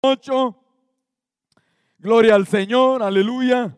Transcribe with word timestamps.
8. 0.00 0.56
Gloria 1.98 2.34
al 2.34 2.46
Señor, 2.46 3.02
aleluya. 3.02 3.76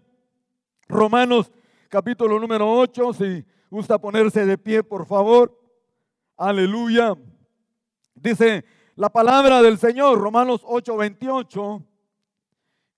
Romanos 0.89 1.50
capítulo 1.89 2.39
número 2.39 2.71
8, 2.71 3.13
si 3.13 3.44
gusta 3.71 3.99
ponerse 3.99 4.44
de 4.44 4.58
pie, 4.58 4.83
por 4.83 5.07
favor. 5.07 5.58
Aleluya. 6.36 7.15
Dice 8.14 8.64
la 8.96 9.09
palabra 9.09 9.62
del 9.62 9.79
Señor, 9.79 10.18
Romanos 10.18 10.62
8, 10.64 10.96
28. 10.96 11.82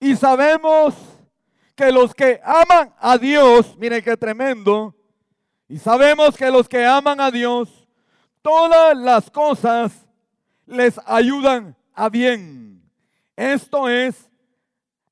Y 0.00 0.16
sabemos 0.16 0.94
que 1.74 1.92
los 1.92 2.14
que 2.14 2.40
aman 2.42 2.94
a 2.98 3.18
Dios, 3.18 3.76
mire 3.78 4.02
qué 4.02 4.16
tremendo, 4.16 4.94
y 5.68 5.78
sabemos 5.78 6.36
que 6.36 6.50
los 6.50 6.68
que 6.68 6.84
aman 6.84 7.20
a 7.20 7.30
Dios, 7.30 7.88
todas 8.42 8.96
las 8.96 9.30
cosas 9.30 10.06
les 10.66 10.98
ayudan 11.06 11.76
a 11.94 12.08
bien. 12.08 12.69
Esto 13.40 13.88
es 13.88 14.30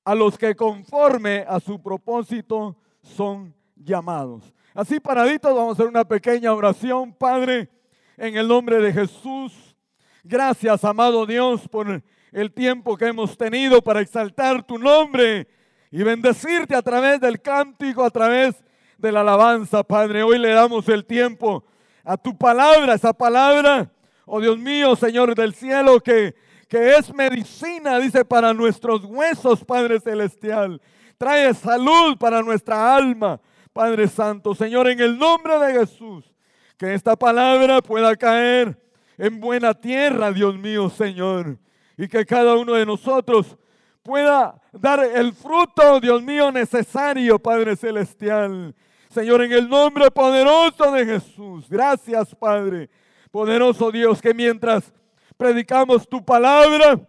a 0.05 0.15
los 0.15 0.37
que 0.37 0.55
conforme 0.55 1.47
a 1.49 1.59
su 1.61 1.81
propósito 1.81 2.77
son 3.01 3.55
llamados. 3.75 4.53
Así 4.75 5.01
paraditos 5.01 5.55
vamos 5.55 5.71
a 5.71 5.73
hacer 5.73 5.87
una 5.87 6.05
pequeña 6.05 6.53
oración, 6.53 7.15
Padre, 7.15 7.71
en 8.19 8.37
el 8.37 8.47
nombre 8.47 8.81
de 8.81 8.93
Jesús. 8.93 9.75
Gracias, 10.23 10.85
amado 10.85 11.25
Dios, 11.25 11.67
por 11.69 12.03
el 12.31 12.53
tiempo 12.53 12.99
que 12.99 13.07
hemos 13.07 13.35
tenido 13.35 13.81
para 13.81 14.03
exaltar 14.03 14.63
tu 14.63 14.77
nombre 14.77 15.49
y 15.91 16.03
bendecirte 16.03 16.75
a 16.75 16.83
través 16.83 17.23
del 17.23 17.41
cántico, 17.41 18.05
a 18.05 18.11
través 18.11 18.63
de 18.99 19.11
la 19.11 19.23
alabanza, 19.23 19.83
Padre. 19.83 20.23
Hoy 20.23 20.39
le 20.39 20.51
damos 20.51 20.87
el 20.91 21.07
tiempo 21.07 21.65
a 22.05 22.19
tu 22.19 22.37
palabra, 22.37 22.93
esa 22.93 23.15
palabra, 23.15 23.91
oh 24.27 24.39
Dios 24.39 24.59
mío, 24.59 24.97
Señor 24.97 25.35
del 25.35 25.55
cielo, 25.55 26.03
que 26.03 26.35
que 26.69 26.97
es 26.97 27.13
medicina, 27.15 27.99
dice, 27.99 28.25
para 28.25 28.53
nuestros 28.53 29.03
huesos, 29.05 29.65
Padre 29.65 29.99
Celestial. 30.01 30.81
Trae 31.17 31.53
salud 31.55 32.17
para 32.19 32.43
nuestra 32.43 32.95
alma, 32.95 33.41
Padre 33.73 34.07
Santo. 34.07 34.55
Señor, 34.55 34.89
en 34.89 35.01
el 35.01 35.19
nombre 35.19 35.59
de 35.59 35.81
Jesús, 35.81 36.31
que 36.77 36.93
esta 36.93 37.17
palabra 37.17 37.81
pueda 37.81 38.15
caer 38.17 38.79
en 39.17 39.41
buena 39.41 39.73
tierra, 39.73 40.31
Dios 40.31 40.57
mío, 40.59 40.91
Señor. 40.91 41.59
Y 41.97 42.07
que 42.07 42.25
cada 42.25 42.55
uno 42.55 42.75
de 42.75 42.87
nosotros 42.87 43.57
pueda 44.03 44.61
dar 44.73 45.01
el 45.01 45.33
fruto, 45.33 45.99
Dios 46.01 46.23
mío, 46.23 46.53
necesario, 46.53 47.39
Padre 47.39 47.77
Celestial. 47.77 48.75
Señor, 49.09 49.43
en 49.43 49.53
el 49.53 49.69
nombre 49.69 50.11
poderoso 50.11 50.93
de 50.93 51.07
Jesús. 51.07 51.67
Gracias, 51.69 52.35
Padre. 52.35 52.91
Poderoso 53.31 53.91
Dios, 53.91 54.21
que 54.21 54.35
mientras 54.35 54.93
predicamos 55.39 56.07
tu 56.07 56.23
palabra, 56.23 57.01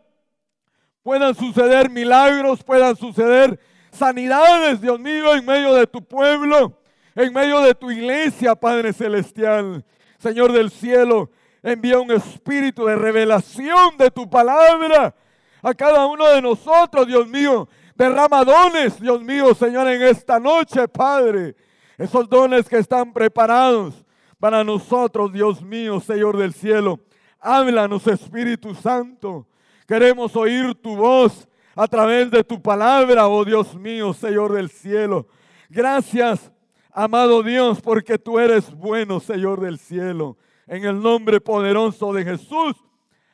puedan 1.04 1.36
suceder 1.36 1.90
milagros, 1.90 2.64
puedan 2.64 2.96
suceder 2.96 3.60
sanidades, 3.92 4.80
Dios 4.80 5.00
mío, 5.00 5.34
en 5.34 5.44
medio 5.46 5.74
de 5.74 5.88
tu 5.88 6.02
pueblo, 6.02 6.80
en 7.16 7.34
medio 7.34 7.60
de 7.62 7.74
tu 7.74 7.92
iglesia, 7.92 8.56
Padre 8.56 8.94
Celestial. 8.94 9.84
Señor 10.20 10.52
del 10.52 10.70
cielo, 10.70 11.32
envía 11.64 12.00
un 12.00 12.12
espíritu 12.12 12.86
de 12.86 12.96
revelación 12.96 13.98
de 13.98 14.12
tu 14.12 14.30
palabra 14.30 15.16
a 15.64 15.74
cada 15.74 16.06
uno 16.06 16.30
de 16.30 16.42
nosotros, 16.42 17.08
Dios 17.08 17.28
mío. 17.28 17.68
Derrama 17.96 18.46
dones, 18.46 19.00
Dios 19.00 19.22
mío, 19.22 19.54
Señor, 19.56 19.88
en 19.88 20.04
esta 20.04 20.40
noche, 20.40 20.88
Padre. 20.88 21.56
Esos 21.98 22.30
dones 22.30 22.70
que 22.70 22.78
están 22.78 23.12
preparados 23.12 24.06
para 24.40 24.64
nosotros, 24.64 25.34
Dios 25.34 25.62
mío, 25.62 26.00
Señor 26.00 26.38
del 26.38 26.54
cielo. 26.54 27.00
Háblanos, 27.40 28.06
Espíritu 28.08 28.76
Santo. 28.76 29.48
Queremos 29.88 30.36
oír 30.36 30.76
tu 30.76 30.95
voz 30.95 31.48
a 31.76 31.88
través 31.88 32.30
de 32.30 32.44
tu 32.44 32.62
palabra, 32.62 33.28
oh 33.28 33.45
Dios 33.45 33.76
mío, 33.76 34.14
Señor 34.14 34.54
del 34.54 34.70
cielo. 34.70 35.28
Gracias, 35.70 36.52
amado 36.92 37.42
Dios, 37.42 37.82
porque 37.82 38.17
tú 38.17 38.39
eres 38.39 38.73
bueno, 38.73 39.20
Señor 39.20 39.61
del 39.61 39.80
cielo. 39.80 40.38
En 40.67 40.83
el 40.83 41.02
nombre 41.02 41.39
poderoso 41.39 42.11
de 42.11 42.26
Jesús. 42.26 42.76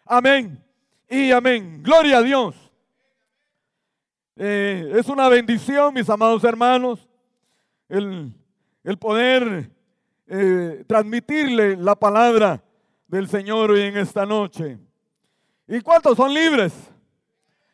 Amén 0.05 0.63
y 1.09 1.31
amén. 1.31 1.81
Gloria 1.81 2.19
a 2.19 2.21
Dios. 2.21 2.55
Eh, 4.35 4.93
es 4.95 5.07
una 5.07 5.29
bendición, 5.29 5.93
mis 5.93 6.09
amados 6.09 6.43
hermanos, 6.43 7.07
el, 7.89 8.33
poder 8.99 9.71
eh, 10.27 10.83
transmitirle 10.87 11.77
la 11.77 11.95
palabra 11.95 12.61
del 13.15 13.29
Señor 13.29 13.71
hoy 13.71 13.83
en 13.83 13.95
esta 13.95 14.25
noche. 14.25 14.77
¿Y 15.69 15.79
cuántos 15.79 16.17
son 16.17 16.33
libres? 16.33 16.73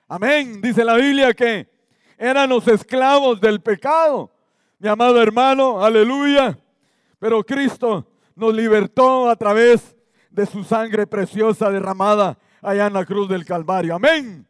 Amén. 0.07 0.61
Dice 0.61 0.85
la 0.85 0.93
Biblia 0.93 1.33
que 1.33 1.67
eran 2.15 2.47
los 2.47 2.67
esclavos 2.67 3.41
del 3.41 3.59
pecado. 3.59 4.31
Mi 4.77 4.87
amado 4.87 5.19
hermano, 5.19 5.83
aleluya. 5.83 6.55
Pero 7.17 7.43
Cristo 7.43 8.05
nos 8.35 8.53
libertó 8.53 9.27
a 9.27 9.35
través 9.35 9.95
de 10.29 10.45
su 10.45 10.63
sangre 10.63 11.07
preciosa 11.07 11.71
derramada 11.71 12.37
allá 12.61 12.85
en 12.85 12.93
la 12.93 13.03
cruz 13.03 13.27
del 13.27 13.43
Calvario. 13.43 13.95
Amén. 13.95 14.45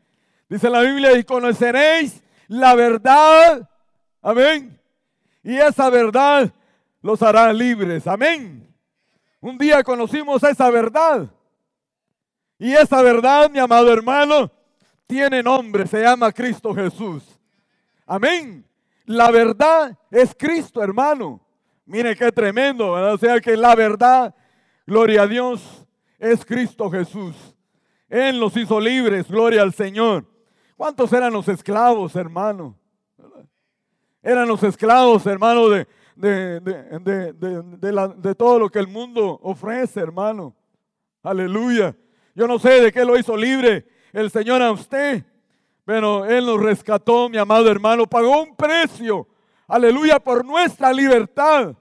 Dice 0.49 0.69
la 0.69 0.81
Biblia, 0.81 1.17
y 1.17 1.23
conoceréis 1.23 2.21
la 2.49 2.75
verdad. 2.75 3.69
Amén. 4.21 4.77
Y 5.41 5.55
esa 5.55 5.89
verdad 5.89 6.53
los 7.01 7.21
hará 7.21 7.53
libres. 7.53 8.05
Amén. 8.07 8.70
Un 9.41 9.57
día 9.57 9.83
conocimos 9.83 10.43
esa 10.43 10.69
verdad. 10.69 11.27
Y 12.59 12.73
esa 12.73 13.01
verdad, 13.01 13.49
mi 13.49 13.57
amado 13.57 13.91
hermano, 13.91 14.51
tiene 15.07 15.41
nombre, 15.41 15.87
se 15.87 16.01
llama 16.01 16.31
Cristo 16.31 16.75
Jesús. 16.75 17.23
Amén. 18.05 18.63
La 19.05 19.31
verdad 19.31 19.97
es 20.11 20.35
Cristo, 20.37 20.83
hermano. 20.83 21.41
Mire 21.85 22.15
qué 22.15 22.31
tremendo, 22.31 22.93
¿verdad? 22.93 23.15
O 23.15 23.17
sea 23.17 23.41
que 23.41 23.57
la 23.57 23.73
verdad, 23.73 24.35
gloria 24.85 25.23
a 25.23 25.27
Dios, 25.27 25.87
es 26.19 26.45
Cristo 26.45 26.91
Jesús. 26.91 27.35
Él 28.07 28.39
nos 28.39 28.55
hizo 28.55 28.79
libres, 28.79 29.27
gloria 29.27 29.63
al 29.63 29.73
Señor. 29.73 30.25
¿Cuántos 30.77 31.11
eran 31.13 31.33
los 31.33 31.47
esclavos, 31.47 32.15
hermano? 32.15 32.77
Eran 34.21 34.47
los 34.47 34.61
esclavos, 34.61 35.25
hermano, 35.25 35.67
de, 35.69 35.87
de, 36.21 36.61
todo 38.37 38.59
lo 38.59 38.69
que 38.69 38.79
el 38.79 38.87
mundo 38.87 39.39
ofrece, 39.41 39.99
hermano. 39.99 40.55
Aleluya. 41.23 41.95
Yo 42.33 42.47
no 42.47 42.59
sé 42.59 42.81
de 42.81 42.91
qué 42.91 43.03
lo 43.03 43.17
hizo 43.17 43.35
libre 43.35 43.87
el 44.13 44.29
Señor 44.29 44.61
a 44.61 44.71
usted, 44.71 45.25
pero 45.85 46.25
Él 46.25 46.45
nos 46.45 46.61
rescató, 46.61 47.27
mi 47.29 47.37
amado 47.37 47.69
hermano, 47.69 48.07
pagó 48.07 48.43
un 48.43 48.55
precio. 48.55 49.27
Aleluya, 49.67 50.19
por 50.19 50.45
nuestra 50.45 50.93
libertad. 50.93 51.75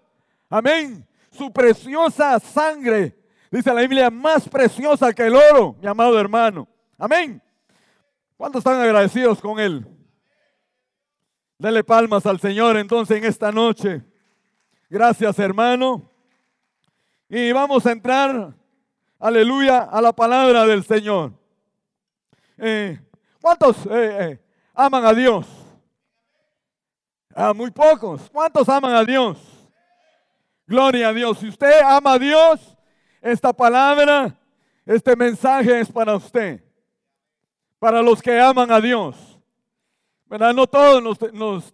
Amén. 0.48 1.06
Su 1.30 1.52
preciosa 1.52 2.38
sangre, 2.40 3.16
dice 3.50 3.72
la 3.72 3.82
Biblia, 3.82 4.10
más 4.10 4.48
preciosa 4.48 5.12
que 5.12 5.26
el 5.26 5.36
oro, 5.36 5.76
mi 5.80 5.86
amado 5.86 6.18
hermano. 6.18 6.66
Amén. 6.98 7.42
¿Cuántos 8.36 8.60
están 8.60 8.80
agradecidos 8.80 9.40
con 9.40 9.60
Él? 9.60 9.86
Dele 11.58 11.84
palmas 11.84 12.24
al 12.24 12.40
Señor 12.40 12.78
entonces 12.78 13.18
en 13.18 13.24
esta 13.24 13.52
noche. 13.52 14.02
Gracias, 14.92 15.38
hermano. 15.38 16.02
Y 17.28 17.52
vamos 17.52 17.86
a 17.86 17.92
entrar, 17.92 18.52
aleluya, 19.20 19.82
a 19.82 20.02
la 20.02 20.12
palabra 20.12 20.66
del 20.66 20.82
Señor. 20.82 21.32
Eh, 22.58 23.00
¿Cuántos 23.40 23.86
eh, 23.86 23.90
eh, 23.92 24.40
aman 24.74 25.04
a 25.04 25.14
Dios? 25.14 25.46
A 27.36 27.54
muy 27.54 27.70
pocos. 27.70 28.28
¿Cuántos 28.32 28.68
aman 28.68 28.94
a 28.94 29.04
Dios? 29.04 29.38
Gloria 30.66 31.10
a 31.10 31.12
Dios. 31.12 31.38
Si 31.38 31.46
usted 31.46 31.82
ama 31.84 32.14
a 32.14 32.18
Dios, 32.18 32.76
esta 33.20 33.52
palabra, 33.52 34.36
este 34.84 35.14
mensaje 35.14 35.78
es 35.78 35.92
para 35.92 36.16
usted. 36.16 36.64
Para 37.78 38.02
los 38.02 38.20
que 38.20 38.40
aman 38.40 38.72
a 38.72 38.80
Dios. 38.80 39.38
¿Verdad? 40.26 40.52
No 40.52 40.66
todos 40.66 41.00
nos 41.32 41.72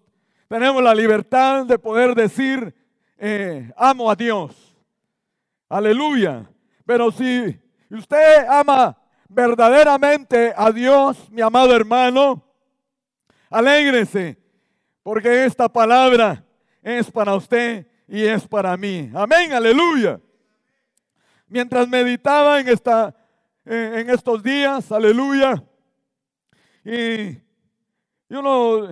tenemos 0.49 0.83
la 0.83 0.95
libertad 0.95 1.65
de 1.65 1.79
poder 1.79 2.15
decir, 2.15 2.76
eh, 3.19 3.73
amo 3.77 4.11
a 4.11 4.15
Dios. 4.15 4.77
Aleluya. 5.69 6.49
Pero 6.85 7.11
si 7.11 7.59
usted 7.91 8.47
ama 8.49 8.97
verdaderamente 9.29 10.53
a 10.57 10.71
Dios, 10.71 11.31
mi 11.31 11.43
amado 11.43 11.75
hermano, 11.75 12.45
alégrese, 13.51 14.39
porque 15.03 15.45
esta 15.45 15.69
palabra 15.69 16.45
es 16.83 17.11
para 17.11 17.35
usted 17.35 17.87
y 18.07 18.25
es 18.25 18.47
para 18.47 18.77
mí. 18.77 19.11
Amén, 19.15 19.53
aleluya. 19.53 20.21
Mientras 21.49 21.89
meditaba 21.89 22.61
en, 22.61 22.69
esta, 22.69 23.15
en 23.65 24.11
estos 24.11 24.43
días, 24.43 24.91
aleluya, 24.93 25.63
y 26.85 27.37
uno 28.29 28.89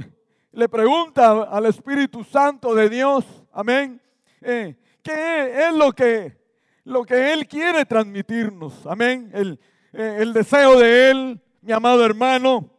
le 0.50 0.68
pregunta 0.68 1.44
al 1.44 1.66
Espíritu 1.66 2.24
Santo 2.24 2.74
de 2.74 2.88
Dios, 2.88 3.24
amén, 3.52 4.00
eh, 4.44 4.76
¿qué 5.02 5.68
es 5.68 5.74
lo 5.74 5.92
que, 5.92 6.36
lo 6.84 7.04
que 7.04 7.32
Él 7.32 7.46
quiere 7.48 7.84
transmitirnos? 7.84 8.86
Amén. 8.86 9.30
El, 9.32 9.58
eh, 9.92 10.18
el 10.20 10.32
deseo 10.32 10.78
de 10.78 11.10
Él, 11.10 11.40
mi 11.62 11.72
amado 11.72 12.04
hermano, 12.04 12.70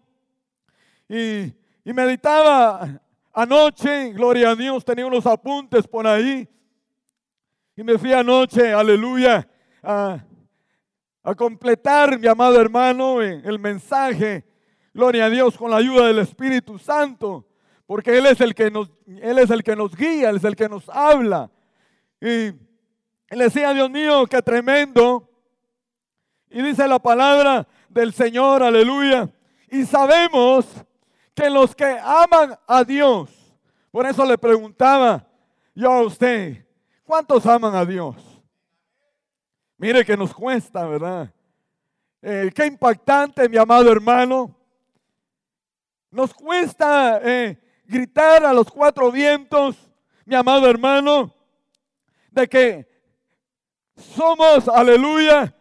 y, 1.08 1.54
y 1.84 1.94
meditaba 1.94 3.02
anoche, 3.34 4.12
gloria 4.14 4.52
a 4.52 4.56
Dios, 4.56 4.86
tenía 4.86 5.06
unos 5.06 5.26
apuntes 5.26 5.88
por 5.88 6.08
ahí. 6.08 6.48
Y 7.76 7.84
me 7.84 7.98
fui 7.98 8.14
anoche, 8.14 8.74
aleluya, 8.74 9.48
a, 9.84 10.24
a 11.22 11.36
completar, 11.36 12.18
mi 12.18 12.28
amado 12.28 12.60
hermano, 12.60 13.22
el 13.22 13.60
mensaje, 13.60 14.46
gloria 14.94 15.26
a 15.26 15.30
Dios, 15.30 15.58
con 15.58 15.72
la 15.72 15.78
ayuda 15.78 16.08
del 16.08 16.20
Espíritu 16.20 16.80
Santo, 16.80 17.46
porque 17.86 18.18
Él 18.18 18.28
es 18.28 18.40
el 18.40 18.56
que 18.56 18.72
nos, 18.72 18.90
Él 19.06 19.40
es 19.40 19.50
el 19.50 19.64
que 19.64 19.76
nos 19.76 19.96
guía, 19.96 20.30
Él 20.30 20.38
es 20.38 20.44
el 20.44 20.56
que 20.56 20.70
nos 20.70 20.88
habla. 20.88 21.52
Y 22.26 22.56
le 23.36 23.44
decía, 23.44 23.72
Dios 23.72 23.92
mío, 23.92 24.26
qué 24.26 24.42
tremendo. 24.42 25.30
Y 26.50 26.60
dice 26.64 26.88
la 26.88 26.98
palabra 26.98 27.68
del 27.88 28.14
Señor, 28.14 28.64
aleluya. 28.64 29.30
Y 29.70 29.86
sabemos 29.86 30.66
que 31.36 31.52
los 31.52 31.76
que 31.76 32.00
aman 32.02 32.58
a 32.66 32.84
Dios, 32.84 33.30
por 33.92 34.08
eso 34.08 34.26
le 34.26 34.40
preguntaba 34.40 35.28
yo 35.76 35.92
a 35.92 36.02
usted, 36.02 36.66
¿cuántos 37.04 37.46
aman 37.46 37.76
a 37.76 37.86
Dios? 37.86 38.16
Mire 39.78 40.04
que 40.04 40.18
nos 40.18 40.34
cuesta, 40.34 40.84
¿verdad? 40.88 41.32
Eh, 42.24 42.52
qué 42.56 42.66
impactante, 42.66 43.48
mi 43.48 43.58
amado 43.58 43.92
hermano. 43.92 44.58
Nos 46.10 46.34
cuesta 46.34 47.20
eh, 47.24 47.56
gritar 47.86 48.44
a 48.48 48.52
los 48.52 48.72
cuatro 48.72 49.12
vientos, 49.12 49.78
mi 50.26 50.34
amado 50.34 50.68
hermano, 50.68 51.35
de 52.36 52.48
que 52.48 52.88
somos, 53.96 54.68
aleluya, 54.68 55.56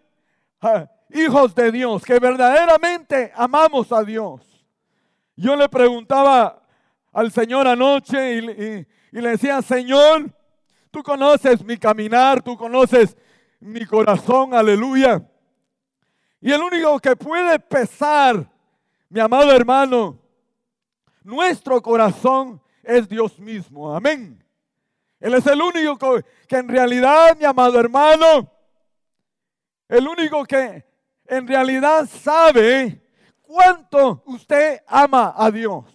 hijos 1.11 1.55
de 1.55 1.71
Dios, 1.71 2.05
que 2.05 2.19
verdaderamente 2.19 3.33
amamos 3.35 3.93
a 3.93 4.03
Dios. 4.03 4.43
Yo 5.37 5.57
le 5.57 5.69
preguntaba 5.69 6.63
al 7.13 7.31
Señor 7.31 7.69
anoche 7.69 8.37
y, 9.13 9.21
le 9.21 9.31
decía, 9.31 9.63
Señor, 9.63 10.31
tú 10.91 11.03
conoces 11.03 11.65
mi 11.65 11.79
caminar, 11.79 12.43
tú 12.43 12.57
conoces 12.57 13.17
mi 13.61 13.87
corazón, 13.87 14.53
aleluya. 14.53 15.25
Y 16.41 16.51
el 16.51 16.61
único 16.61 16.99
que 16.99 17.15
puede 17.15 17.59
pesar, 17.61 18.51
mi 19.09 19.21
amado 19.21 19.53
hermano, 19.53 20.19
nuestro 21.23 21.81
corazón 21.81 22.61
es 22.83 23.09
Dios 23.09 23.39
mismo. 23.39 23.95
Amén. 23.95 24.44
Él 25.25 25.33
es 25.33 25.47
el 25.47 25.63
único 25.63 25.97
que 26.47 26.57
en 26.59 26.69
realidad, 26.69 27.35
mi 27.39 27.47
amado 27.47 27.81
hermano, 27.81 28.47
el 29.89 30.07
único 30.07 30.45
que 30.45 30.85
en 31.25 31.49
realidad 31.49 32.07
sabe 32.07 33.01
cuánto 33.41 34.23
usted 34.27 34.83
ama 34.87 35.33
a 35.35 35.51
Dios. 35.51 35.87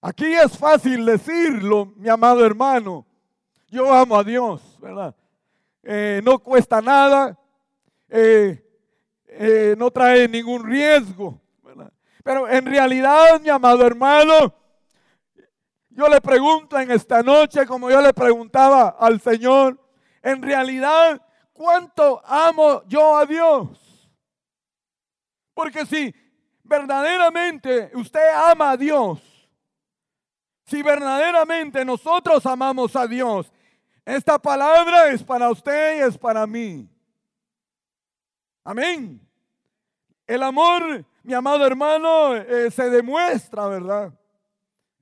Aquí 0.00 0.26
es 0.26 0.56
fácil 0.56 1.04
decirlo, 1.04 1.92
mi 1.96 2.08
amado 2.08 2.46
hermano. 2.46 3.04
Yo 3.66 3.92
amo 3.92 4.16
a 4.16 4.22
Dios, 4.22 4.78
¿verdad? 4.80 5.12
Eh, 5.82 6.20
no 6.22 6.38
cuesta 6.38 6.80
nada, 6.80 7.36
eh, 8.10 8.64
eh, 9.26 9.74
no 9.76 9.90
trae 9.90 10.28
ningún 10.28 10.64
riesgo, 10.64 11.42
¿verdad? 11.64 11.92
Pero 12.22 12.48
en 12.48 12.64
realidad, 12.64 13.40
mi 13.40 13.48
amado 13.48 13.84
hermano, 13.84 14.54
yo 15.90 16.08
le 16.08 16.20
pregunto 16.20 16.78
en 16.78 16.90
esta 16.90 17.22
noche, 17.22 17.66
como 17.66 17.90
yo 17.90 18.00
le 18.00 18.14
preguntaba 18.14 18.96
al 18.98 19.20
Señor, 19.20 19.78
en 20.22 20.40
realidad, 20.40 21.20
¿cuánto 21.52 22.22
amo 22.24 22.82
yo 22.86 23.16
a 23.16 23.26
Dios? 23.26 24.08
Porque 25.52 25.84
si 25.84 26.14
verdaderamente 26.62 27.90
usted 27.94 28.32
ama 28.34 28.70
a 28.70 28.76
Dios, 28.76 29.20
si 30.64 30.82
verdaderamente 30.82 31.84
nosotros 31.84 32.46
amamos 32.46 32.94
a 32.94 33.06
Dios, 33.06 33.52
esta 34.04 34.38
palabra 34.38 35.08
es 35.08 35.22
para 35.22 35.50
usted 35.50 35.98
y 35.98 36.00
es 36.08 36.16
para 36.16 36.46
mí. 36.46 36.88
Amén. 38.62 39.20
El 40.26 40.44
amor, 40.44 41.04
mi 41.24 41.34
amado 41.34 41.66
hermano, 41.66 42.36
eh, 42.36 42.70
se 42.70 42.88
demuestra, 42.88 43.66
¿verdad? 43.66 44.14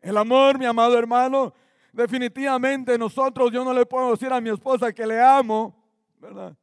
El 0.01 0.17
amor, 0.17 0.59
mi 0.59 0.67
amado 0.67 0.99
hermano, 0.99 1.53
definitivamente 1.93 2.97
nosotros, 2.97 3.51
yo 3.51 3.65
no 3.65 3.73
le 3.73 3.85
puedo 3.85 4.13
decir 4.13 4.33
a 4.33 4.41
mi 4.41 4.51
esposa 4.51 4.93
que 4.93 5.07
le 5.07 5.21
amo, 5.21 5.75
¿verdad? 6.19 6.57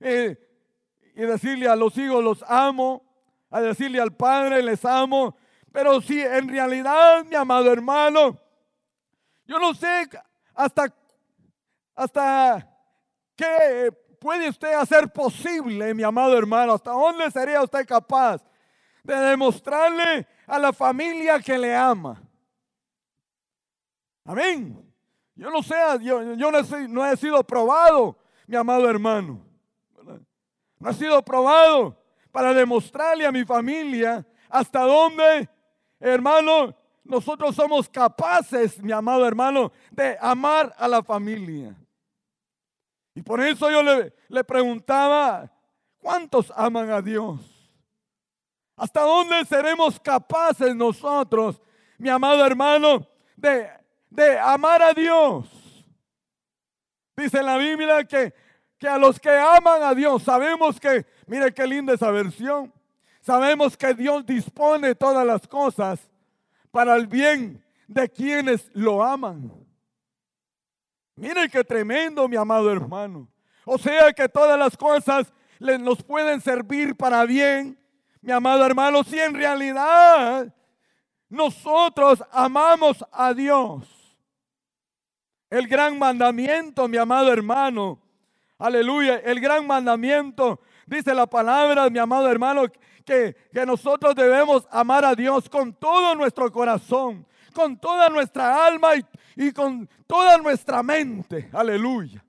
Y 0.00 1.20
decirle 1.20 1.68
a 1.68 1.76
los 1.76 1.96
hijos 1.98 2.24
los 2.24 2.42
amo, 2.48 3.04
a 3.50 3.60
decirle 3.60 4.00
al 4.00 4.14
Padre 4.14 4.62
les 4.62 4.84
amo, 4.84 5.36
pero 5.70 6.00
si 6.00 6.20
en 6.20 6.48
realidad, 6.48 7.24
mi 7.24 7.36
amado 7.36 7.70
hermano, 7.70 8.38
yo 9.46 9.58
no 9.58 9.74
sé 9.74 10.08
hasta, 10.54 10.94
hasta 11.94 12.68
qué 13.36 13.92
puede 14.18 14.48
usted 14.48 14.72
hacer 14.74 15.12
posible, 15.12 15.92
mi 15.94 16.02
amado 16.02 16.36
hermano, 16.36 16.74
hasta 16.74 16.92
dónde 16.92 17.30
sería 17.30 17.62
usted 17.62 17.86
capaz 17.86 18.42
de 19.02 19.14
demostrarle 19.14 20.26
a 20.46 20.58
la 20.58 20.72
familia 20.72 21.40
que 21.40 21.58
le 21.58 21.74
ama. 21.74 22.22
Amén. 24.24 24.92
Yo 25.34 25.50
no 25.50 25.62
sé, 25.62 25.74
yo, 26.02 26.22
no, 26.22 27.06
he, 27.06 27.16
sido 27.16 27.42
probado, 27.42 28.16
mi 28.46 28.56
amado 28.56 28.88
hermano. 28.88 29.44
No 30.78 30.90
he 30.90 30.94
sido 30.94 31.22
probado 31.24 31.96
para 32.30 32.52
demostrarle 32.52 33.26
a 33.26 33.32
mi 33.32 33.44
familia 33.44 34.26
hasta 34.48 34.80
dónde, 34.82 35.48
hermano, 35.98 36.76
nosotros 37.04 37.54
somos 37.54 37.88
capaces, 37.88 38.80
mi 38.82 38.92
amado 38.92 39.26
hermano, 39.26 39.72
de 39.90 40.16
amar 40.20 40.74
a 40.76 40.86
la 40.86 41.02
familia. 41.02 41.74
Y 43.14 43.22
por 43.22 43.40
eso 43.40 43.70
yo 43.70 43.82
le, 43.82 44.14
le 44.28 44.44
preguntaba, 44.44 45.50
¿cuántos 45.98 46.52
aman 46.54 46.90
a 46.90 47.02
Dios? 47.02 47.40
¿Hasta 48.76 49.02
dónde 49.02 49.44
seremos 49.44 49.98
capaces 49.98 50.74
nosotros, 50.74 51.60
mi 51.98 52.08
amado 52.08 52.44
hermano, 52.44 53.06
de 53.36 53.81
de 54.12 54.38
amar 54.38 54.82
a 54.82 54.92
Dios. 54.92 55.48
Dice 57.16 57.42
la 57.42 57.56
Biblia 57.56 58.04
que, 58.04 58.34
que 58.78 58.88
a 58.88 58.98
los 58.98 59.18
que 59.18 59.30
aman 59.30 59.82
a 59.82 59.94
Dios, 59.94 60.22
sabemos 60.22 60.78
que, 60.78 61.06
mire 61.26 61.52
qué 61.52 61.66
linda 61.66 61.94
esa 61.94 62.10
versión, 62.10 62.72
sabemos 63.20 63.76
que 63.76 63.94
Dios 63.94 64.24
dispone 64.26 64.94
todas 64.94 65.26
las 65.26 65.46
cosas 65.46 66.10
para 66.70 66.96
el 66.96 67.06
bien 67.06 67.64
de 67.86 68.08
quienes 68.08 68.70
lo 68.74 69.02
aman. 69.02 69.52
Mire 71.16 71.48
qué 71.48 71.64
tremendo, 71.64 72.28
mi 72.28 72.36
amado 72.36 72.70
hermano. 72.70 73.28
O 73.64 73.78
sea 73.78 74.12
que 74.12 74.28
todas 74.28 74.58
las 74.58 74.76
cosas 74.76 75.32
nos 75.58 76.02
pueden 76.02 76.40
servir 76.40 76.96
para 76.96 77.24
bien, 77.24 77.78
mi 78.20 78.32
amado 78.32 78.64
hermano, 78.66 79.04
si 79.04 79.18
en 79.18 79.34
realidad 79.34 80.52
nosotros 81.28 82.22
amamos 82.30 83.04
a 83.10 83.32
Dios. 83.32 84.01
El 85.52 85.68
gran 85.68 85.98
mandamiento, 85.98 86.88
mi 86.88 86.96
amado 86.96 87.30
hermano. 87.30 88.00
Aleluya. 88.56 89.18
El 89.18 89.38
gran 89.38 89.66
mandamiento. 89.66 90.62
Dice 90.86 91.12
la 91.12 91.26
palabra, 91.26 91.90
mi 91.90 91.98
amado 91.98 92.30
hermano, 92.30 92.62
que, 93.04 93.36
que 93.52 93.66
nosotros 93.66 94.14
debemos 94.14 94.66
amar 94.70 95.04
a 95.04 95.14
Dios 95.14 95.50
con 95.50 95.74
todo 95.74 96.14
nuestro 96.14 96.50
corazón, 96.50 97.26
con 97.52 97.78
toda 97.78 98.08
nuestra 98.08 98.64
alma 98.64 98.92
y, 99.36 99.52
con 99.52 99.86
toda 100.06 100.38
nuestra 100.38 100.82
mente. 100.82 101.50
Aleluya. 101.52 102.24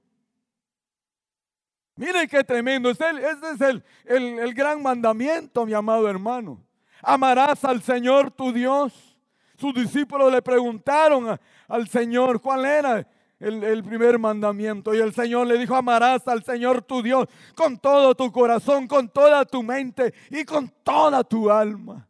Mire 1.96 2.27
qué 2.27 2.44
tremendo. 2.44 2.89
Este, 2.89 3.06
es 3.06 3.62
el, 3.62 3.84
el, 4.06 4.53
gran 4.53 4.84
mandamiento, 4.84 5.65
mi 5.65 5.74
amado 5.74 6.10
hermano. 6.10 6.62
Amarás 7.01 7.63
al 7.63 7.82
Señor 7.82 8.32
tu 8.32 8.51
Dios. 8.51 9.18
Sus 9.58 9.74
discípulos 9.74 10.30
le 10.30 10.42
preguntaron 10.42 11.39
al 11.70 11.88
Señor 11.88 12.42
cuál 12.42 12.65
era 12.65 13.12
el, 13.43 13.83
primer 13.83 14.17
mandamiento. 14.17 14.93
Y 14.93 15.00
el 15.00 15.13
Señor 15.13 15.47
le 15.47 15.57
dijo, 15.57 15.75
amarás 15.75 16.27
al 16.27 16.43
Señor 16.43 16.81
tu 16.81 17.01
Dios 17.01 17.27
con 17.55 17.77
todo 17.77 18.15
tu 18.15 18.31
corazón, 18.31 18.88
con 18.88 19.09
toda 19.09 19.45
tu 19.45 19.62
mente 19.62 20.13
y 20.29 20.45
con 20.45 20.69
toda 20.83 21.23
tu 21.23 21.50
alma. 21.51 22.07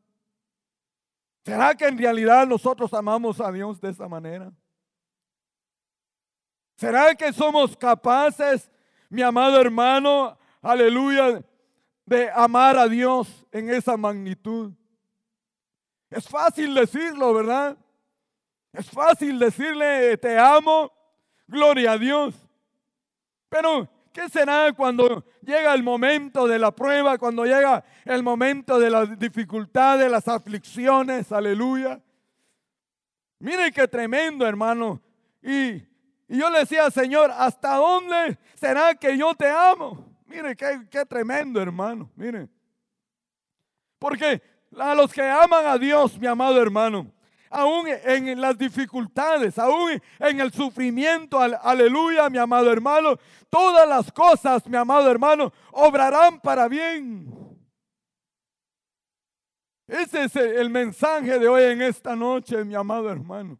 ¿Será 1.44 1.76
que 1.76 1.88
en 1.88 1.98
realidad 1.98 2.48
nosotros 2.48 2.94
amamos 2.94 3.42
a 3.42 3.52
Dios 3.52 3.82
de 3.82 3.90
esa 3.90 4.08
manera? 4.08 4.52
¿Será 6.76 7.16
que 7.16 7.34
somos 7.34 7.76
capaces, 7.76 8.70
mi 9.10 9.22
amado 9.22 9.60
hermano, 9.60 10.38
aleluya, 10.62 11.44
de 12.06 12.30
amar 12.32 12.78
a 12.78 12.88
Dios 12.88 13.46
en 13.52 13.70
esa 13.70 13.98
magnitud? 13.98 14.72
Es 16.10 16.30
fácil 16.30 16.74
decirlo, 16.76 17.34
¿verdad? 17.34 17.78
Es 18.72 18.90
fácil 18.90 19.38
decirle, 19.40 20.18
te 20.18 20.38
amo, 20.38 20.92
Gloria 21.48 21.94
a 21.94 21.98
Dios. 21.98 22.36
Pero, 23.50 23.88
¿qué 24.12 24.30
será 24.30 24.74
cuando 24.74 25.26
llega 25.42 25.74
el 25.74 25.84
momento 25.84 26.48
de 26.48 26.58
la 26.58 26.72
prueba, 26.72 27.18
cuando 27.18 27.46
llega 27.46 27.84
el 28.06 28.24
momento 28.24 28.80
de 28.80 28.90
las 28.90 29.20
dificultades, 29.20 30.10
las 30.10 30.28
aflicciones? 30.28 31.32
Aleluya. 31.32 32.02
Mire 33.40 33.72
qué 33.72 33.88
tremendo, 33.88 34.48
hermano. 34.48 35.02
Y, 35.42 35.74
y 35.74 36.38
yo 36.38 36.50
le 36.50 36.60
decía, 36.60 36.90
Señor, 36.90 37.32
¿hasta 37.32 37.76
dónde 37.76 38.38
será 38.56 38.96
que 38.96 39.18
yo 39.18 39.36
te 39.36 39.50
amo? 39.50 40.06
Mire 40.26 40.56
qué, 40.56 40.88
qué 40.90 41.06
tremendo, 41.06 41.62
hermano. 41.62 42.10
Mire. 42.16 42.50
Porque 44.00 44.42
a 44.80 44.96
los 44.96 45.12
que 45.14 45.22
aman 45.22 45.66
a 45.66 45.78
Dios, 45.78 46.18
mi 46.18 46.28
amado 46.28 46.62
hermano, 46.62 47.12
aún 47.54 47.86
en 47.88 48.42
las 48.42 48.58
dificultades, 48.58 49.60
aún 49.60 50.02
en 50.20 50.40
el 50.40 50.52
sufrimiento, 50.52 51.40
aleluya, 51.40 52.30
mi 52.30 52.40
amado 52.40 52.72
hermano, 52.72 53.18
todas 53.50 53.88
las 53.88 54.12
cosas, 54.12 54.66
mi 54.68 54.76
amado 54.76 55.10
hermano, 55.10 55.54
obrarán 55.72 56.40
para 56.40 56.68
bien. 56.68 57.32
Ese 59.88 60.24
es 60.24 60.36
el 60.36 60.70
mensaje 60.72 61.38
de 61.38 61.48
hoy 61.48 61.64
en 61.64 61.82
esta 61.84 62.16
noche, 62.16 62.64
mi 62.64 62.74
amado 62.74 63.12
hermano. 63.12 63.60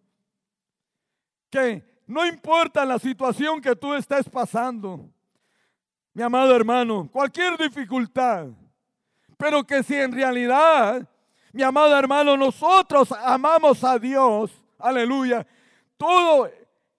Que 1.52 1.84
no 2.08 2.26
importa 2.26 2.86
la 2.86 2.98
situación 2.98 3.62
que 3.62 3.76
tú 3.76 3.94
estés 3.94 4.28
pasando, 4.28 5.08
mi 6.14 6.24
amado 6.24 6.56
hermano, 6.56 7.08
cualquier 7.12 7.58
dificultad, 7.58 8.48
pero 9.38 9.64
que 9.64 9.84
si 9.84 9.96
en 9.96 10.12
realidad 10.12 11.08
mi 11.54 11.62
amado 11.62 11.96
hermano, 11.96 12.36
nosotros 12.36 13.12
amamos 13.12 13.84
a 13.84 14.00
Dios, 14.00 14.52
aleluya. 14.80 15.46
Todo, 15.98 16.50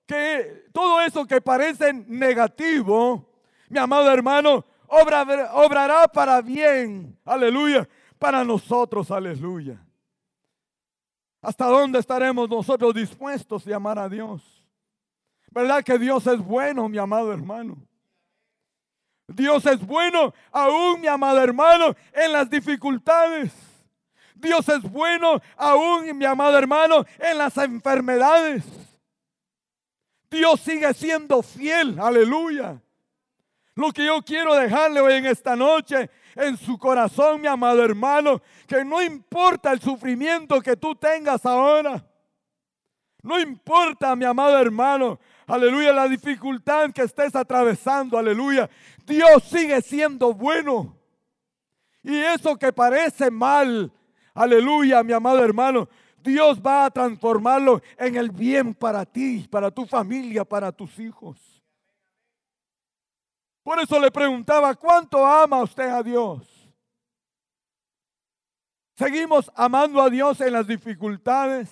que, 0.06 0.68
todo 0.73 1.00
eso 1.02 1.26
que 1.26 1.40
parece 1.40 1.92
negativo, 1.92 3.28
mi 3.68 3.80
amado 3.80 4.11
hermano, 4.12 4.64
obrará 4.87 6.06
para 6.06 6.40
bien, 6.40 7.18
aleluya, 7.25 7.88
para 8.16 8.44
nosotros, 8.44 9.11
aleluya. 9.11 9.84
¿Hasta 11.42 11.66
dónde 11.66 11.99
estaremos 11.99 12.49
nosotros 12.49 12.94
dispuestos 12.94 13.66
a 13.66 13.75
amar 13.75 13.99
a 13.99 14.08
Dios? 14.08 14.40
¿Verdad 15.50 15.82
que 15.82 15.99
Dios 15.99 16.25
es 16.28 16.38
bueno, 16.38 16.88
mi 16.88 16.96
amado 16.96 17.32
hermano? 17.32 17.76
Dios 19.26 19.66
es 19.66 19.84
bueno 19.84 20.32
aún, 20.52 21.00
mi 21.00 21.08
amado 21.08 21.42
hermano, 21.42 21.96
en 22.12 22.32
las 22.32 22.49
dificultades. 22.49 23.73
Dios 24.44 24.68
es 24.68 24.82
bueno 24.82 25.40
aún, 25.56 26.16
mi 26.16 26.26
amado 26.26 26.58
hermano, 26.58 27.04
en 27.18 27.38
las 27.38 27.56
enfermedades. 27.56 28.62
Dios 30.30 30.60
sigue 30.60 30.92
siendo 30.92 31.42
fiel, 31.42 31.98
aleluya. 31.98 32.80
Lo 33.74 33.90
que 33.90 34.04
yo 34.04 34.20
quiero 34.22 34.54
dejarle 34.54 35.00
hoy 35.00 35.14
en 35.14 35.26
esta 35.26 35.56
noche 35.56 36.10
en 36.36 36.58
su 36.58 36.76
corazón, 36.76 37.40
mi 37.40 37.48
amado 37.48 37.82
hermano, 37.82 38.42
que 38.66 38.84
no 38.84 39.02
importa 39.02 39.72
el 39.72 39.80
sufrimiento 39.80 40.60
que 40.60 40.76
tú 40.76 40.94
tengas 40.94 41.46
ahora. 41.46 42.04
No 43.22 43.40
importa, 43.40 44.14
mi 44.14 44.26
amado 44.26 44.58
hermano, 44.58 45.18
aleluya, 45.46 45.92
la 45.92 46.06
dificultad 46.06 46.90
que 46.92 47.02
estés 47.02 47.34
atravesando, 47.34 48.18
aleluya. 48.18 48.68
Dios 49.06 49.42
sigue 49.44 49.80
siendo 49.80 50.34
bueno. 50.34 50.94
Y 52.02 52.18
eso 52.18 52.56
que 52.56 52.70
parece 52.70 53.30
mal, 53.30 53.90
Aleluya, 54.34 55.02
mi 55.04 55.12
amado 55.12 55.42
hermano. 55.42 55.88
Dios 56.18 56.60
va 56.60 56.86
a 56.86 56.90
transformarlo 56.90 57.80
en 57.96 58.16
el 58.16 58.30
bien 58.30 58.74
para 58.74 59.04
ti, 59.04 59.46
para 59.48 59.70
tu 59.70 59.86
familia, 59.86 60.44
para 60.44 60.72
tus 60.72 60.98
hijos. 60.98 61.38
Por 63.62 63.78
eso 63.78 63.98
le 64.00 64.10
preguntaba, 64.10 64.74
¿cuánto 64.74 65.24
ama 65.24 65.62
usted 65.62 65.88
a 65.88 66.02
Dios? 66.02 66.46
¿Seguimos 68.96 69.50
amando 69.54 70.02
a 70.02 70.10
Dios 70.10 70.40
en 70.40 70.52
las 70.52 70.66
dificultades? 70.66 71.70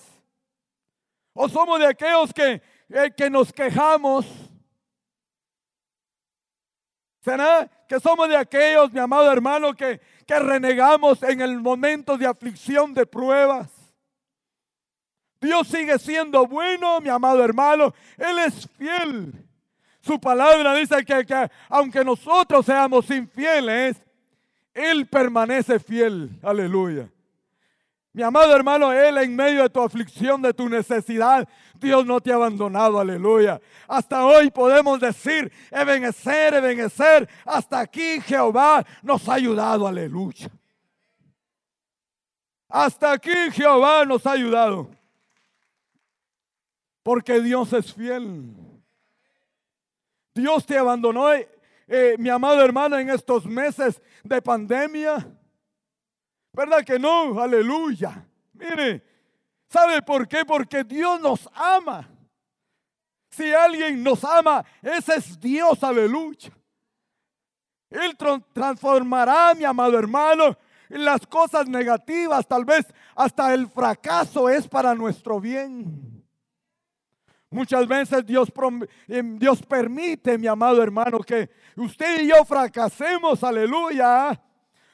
¿O 1.33 1.49
somos 1.49 1.79
de 1.79 1.87
aquellos 1.87 2.33
que, 2.33 2.61
eh, 2.89 3.11
que 3.15 3.29
nos 3.29 3.51
quejamos? 3.51 4.42
¿Será 7.23 7.69
que 7.87 7.99
somos 8.01 8.27
de 8.27 8.35
aquellos, 8.35 8.91
mi 8.91 8.99
amado 8.99 9.31
hermano, 9.31 9.73
que, 9.73 9.99
renegamos 10.27 11.21
en 11.23 11.41
el 11.41 11.59
momento 11.61 12.17
de 12.17 12.25
aflicción, 12.25 12.93
de 12.93 13.05
pruebas? 13.05 13.69
Dios 15.39 15.67
sigue 15.67 15.97
siendo 15.99 16.45
bueno, 16.45 16.99
mi 16.99 17.09
amado 17.09 17.43
hermano. 17.43 17.93
Él 18.17 18.39
es 18.39 18.67
fiel. 18.77 19.33
Su 20.01 20.19
palabra 20.19 20.75
dice 20.75 21.05
que 21.05 21.49
aunque 21.69 22.03
nosotros 22.03 22.65
seamos 22.65 23.09
infieles, 23.09 24.01
Él 24.73 25.05
permanece 25.07 25.79
fiel. 25.79 26.29
Aleluya. 26.41 27.09
Mi 28.11 28.21
amado 28.21 28.53
hermano, 28.53 28.91
Él 28.91 29.17
en 29.17 29.35
medio 29.35 29.63
de 29.63 29.69
tu 29.69 29.81
aflicción, 29.81 30.41
de 30.41 30.53
tu 30.53 30.67
necesidad, 30.67 31.47
Dios 31.83 32.05
no 32.05 32.21
te 32.21 32.31
ha 32.31 32.35
abandonado, 32.35 32.99
aleluya. 32.99 33.61
Hasta 33.87 34.25
hoy 34.25 34.49
podemos 34.49 34.99
decir, 34.99 35.51
Ebenecer, 35.69 36.55
Ebenecer, 36.55 37.29
hasta 37.45 37.81
aquí 37.81 38.21
Jehová 38.21 38.83
nos 39.03 39.27
ha 39.27 39.33
ayudado, 39.33 39.85
aleluya. 39.85 40.49
Hasta 42.69 43.11
aquí 43.11 43.35
Jehová 43.51 44.05
nos 44.05 44.25
ha 44.25 44.31
ayudado. 44.31 44.89
Porque 47.03 47.41
Dios 47.41 47.71
es 47.73 47.93
fiel. 47.93 48.55
Dios 50.33 50.65
te 50.65 50.77
abandonó, 50.77 51.31
eh, 51.33 52.15
mi 52.17 52.29
amado 52.29 52.63
hermano, 52.63 52.97
en 52.97 53.09
estos 53.09 53.45
meses 53.45 54.01
de 54.23 54.41
pandemia. 54.41 55.27
¿Verdad 56.53 56.83
que 56.85 56.97
no? 56.97 57.39
Aleluya. 57.39 58.25
Mire, 58.53 59.03
¿sabe 59.73 60.03
por 60.03 60.27
qué? 60.27 60.45
Porque 60.45 60.83
Dios 60.83 61.19
nos 61.19 61.49
ama. 61.55 62.07
Si 63.31 63.51
alguien 63.51 64.03
nos 64.03 64.23
ama, 64.23 64.63
ese 64.83 65.15
es 65.15 65.39
Dios, 65.39 65.83
aleluya. 65.83 66.51
Él 67.89 68.15
transformará, 68.53 69.55
mi 69.55 69.63
amado 69.63 69.97
hermano, 69.97 70.55
las 70.89 71.25
cosas 71.25 71.67
negativas, 71.67 72.47
tal 72.47 72.63
vez 72.63 72.85
hasta 73.15 73.53
el 73.53 73.67
fracaso 73.67 74.47
es 74.47 74.67
para 74.67 74.93
nuestro 74.93 75.39
bien. 75.39 76.23
Muchas 77.49 77.87
veces 77.87 78.25
Dios, 78.25 78.51
em, 79.07 79.37
Dios 79.37 79.61
permite, 79.63 80.37
mi 80.37 80.47
amado 80.47 80.81
hermano, 80.81 81.19
que 81.19 81.49
usted 81.75 82.21
y 82.21 82.27
yo 82.29 82.45
fracasemos, 82.45 83.43
aleluya 83.43 84.39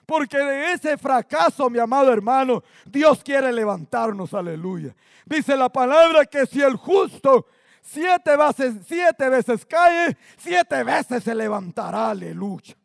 porque 0.09 0.39
de 0.39 0.73
ese 0.73 0.97
fracaso, 0.97 1.69
mi 1.69 1.77
amado 1.77 2.11
hermano, 2.11 2.63
Dios 2.83 3.23
quiere 3.23 3.53
levantarnos, 3.53 4.33
aleluya. 4.33 4.95
Dice 5.23 5.55
la 5.55 5.69
palabra 5.69 6.25
que 6.25 6.47
si 6.47 6.63
el 6.63 6.77
justo 6.77 7.45
siete 7.79 8.35
veces, 8.35 8.77
siete 8.87 9.29
veces 9.29 9.63
cae, 9.67 10.17
siete 10.35 10.83
veces 10.83 11.23
se 11.23 11.35
levantará, 11.35 12.09
aleluya. 12.09 12.75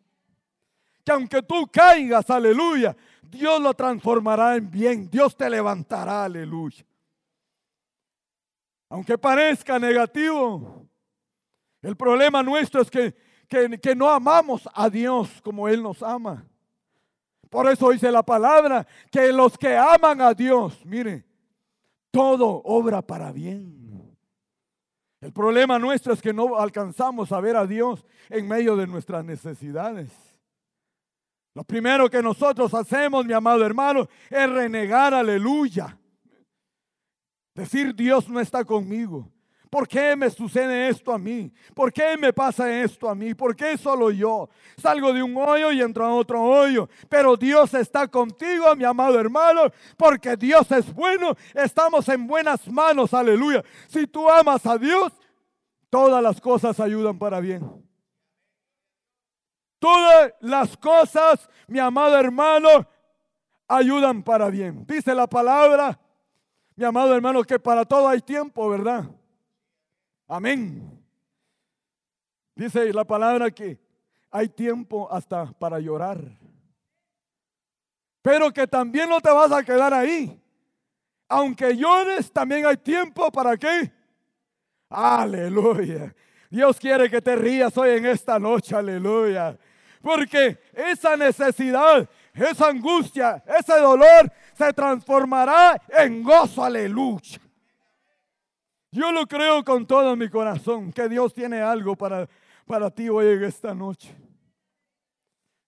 Que 1.02 1.12
aunque 1.12 1.40
tú 1.40 1.66
caigas, 1.72 2.28
aleluya, 2.28 2.94
Dios 3.22 3.58
lo 3.58 3.72
transformará 3.72 4.56
en 4.56 4.70
bien, 4.70 5.08
Dios 5.08 5.34
te 5.34 5.48
levantará, 5.48 6.24
aleluya. 6.24 6.84
Aunque 8.90 9.16
parezca 9.16 9.78
negativo, 9.78 10.86
el 11.80 11.96
problema 11.96 12.42
nuestro 12.42 12.82
es 12.82 12.90
que, 12.90 13.14
que, 13.48 13.80
que 13.80 13.96
no 13.96 14.10
amamos 14.10 14.68
a 14.74 14.90
Dios 14.90 15.40
como 15.42 15.66
Él 15.66 15.82
nos 15.82 16.02
ama. 16.02 16.46
Por 17.54 17.68
eso 17.68 17.90
dice 17.90 18.10
la 18.10 18.24
palabra 18.24 18.84
que 19.12 19.32
los 19.32 19.56
que 19.56 19.76
aman 19.76 20.20
a 20.20 20.34
Dios, 20.34 20.84
mire, 20.84 21.24
todo 22.10 22.60
obra 22.64 23.00
para 23.00 23.30
bien. 23.30 24.18
El 25.20 25.32
problema 25.32 25.78
nuestro 25.78 26.12
es 26.12 26.20
que 26.20 26.32
no 26.32 26.58
alcanzamos 26.58 27.30
a 27.30 27.38
ver 27.38 27.54
a 27.54 27.64
Dios 27.64 28.04
en 28.28 28.48
medio 28.48 28.74
de 28.74 28.88
nuestras 28.88 29.24
necesidades. 29.24 30.10
Lo 31.54 31.62
primero 31.62 32.10
que 32.10 32.20
nosotros 32.20 32.74
hacemos, 32.74 33.24
mi 33.24 33.34
amado 33.34 33.64
hermano, 33.64 34.08
es 34.30 34.50
renegar, 34.50 35.14
aleluya. 35.14 35.96
Decir 37.54 37.94
Dios 37.94 38.28
no 38.28 38.40
está 38.40 38.64
conmigo. 38.64 39.30
¿Por 39.74 39.88
qué 39.88 40.14
me 40.14 40.30
sucede 40.30 40.88
esto 40.88 41.12
a 41.12 41.18
mí? 41.18 41.52
¿Por 41.74 41.92
qué 41.92 42.16
me 42.16 42.32
pasa 42.32 42.72
esto 42.80 43.08
a 43.08 43.14
mí? 43.16 43.34
¿Por 43.34 43.56
qué 43.56 43.76
solo 43.76 44.12
yo? 44.12 44.48
Salgo 44.76 45.12
de 45.12 45.20
un 45.20 45.36
hoyo 45.36 45.72
y 45.72 45.82
entro 45.82 46.06
a 46.06 46.14
otro 46.14 46.40
hoyo. 46.40 46.88
Pero 47.08 47.36
Dios 47.36 47.74
está 47.74 48.06
contigo, 48.06 48.76
mi 48.76 48.84
amado 48.84 49.18
hermano, 49.18 49.62
porque 49.96 50.36
Dios 50.36 50.70
es 50.70 50.94
bueno. 50.94 51.34
Estamos 51.52 52.08
en 52.08 52.24
buenas 52.24 52.68
manos, 52.68 53.12
aleluya. 53.12 53.64
Si 53.88 54.06
tú 54.06 54.30
amas 54.30 54.64
a 54.64 54.78
Dios, 54.78 55.12
todas 55.90 56.22
las 56.22 56.40
cosas 56.40 56.78
ayudan 56.78 57.18
para 57.18 57.40
bien. 57.40 57.68
Todas 59.80 60.34
las 60.38 60.76
cosas, 60.76 61.50
mi 61.66 61.80
amado 61.80 62.16
hermano, 62.16 62.86
ayudan 63.66 64.22
para 64.22 64.50
bien. 64.50 64.86
Dice 64.86 65.16
la 65.16 65.26
palabra, 65.26 65.98
mi 66.76 66.84
amado 66.84 67.12
hermano, 67.12 67.42
que 67.42 67.58
para 67.58 67.84
todo 67.84 68.08
hay 68.08 68.20
tiempo, 68.20 68.68
¿verdad? 68.68 69.10
Amén. 70.26 71.04
Dice 72.54 72.92
la 72.92 73.04
palabra 73.04 73.50
que 73.50 73.78
hay 74.30 74.48
tiempo 74.48 75.08
hasta 75.10 75.52
para 75.52 75.78
llorar. 75.78 76.20
Pero 78.22 78.50
que 78.52 78.66
también 78.66 79.08
no 79.08 79.20
te 79.20 79.30
vas 79.30 79.52
a 79.52 79.62
quedar 79.62 79.92
ahí. 79.92 80.40
Aunque 81.28 81.76
llores, 81.76 82.32
también 82.32 82.64
hay 82.64 82.76
tiempo 82.76 83.30
para 83.30 83.56
qué. 83.56 83.92
Aleluya. 84.88 86.14
Dios 86.48 86.78
quiere 86.78 87.10
que 87.10 87.20
te 87.20 87.34
rías 87.34 87.76
hoy 87.76 87.90
en 87.90 88.06
esta 88.06 88.38
noche, 88.38 88.76
aleluya. 88.76 89.58
Porque 90.00 90.58
esa 90.72 91.16
necesidad, 91.16 92.08
esa 92.32 92.68
angustia, 92.68 93.42
ese 93.58 93.78
dolor 93.78 94.32
se 94.56 94.72
transformará 94.72 95.80
en 95.88 96.22
gozo, 96.22 96.62
aleluya. 96.62 97.40
Yo 98.94 99.10
lo 99.10 99.26
creo 99.26 99.64
con 99.64 99.84
todo 99.86 100.14
mi 100.14 100.28
corazón, 100.28 100.92
que 100.92 101.08
Dios 101.08 101.34
tiene 101.34 101.60
algo 101.60 101.96
para, 101.96 102.28
para 102.64 102.90
ti 102.92 103.08
hoy 103.08 103.26
en 103.26 103.42
esta 103.42 103.74
noche. 103.74 104.14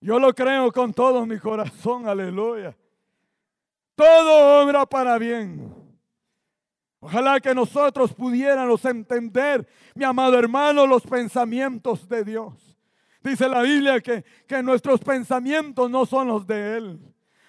Yo 0.01 0.21
lo 0.21 0.33
creo 0.33 0.71
con 0.71 0.95
todo 0.95 1.27
mi 1.27 1.37
corazón, 1.41 2.07
aleluya. 2.07 2.77
Todo 3.97 4.63
obra 4.63 4.87
para 4.87 5.19
bien 5.19 5.75
Ojalá 7.01 7.41
que 7.41 7.53
nosotros 7.53 8.15
pudiéramos 8.15 8.85
entender, 8.85 9.67
mi 9.95 10.05
amado 10.05 10.39
hermano, 10.39 10.87
los 10.87 11.03
pensamientos 11.03 12.09
de 12.09 12.25
Dios. 12.25 12.77
Dice 13.23 13.49
la 13.49 13.63
Biblia 13.63 14.01
que, 14.01 14.25
que 14.47 14.63
nuestros 14.63 15.01
pensamientos 15.01 15.91
no 15.91 16.07
son 16.07 16.29
los 16.29 16.47
de 16.47 16.77
Él. 16.77 17.01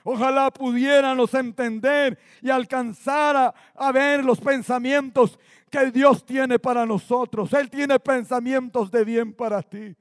Ojalá 0.03 0.51
pudiéramos 0.51 1.34
entender 1.34 2.17
y 2.41 2.50
alcanzar 2.50 3.36
a, 3.36 3.53
a, 3.75 3.91
ver 3.91 4.24
los 4.24 4.39
pensamientos 4.39 5.38
que 5.77 5.91
Dios 5.91 6.25
tiene 6.25 6.57
para 6.57 6.86
nosotros. 6.86 7.53
Él 7.53 7.69
tiene 7.69 8.00
pensamientos 8.00 8.89
de 8.89 9.03
bien 9.03 9.34
para 9.34 9.62
ti. 9.62 9.96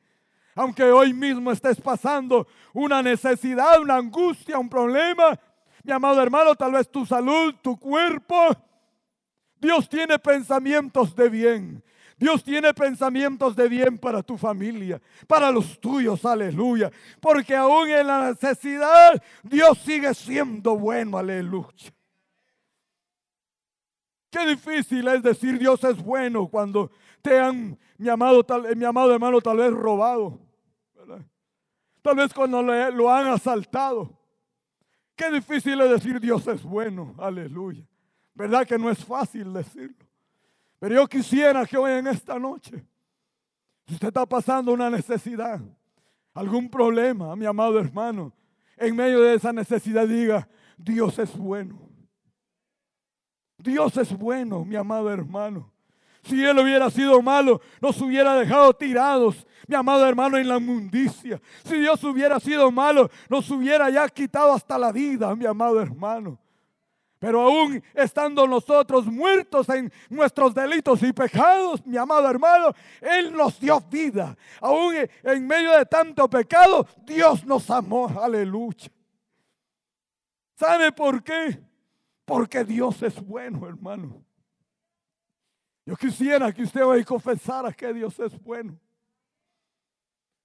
Aunque 0.54 0.84
hoy 0.84 1.12
mismo 1.12 1.52
estés 1.52 1.80
pasando 1.80 2.46
una 2.72 3.02
necesidad, 3.02 3.80
una 3.80 3.96
angustia, 3.96 4.58
un 4.58 4.70
problema, 4.70 5.38
mi 5.84 5.92
amado 5.92 6.22
hermano, 6.22 6.54
tal 6.54 6.72
vez 6.72 6.88
tu 6.90 7.04
salud, 7.04 7.54
tu 7.60 7.78
cuerpo, 7.78 8.34
Dios 9.60 9.88
tiene 9.88 10.18
pensamientos 10.18 11.14
de 11.14 11.28
bien. 11.28 11.84
Dios 12.16 12.42
tiene 12.42 12.72
pensamientos 12.72 13.54
de 13.54 13.68
bien 13.68 13.98
para 13.98 14.22
tu 14.22 14.38
familia, 14.38 14.98
para 15.26 15.50
los 15.50 15.78
tuyos, 15.78 16.24
aleluya. 16.24 16.90
Porque 17.20 17.54
aún 17.54 17.90
en 17.90 18.06
la 18.06 18.30
necesidad, 18.30 19.22
Dios 19.42 19.76
sigue 19.84 20.14
siendo 20.14 20.78
bueno, 20.78 21.18
aleluya. 21.18 21.92
Qué 24.36 24.46
difícil 24.50 25.08
es 25.08 25.22
decir 25.22 25.58
Dios 25.58 25.82
es 25.82 25.96
bueno 25.96 26.46
cuando 26.46 26.90
te 27.22 27.40
han, 27.40 27.78
mi 27.96 28.10
amado, 28.10 28.44
mi 28.76 28.84
amado 28.84 29.14
hermano, 29.14 29.40
tal 29.40 29.56
vez 29.56 29.72
robado. 29.72 30.38
Tal 32.02 32.16
vez 32.16 32.34
cuando 32.34 32.62
lo 32.62 33.10
han 33.10 33.28
asaltado. 33.28 34.14
Qué 35.14 35.30
difícil 35.30 35.80
es 35.80 35.88
decir 35.88 36.20
Dios 36.20 36.46
es 36.48 36.62
bueno, 36.62 37.14
aleluya. 37.16 37.82
¿Verdad 38.34 38.66
que 38.66 38.78
no 38.78 38.90
es 38.90 39.02
fácil 39.02 39.54
decirlo? 39.54 40.04
Pero 40.78 40.96
yo 40.96 41.06
quisiera 41.06 41.64
que 41.64 41.78
hoy 41.78 41.92
en 41.92 42.06
esta 42.06 42.38
noche, 42.38 42.84
si 43.86 43.94
usted 43.94 44.08
está 44.08 44.26
pasando 44.26 44.70
una 44.70 44.90
necesidad, 44.90 45.62
algún 46.34 46.68
problema, 46.68 47.34
mi 47.36 47.46
amado 47.46 47.80
hermano, 47.80 48.34
en 48.76 48.94
medio 48.94 49.22
de 49.22 49.32
esa 49.32 49.50
necesidad 49.54 50.06
diga, 50.06 50.46
Dios 50.76 51.18
es 51.18 51.34
bueno. 51.34 51.86
Dios 53.66 53.96
es 53.96 54.16
bueno, 54.16 54.64
mi 54.64 54.76
amado 54.76 55.10
hermano. 55.10 55.70
Si 56.22 56.42
Él 56.42 56.58
hubiera 56.58 56.90
sido 56.90 57.20
malo, 57.20 57.60
nos 57.80 58.00
hubiera 58.00 58.34
dejado 58.34 58.72
tirados, 58.72 59.46
mi 59.66 59.76
amado 59.76 60.06
hermano, 60.06 60.38
en 60.38 60.48
la 60.48 60.56
inmundicia. 60.56 61.40
Si 61.64 61.76
Dios 61.76 62.02
hubiera 62.04 62.40
sido 62.40 62.70
malo, 62.70 63.10
nos 63.28 63.50
hubiera 63.50 63.90
ya 63.90 64.08
quitado 64.08 64.52
hasta 64.52 64.78
la 64.78 64.90
vida, 64.90 65.34
mi 65.36 65.46
amado 65.46 65.80
hermano. 65.80 66.38
Pero 67.18 67.42
aún 67.42 67.82
estando 67.94 68.46
nosotros 68.46 69.06
muertos 69.06 69.68
en 69.70 69.92
nuestros 70.10 70.54
delitos 70.54 71.02
y 71.02 71.12
pecados, 71.12 71.84
mi 71.86 71.96
amado 71.96 72.28
hermano, 72.28 72.72
Él 73.00 73.34
nos 73.34 73.58
dio 73.58 73.80
vida. 73.80 74.36
Aún 74.60 74.94
en 75.22 75.46
medio 75.46 75.72
de 75.78 75.86
tanto 75.86 76.28
pecado, 76.28 76.86
Dios 77.04 77.44
nos 77.44 77.70
amó. 77.70 78.08
Aleluya. 78.20 78.90
¿Sabe 80.56 80.92
por 80.92 81.22
qué? 81.22 81.60
Porque 82.26 82.64
Dios 82.64 83.00
es 83.02 83.24
bueno, 83.24 83.66
hermano. 83.66 84.22
Yo 85.86 85.96
quisiera 85.96 86.52
que 86.52 86.64
usted 86.64 86.84
hoy 86.84 87.04
confesara 87.04 87.72
que 87.72 87.94
Dios 87.94 88.18
es 88.18 88.38
bueno. 88.42 88.76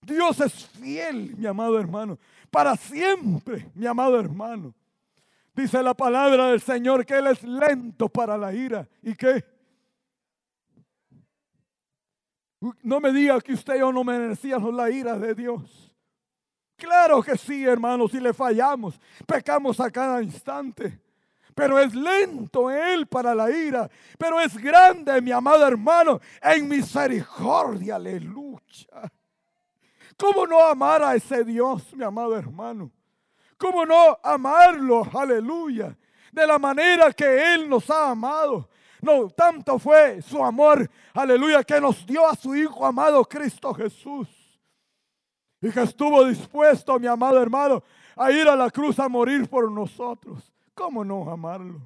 Dios 0.01 0.39
es 0.39 0.67
fiel, 0.67 1.35
mi 1.35 1.47
amado 1.47 1.79
hermano. 1.79 2.19
Para 2.51 2.75
siempre, 2.75 3.69
mi 3.73 3.87
amado 3.87 4.19
hermano. 4.19 4.73
Dice 5.55 5.81
la 5.81 5.95
palabra 5.95 6.51
del 6.51 6.61
Señor 6.61 7.05
que 7.05 7.17
Él 7.17 7.27
es 7.27 7.43
lento 7.43 8.07
para 8.07 8.37
la 8.37 8.53
ira. 8.53 8.87
¿Y 9.01 9.15
qué? 9.15 9.43
No 12.83 12.99
me 12.99 13.11
diga 13.11 13.41
que 13.41 13.53
usted 13.53 13.75
y 13.75 13.79
yo 13.79 13.91
no 13.91 14.03
merecíamos 14.03 14.71
la 14.71 14.91
ira 14.91 15.17
de 15.17 15.33
Dios. 15.33 15.91
Claro 16.77 17.23
que 17.23 17.35
sí, 17.35 17.65
hermano, 17.65 18.07
si 18.07 18.19
le 18.19 18.33
fallamos, 18.33 18.99
pecamos 19.25 19.79
a 19.79 19.89
cada 19.89 20.21
instante. 20.21 20.99
Pero 21.53 21.79
es 21.79 21.93
lento 21.93 22.69
Él 22.69 23.07
para 23.07 23.35
la 23.35 23.49
ira. 23.49 23.89
Pero 24.17 24.39
es 24.39 24.57
grande, 24.57 25.21
mi 25.21 25.31
amado 25.31 25.67
hermano, 25.67 26.19
en 26.41 26.67
misericordia. 26.67 27.95
Aleluya. 27.95 29.11
¿Cómo 30.17 30.45
no 30.45 30.63
amar 30.63 31.03
a 31.03 31.15
ese 31.15 31.43
Dios, 31.43 31.95
mi 31.95 32.03
amado 32.03 32.37
hermano? 32.37 32.91
¿Cómo 33.57 33.85
no 33.85 34.17
amarlo? 34.23 35.03
Aleluya. 35.13 35.97
De 36.31 36.47
la 36.47 36.57
manera 36.57 37.11
que 37.11 37.53
Él 37.53 37.69
nos 37.69 37.89
ha 37.89 38.11
amado. 38.11 38.69
No, 39.01 39.29
tanto 39.29 39.79
fue 39.79 40.21
su 40.21 40.43
amor, 40.43 40.89
aleluya, 41.13 41.63
que 41.63 41.81
nos 41.81 42.05
dio 42.05 42.27
a 42.27 42.35
su 42.35 42.55
Hijo 42.55 42.85
amado 42.85 43.25
Cristo 43.25 43.73
Jesús. 43.73 44.27
Y 45.59 45.71
que 45.71 45.81
estuvo 45.81 46.23
dispuesto, 46.25 46.99
mi 46.99 47.07
amado 47.07 47.41
hermano, 47.41 47.83
a 48.15 48.31
ir 48.31 48.47
a 48.47 48.55
la 48.55 48.69
cruz 48.69 48.99
a 48.99 49.09
morir 49.09 49.49
por 49.49 49.71
nosotros. 49.71 50.51
¿Cómo 50.81 51.05
no 51.05 51.29
amarlo? 51.29 51.79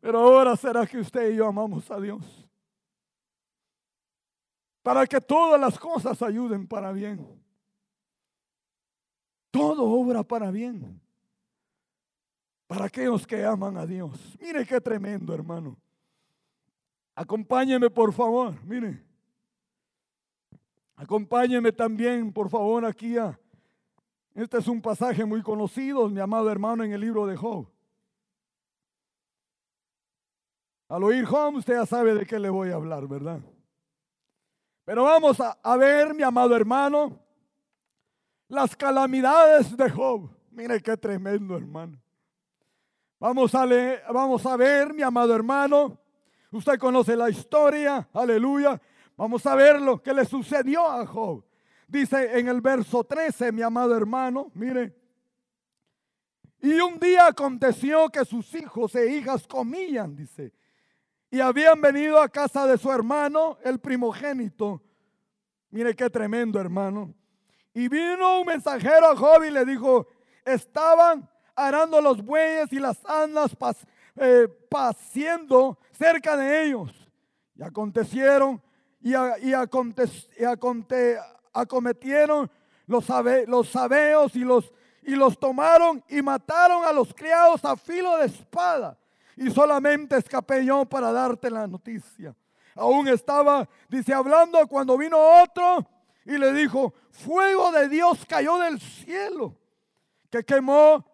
Pero 0.00 0.18
ahora 0.18 0.54
será 0.54 0.86
que 0.86 0.98
usted 0.98 1.30
y 1.30 1.36
yo 1.36 1.46
amamos 1.46 1.90
a 1.90 1.98
Dios. 1.98 2.46
Para 4.82 5.06
que 5.06 5.18
todas 5.18 5.58
las 5.58 5.78
cosas 5.78 6.20
ayuden 6.20 6.68
para 6.68 6.92
bien. 6.92 7.26
Todo 9.50 9.84
obra 9.84 10.22
para 10.22 10.50
bien. 10.50 11.00
Para 12.66 12.84
aquellos 12.84 13.26
que 13.26 13.42
aman 13.42 13.78
a 13.78 13.86
Dios. 13.86 14.36
Mire 14.42 14.66
qué 14.66 14.78
tremendo, 14.78 15.32
hermano. 15.32 15.74
Acompáñeme, 17.14 17.88
por 17.88 18.12
favor. 18.12 18.62
Mire. 18.66 19.02
Acompáñeme 20.96 21.72
también, 21.72 22.30
por 22.30 22.50
favor, 22.50 22.84
aquí 22.84 23.16
a. 23.16 23.39
Este 24.34 24.58
es 24.58 24.68
un 24.68 24.80
pasaje 24.80 25.24
muy 25.24 25.42
conocido, 25.42 26.08
mi 26.08 26.20
amado 26.20 26.50
hermano, 26.50 26.84
en 26.84 26.92
el 26.92 27.00
libro 27.00 27.26
de 27.26 27.36
Job. 27.36 27.66
Al 30.88 31.04
oír 31.04 31.24
Job, 31.24 31.54
usted 31.54 31.74
ya 31.74 31.86
sabe 31.86 32.14
de 32.14 32.26
qué 32.26 32.38
le 32.38 32.50
voy 32.50 32.70
a 32.70 32.74
hablar, 32.74 33.06
¿verdad? 33.06 33.40
Pero 34.84 35.04
vamos 35.04 35.38
a, 35.40 35.76
ver, 35.76 36.14
mi 36.14 36.22
amado 36.22 36.56
hermano, 36.56 37.18
las 38.48 38.74
calamidades 38.74 39.76
de 39.76 39.90
Job. 39.90 40.30
Mire 40.50 40.80
qué 40.80 40.96
tremendo, 40.96 41.56
hermano. 41.56 42.00
Vamos 43.18 43.54
a 43.54 43.66
leer, 43.66 44.02
vamos 44.12 44.44
a 44.46 44.56
ver, 44.56 44.92
mi 44.94 45.02
amado 45.02 45.34
hermano. 45.34 45.98
Usted 46.50 46.78
conoce 46.78 47.14
la 47.14 47.30
historia, 47.30 48.08
aleluya. 48.12 48.80
Vamos 49.16 49.44
a 49.46 49.54
ver 49.54 49.80
lo 49.80 50.02
que 50.02 50.14
le 50.14 50.24
sucedió 50.24 50.88
a 50.88 51.06
Job. 51.06 51.44
Dice 51.90 52.38
en 52.38 52.46
el 52.46 52.60
verso 52.60 53.02
13, 53.02 53.50
mi 53.50 53.62
amado 53.62 53.96
hermano, 53.96 54.52
mire. 54.54 54.94
Y 56.60 56.78
un 56.78 57.00
día 57.00 57.26
aconteció 57.26 58.08
que 58.10 58.24
sus 58.24 58.54
hijos 58.54 58.94
e 58.94 59.16
hijas 59.16 59.44
comían, 59.48 60.14
dice, 60.14 60.52
y 61.32 61.40
habían 61.40 61.80
venido 61.80 62.20
a 62.20 62.28
casa 62.28 62.64
de 62.64 62.78
su 62.78 62.92
hermano, 62.92 63.58
el 63.64 63.80
primogénito. 63.80 64.80
Mire 65.70 65.96
qué 65.96 66.08
tremendo, 66.08 66.60
hermano. 66.60 67.12
Y 67.74 67.88
vino 67.88 68.40
un 68.40 68.46
mensajero 68.46 69.06
a 69.10 69.16
Job 69.16 69.42
y 69.42 69.50
le 69.50 69.64
dijo, 69.64 70.06
estaban 70.44 71.28
arando 71.56 72.00
los 72.00 72.22
bueyes 72.22 72.72
y 72.72 72.78
las 72.78 73.04
asnas 73.04 73.56
eh, 74.14 74.46
paciendo 74.68 75.76
cerca 75.90 76.36
de 76.36 76.66
ellos. 76.66 76.92
Y 77.56 77.62
acontecieron 77.64 78.62
y, 79.00 79.10
y, 79.10 79.54
acometieron 81.52 82.50
los, 82.86 83.04
sabeos 83.04 84.34
y 84.34 84.40
los, 84.40 84.72
y 85.02 85.14
los 85.14 85.38
tomaron 85.38 86.02
y 86.08 86.22
mataron 86.22 86.84
a 86.84 86.92
los 86.92 87.14
criados 87.14 87.64
a 87.64 87.76
filo 87.76 88.16
de 88.18 88.26
espada. 88.26 88.98
Y 89.36 89.50
solamente 89.50 90.16
escapé 90.16 90.64
yo 90.64 90.84
para 90.84 91.12
darte 91.12 91.50
la 91.50 91.66
noticia. 91.66 92.34
Aún 92.74 93.08
estaba, 93.08 93.68
dice, 93.88 94.12
hablando 94.12 94.66
cuando 94.66 94.98
vino 94.98 95.18
otro 95.18 95.86
y 96.24 96.36
le 96.36 96.52
dijo, 96.52 96.94
fuego 97.10 97.72
de 97.72 97.88
Dios 97.88 98.24
cayó 98.26 98.58
del 98.58 98.80
cielo, 98.80 99.56
que 100.30 100.44
quemó 100.44 101.04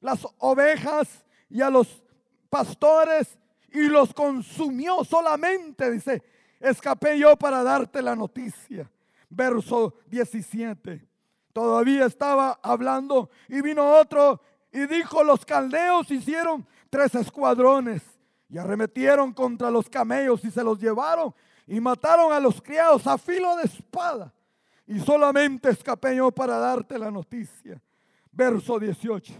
las 0.00 0.26
ovejas 0.38 1.24
y 1.48 1.62
a 1.62 1.70
los 1.70 2.02
pastores 2.48 3.38
y 3.72 3.82
los 3.82 4.12
consumió 4.12 5.04
solamente, 5.04 5.90
dice, 5.90 6.22
escapé 6.58 7.18
yo 7.18 7.36
para 7.36 7.62
darte 7.62 8.02
la 8.02 8.16
noticia. 8.16 8.90
Verso 9.30 9.94
17. 10.06 11.08
Todavía 11.52 12.06
estaba 12.06 12.58
hablando 12.62 13.30
y 13.48 13.62
vino 13.62 13.94
otro 13.94 14.40
y 14.72 14.86
dijo, 14.86 15.24
los 15.24 15.44
caldeos 15.44 16.10
hicieron 16.10 16.66
tres 16.90 17.14
escuadrones 17.14 18.02
y 18.48 18.58
arremetieron 18.58 19.32
contra 19.32 19.70
los 19.70 19.88
camellos 19.88 20.44
y 20.44 20.50
se 20.50 20.62
los 20.62 20.78
llevaron 20.78 21.34
y 21.66 21.80
mataron 21.80 22.32
a 22.32 22.40
los 22.40 22.60
criados 22.60 23.06
a 23.06 23.16
filo 23.16 23.56
de 23.56 23.64
espada. 23.64 24.34
Y 24.86 24.98
solamente 24.98 25.70
escapé 25.70 26.16
yo 26.16 26.32
para 26.32 26.58
darte 26.58 26.98
la 26.98 27.10
noticia. 27.10 27.80
Verso 28.32 28.78
18. 28.78 29.32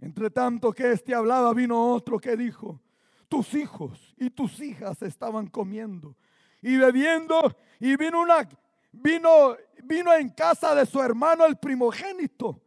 Entre 0.00 0.30
tanto 0.30 0.72
que 0.72 0.90
éste 0.90 1.14
hablaba, 1.14 1.52
vino 1.54 1.92
otro 1.92 2.18
que 2.18 2.36
dijo, 2.36 2.80
tus 3.28 3.54
hijos 3.54 4.14
y 4.18 4.30
tus 4.30 4.60
hijas 4.60 5.00
estaban 5.02 5.46
comiendo 5.46 6.16
y 6.60 6.76
bebiendo 6.76 7.56
y 7.78 7.96
vino 7.96 8.20
una 8.20 8.48
vino 8.92 9.56
vino 9.90 10.14
en 10.14 10.28
casa 10.30 10.74
de 10.74 10.86
su 10.86 11.02
hermano 11.02 11.44
el 11.44 11.56
primogénito 11.56 12.60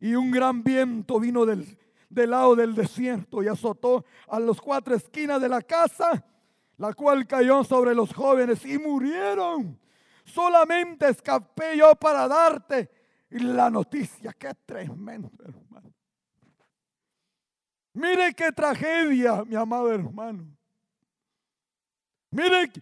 y 0.00 0.14
un 0.14 0.30
gran 0.32 0.62
viento 0.64 1.20
vino 1.20 1.46
del, 1.46 1.78
del 2.08 2.30
lado 2.30 2.56
del 2.56 2.74
desierto 2.74 3.42
y 3.42 3.48
azotó 3.48 4.04
a 4.26 4.40
las 4.40 4.60
cuatro 4.60 4.96
esquinas 4.96 5.40
de 5.40 5.48
la 5.48 5.62
casa, 5.62 6.24
la 6.76 6.92
cual 6.94 7.26
cayó 7.28 7.62
sobre 7.62 7.94
los 7.94 8.12
jóvenes 8.12 8.64
y 8.66 8.76
murieron. 8.78 9.78
Solamente 10.24 11.08
escapé 11.08 11.76
yo 11.76 11.94
para 11.94 12.26
darte 12.26 12.90
la 13.30 13.70
noticia. 13.70 14.32
Qué 14.32 14.52
tremendo, 14.66 15.30
hermano. 15.44 15.92
Mire 17.94 18.34
qué 18.34 18.50
tragedia, 18.50 19.44
mi 19.44 19.54
amado 19.54 19.92
hermano. 19.92 20.44
Mire 22.30 22.72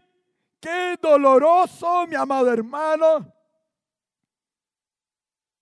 qué 0.61 0.97
doloroso, 1.01 2.07
mi 2.07 2.15
amado 2.15 2.53
hermano. 2.53 3.33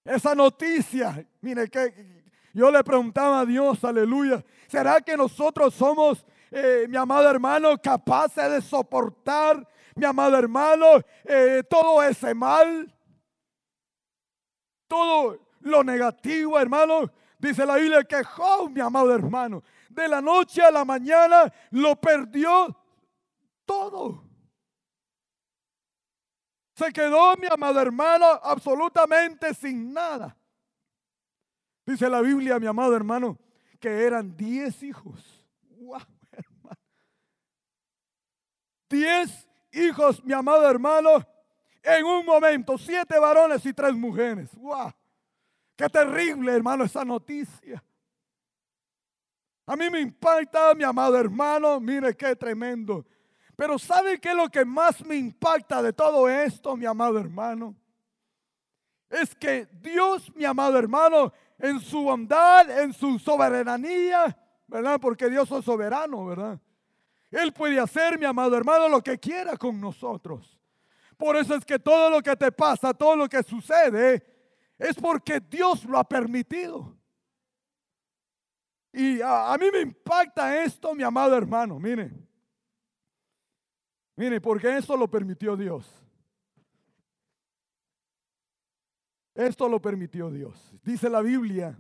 Esa 0.05 0.35
noticia, 0.35 1.27
mire 1.41 1.69
que 1.69 2.25
yo 2.53 2.71
le 2.71 2.83
preguntaba 2.83 3.41
a 3.41 3.47
Dios, 3.47 3.85
aleluya, 3.85 4.45
¿será 4.67 5.01
que 5.01 5.17
nosotros 5.17 5.75
somos, 5.75 6.25
eh, 6.51 6.87
mi 6.89 6.97
amado 6.97 7.29
hermano, 7.29 7.77
capaces 7.79 8.51
de 8.51 8.63
soportar, 8.63 9.67
mi 9.95 10.05
amado 10.05 10.37
hermano, 10.37 10.87
eh, 11.25 11.63
todo 11.69 12.03
ese 12.03 12.35
mal? 12.35 12.93
Todo 14.87 15.39
lo 15.61 15.85
negativo, 15.85 16.59
hermano. 16.59 17.11
Dice 17.39 17.65
la 17.65 17.77
Biblia 17.77 18.03
que 18.03 18.25
Job, 18.25 18.71
mi 18.71 18.81
amado 18.81 19.15
hermano, 19.15 19.63
de 19.91 20.09
la 20.09 20.21
noche 20.21 20.63
a 20.63 20.71
la 20.71 20.85
mañana 20.85 21.53
lo 21.71 21.97
perdió 21.97 22.75
todo. 23.65 24.28
Se 26.79 26.93
quedó, 26.93 27.37
mi 27.37 27.49
amado 27.51 27.81
hermano, 27.81 28.25
absolutamente 28.25 29.53
sin 29.53 29.93
nada. 29.93 30.37
Dice 31.85 32.09
la 32.09 32.21
Biblia, 32.21 32.61
mi 32.61 32.69
amado 32.69 32.95
hermano, 32.95 33.37
que 33.81 33.89
eran 33.89 34.37
diez 34.37 34.81
hijos. 34.85 35.45
Wow, 35.81 36.01
hermano. 36.31 36.81
Diez 38.89 39.49
hijos, 39.73 40.23
mi 40.23 40.33
amado 40.33 40.71
hermano, 40.71 41.27
en 41.83 42.05
un 42.05 42.25
momento, 42.25 42.79
siete 42.79 43.19
varones 43.19 43.67
y 43.67 43.73
tres 43.73 43.95
mujeres. 43.95 44.55
Wow. 44.55 44.93
Qué 45.75 45.89
terrible, 45.89 46.55
hermano, 46.55 46.85
esa 46.85 47.05
noticia. 47.05 47.83
A 49.67 49.75
mí 49.75 49.91
me 49.91 49.99
impacta, 49.99 50.75
mi 50.77 50.85
amado 50.85 51.19
hermano, 51.19 51.81
mire 51.81 52.17
qué 52.17 52.37
tremendo. 52.37 53.05
Pero 53.59 53.77
¿sabe 53.77 54.21
qué 54.21 54.29
es 54.29 54.37
lo 54.37 54.49
que 54.49 54.65
más 54.65 55.05
me 55.05 55.17
impacta 55.17 55.83
de 55.83 55.93
todo 55.93 56.29
esto, 56.29 56.77
mi 56.77 56.87
amado 56.87 57.19
hermano? 57.19 57.75
Es 59.11 59.35
que 59.35 59.67
Dios, 59.73 60.33
mi 60.37 60.45
amado 60.45 60.79
hermano, 60.79 61.33
en 61.59 61.81
su 61.81 62.05
bondad, 62.05 62.71
en 62.71 62.93
su 62.93 63.19
soberanía, 63.19 64.39
¿verdad? 64.69 65.01
Porque 65.01 65.29
Dios 65.29 65.51
es 65.51 65.65
soberano, 65.65 66.25
¿verdad? 66.25 66.61
Él 67.33 67.53
puede 67.53 67.81
hacer, 67.81 68.17
mi 68.17 68.27
amado 68.27 68.57
hermano, 68.57 68.89
lo 68.89 69.03
que 69.03 69.19
quiera 69.19 69.57
con 69.57 69.81
nosotros. 69.81 70.57
Por 71.17 71.37
eso 71.37 71.57
es 71.57 71.65
que 71.65 71.81
todo 71.81 72.11
lo 72.11 72.23
que 72.23 72.37
te 72.37 72.53
pasa, 72.53 72.95
todo 72.95 73.17
lo 73.17 73.29
que 73.29 73.43
sucede, 73.43 74.25
es 74.79 74.95
porque 74.95 75.41
Dios 75.41 75.85
lo 75.85 75.99
ha 75.99 76.05
permitido. 76.05 76.97
Y 78.93 79.21
a, 79.21 79.57
mí 79.59 79.67
me 79.73 79.81
impacta 79.81 80.63
esto, 80.63 80.95
mi 80.95 81.03
amado 81.03 81.37
hermano. 81.37 81.81
Mire, 81.81 82.28
mire, 84.19 84.41
porque 84.41 84.77
esto 84.77 84.97
lo 84.97 85.09
permitió 85.09 85.57
Dios. 85.57 85.87
Esto 89.35 89.69
lo 89.69 89.81
permitió 89.81 90.31
Dios. 90.31 90.75
Dice 90.83 91.09
la 91.09 91.23
Biblia 91.23 91.79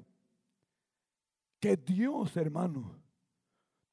que 1.58 1.76
Dios, 1.76 2.36
hermano, 2.36 2.96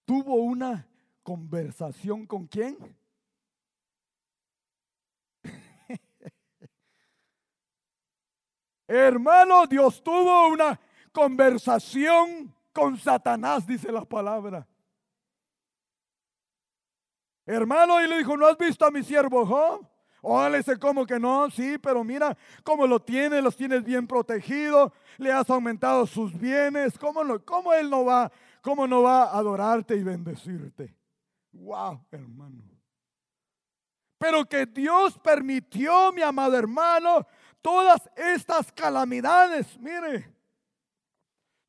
tuvo 0.05 0.35
una 0.35 0.87
conversación 1.23 2.27
con 2.27 2.45
quién? 2.45 2.77
Hermano, 8.87 9.65
Dios 9.65 10.03
tuvo 10.03 10.49
una 10.49 10.79
conversación 11.11 12.53
con 12.71 12.97
Satanás, 12.97 13.65
dice 13.65 13.91
la 13.91 14.05
palabra. 14.05 14.67
Hermano, 17.45 18.01
y 18.03 18.07
le 18.07 18.17
dijo, 18.17 18.35
¿no 18.35 18.47
has 18.47 18.57
visto 18.57 18.85
a 18.85 18.91
mi 18.91 19.03
siervo 19.03 19.45
Job? 19.45 19.87
O 20.21 20.49
le 20.49 20.57
dice, 20.57 20.77
¿cómo 20.79 21.05
que 21.05 21.19
no? 21.19 21.51
Sí, 21.51 21.77
pero 21.77 22.03
mira 22.03 22.35
cómo 22.63 22.87
lo 22.87 22.99
tiene, 22.99 23.43
los 23.43 23.55
tienes 23.55 23.83
bien 23.83 24.07
protegido, 24.07 24.91
le 25.17 25.31
has 25.31 25.47
aumentado 25.51 26.07
sus 26.07 26.37
bienes. 26.37 26.97
¿Cómo, 26.97 27.21
cómo 27.45 27.71
él 27.73 27.91
no 27.91 28.05
va, 28.05 28.31
cómo 28.61 28.87
no 28.87 29.03
va 29.03 29.25
a 29.25 29.37
adorarte 29.37 29.95
y 29.95 30.03
bendecirte? 30.03 30.95
Wow, 31.51 32.03
hermano. 32.09 32.63
Pero 34.17 34.45
que 34.45 34.65
Dios 34.65 35.19
permitió, 35.19 36.11
mi 36.11 36.23
amado 36.23 36.57
hermano, 36.57 37.27
todas 37.61 38.01
estas 38.15 38.71
calamidades, 38.71 39.79
mire, 39.79 40.33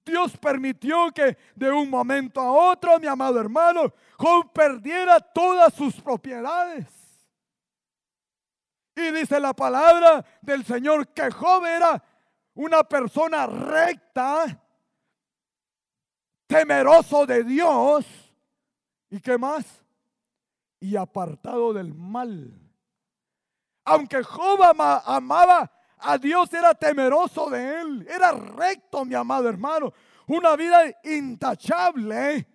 Dios 0.07 0.37
permitió 0.39 1.11
que 1.13 1.37
de 1.55 1.71
un 1.71 1.91
momento 1.91 2.41
a 2.41 2.53
otro, 2.71 2.99
mi 2.99 3.07
amado 3.07 3.39
hermano, 3.39 3.93
Job 4.19 4.53
perdiera 4.53 5.21
todas 5.21 5.75
sus 5.75 6.01
propiedades. 6.01 6.87
Y 8.95 9.11
dice 9.11 9.39
la 9.39 9.53
palabra 9.53 10.25
del 10.41 10.65
Señor 10.65 11.09
que 11.09 11.31
Job 11.31 11.67
era 11.67 12.03
una 12.55 12.83
persona 12.83 13.47
recta, 13.47 14.59
temeroso 16.47 17.27
de 17.27 17.45
Dios. 17.45 18.07
¿Y 19.11 19.21
qué 19.21 19.37
más? 19.37 19.67
Y 20.81 20.97
apartado 20.97 21.75
del 21.75 21.93
mal. 21.93 22.59
Aunque 23.85 24.23
Job 24.23 24.63
amaba 25.05 25.71
a 25.99 26.17
Dios 26.17 26.53
era 26.55 26.75
temeroso 26.75 27.51
de 27.51 27.81
él, 27.81 28.07
era 28.09 28.33
recto, 28.33 29.05
mi 29.05 29.15
amado 29.15 29.49
hermano, 29.49 29.93
una 30.27 30.57
vida 30.57 30.83
intachable, 31.05 32.47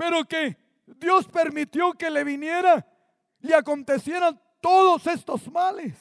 pero 0.00 0.24
que 0.24 0.56
Dios 0.86 1.28
permitió 1.28 1.92
que 1.92 2.08
le 2.08 2.24
viniera 2.24 2.86
y 3.42 3.52
acontecieran 3.52 4.40
todos 4.62 5.06
estos 5.06 5.46
males. 5.52 5.94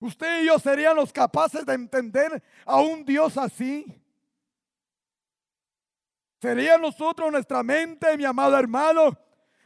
Usted 0.00 0.42
y 0.42 0.48
yo 0.48 0.58
seríamos 0.58 1.10
capaces 1.10 1.64
de 1.64 1.72
entender 1.72 2.42
a 2.66 2.82
un 2.82 3.06
Dios 3.06 3.38
así. 3.38 3.86
Sería 6.42 6.76
nosotros 6.76 7.32
nuestra 7.32 7.62
mente, 7.62 8.14
mi 8.18 8.26
amado 8.26 8.58
hermano, 8.58 9.18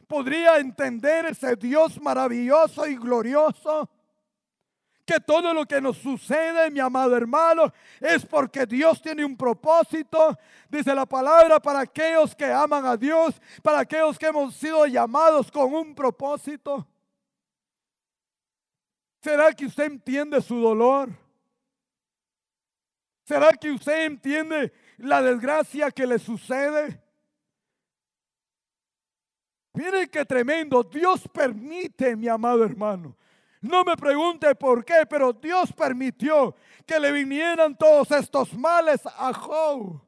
podría 0.07 0.59
entender 0.59 1.25
ese 1.25 1.57
Dios 1.57 1.99
maravilloso 1.99 2.87
y 2.87 2.95
glorioso? 2.95 3.89
Que 5.05 5.19
todo 5.19 5.53
lo 5.53 5.65
que 5.65 5.81
nos 5.81 5.97
sucede, 5.97 6.71
mi 6.71 6.79
amado 6.79 7.17
hermano, 7.17 7.73
es 7.99 8.25
porque 8.25 8.65
Dios 8.65 9.01
tiene 9.01 9.25
un 9.25 9.35
propósito. 9.35 10.37
Dice 10.69 10.95
la 10.95 11.05
palabra 11.05 11.59
para 11.59 11.81
aquellos 11.81 12.33
que 12.33 12.45
aman 12.45 12.85
a 12.85 12.95
Dios, 12.95 13.39
para 13.61 13.79
aquellos 13.79 14.17
que 14.17 14.27
hemos 14.27 14.55
sido 14.55 14.85
llamados 14.85 15.51
con 15.51 15.73
un 15.73 15.93
propósito. 15.93 16.87
¿Será 19.21 19.51
que 19.53 19.65
usted 19.65 19.85
entiende 19.85 20.41
su 20.41 20.59
dolor? 20.59 21.09
¿Será 23.23 23.53
que 23.53 23.71
usted 23.71 24.05
entiende 24.05 24.73
la 24.97 25.21
desgracia 25.21 25.91
que 25.91 26.05
le 26.05 26.19
sucede? 26.19 27.01
Miren 29.73 30.07
qué 30.09 30.25
tremendo. 30.25 30.83
Dios 30.83 31.27
permite, 31.33 32.15
mi 32.15 32.27
amado 32.27 32.63
hermano. 32.63 33.17
No 33.63 33.85
me 33.85 33.95
pregunte 33.95 34.53
por 34.55 34.83
qué, 34.83 35.05
pero 35.09 35.31
Dios 35.31 35.71
permitió 35.71 36.53
que 36.85 36.99
le 36.99 37.13
vinieran 37.13 37.77
todos 37.77 38.11
estos 38.11 38.53
males 38.53 39.01
a 39.05 39.33
Job. 39.33 40.01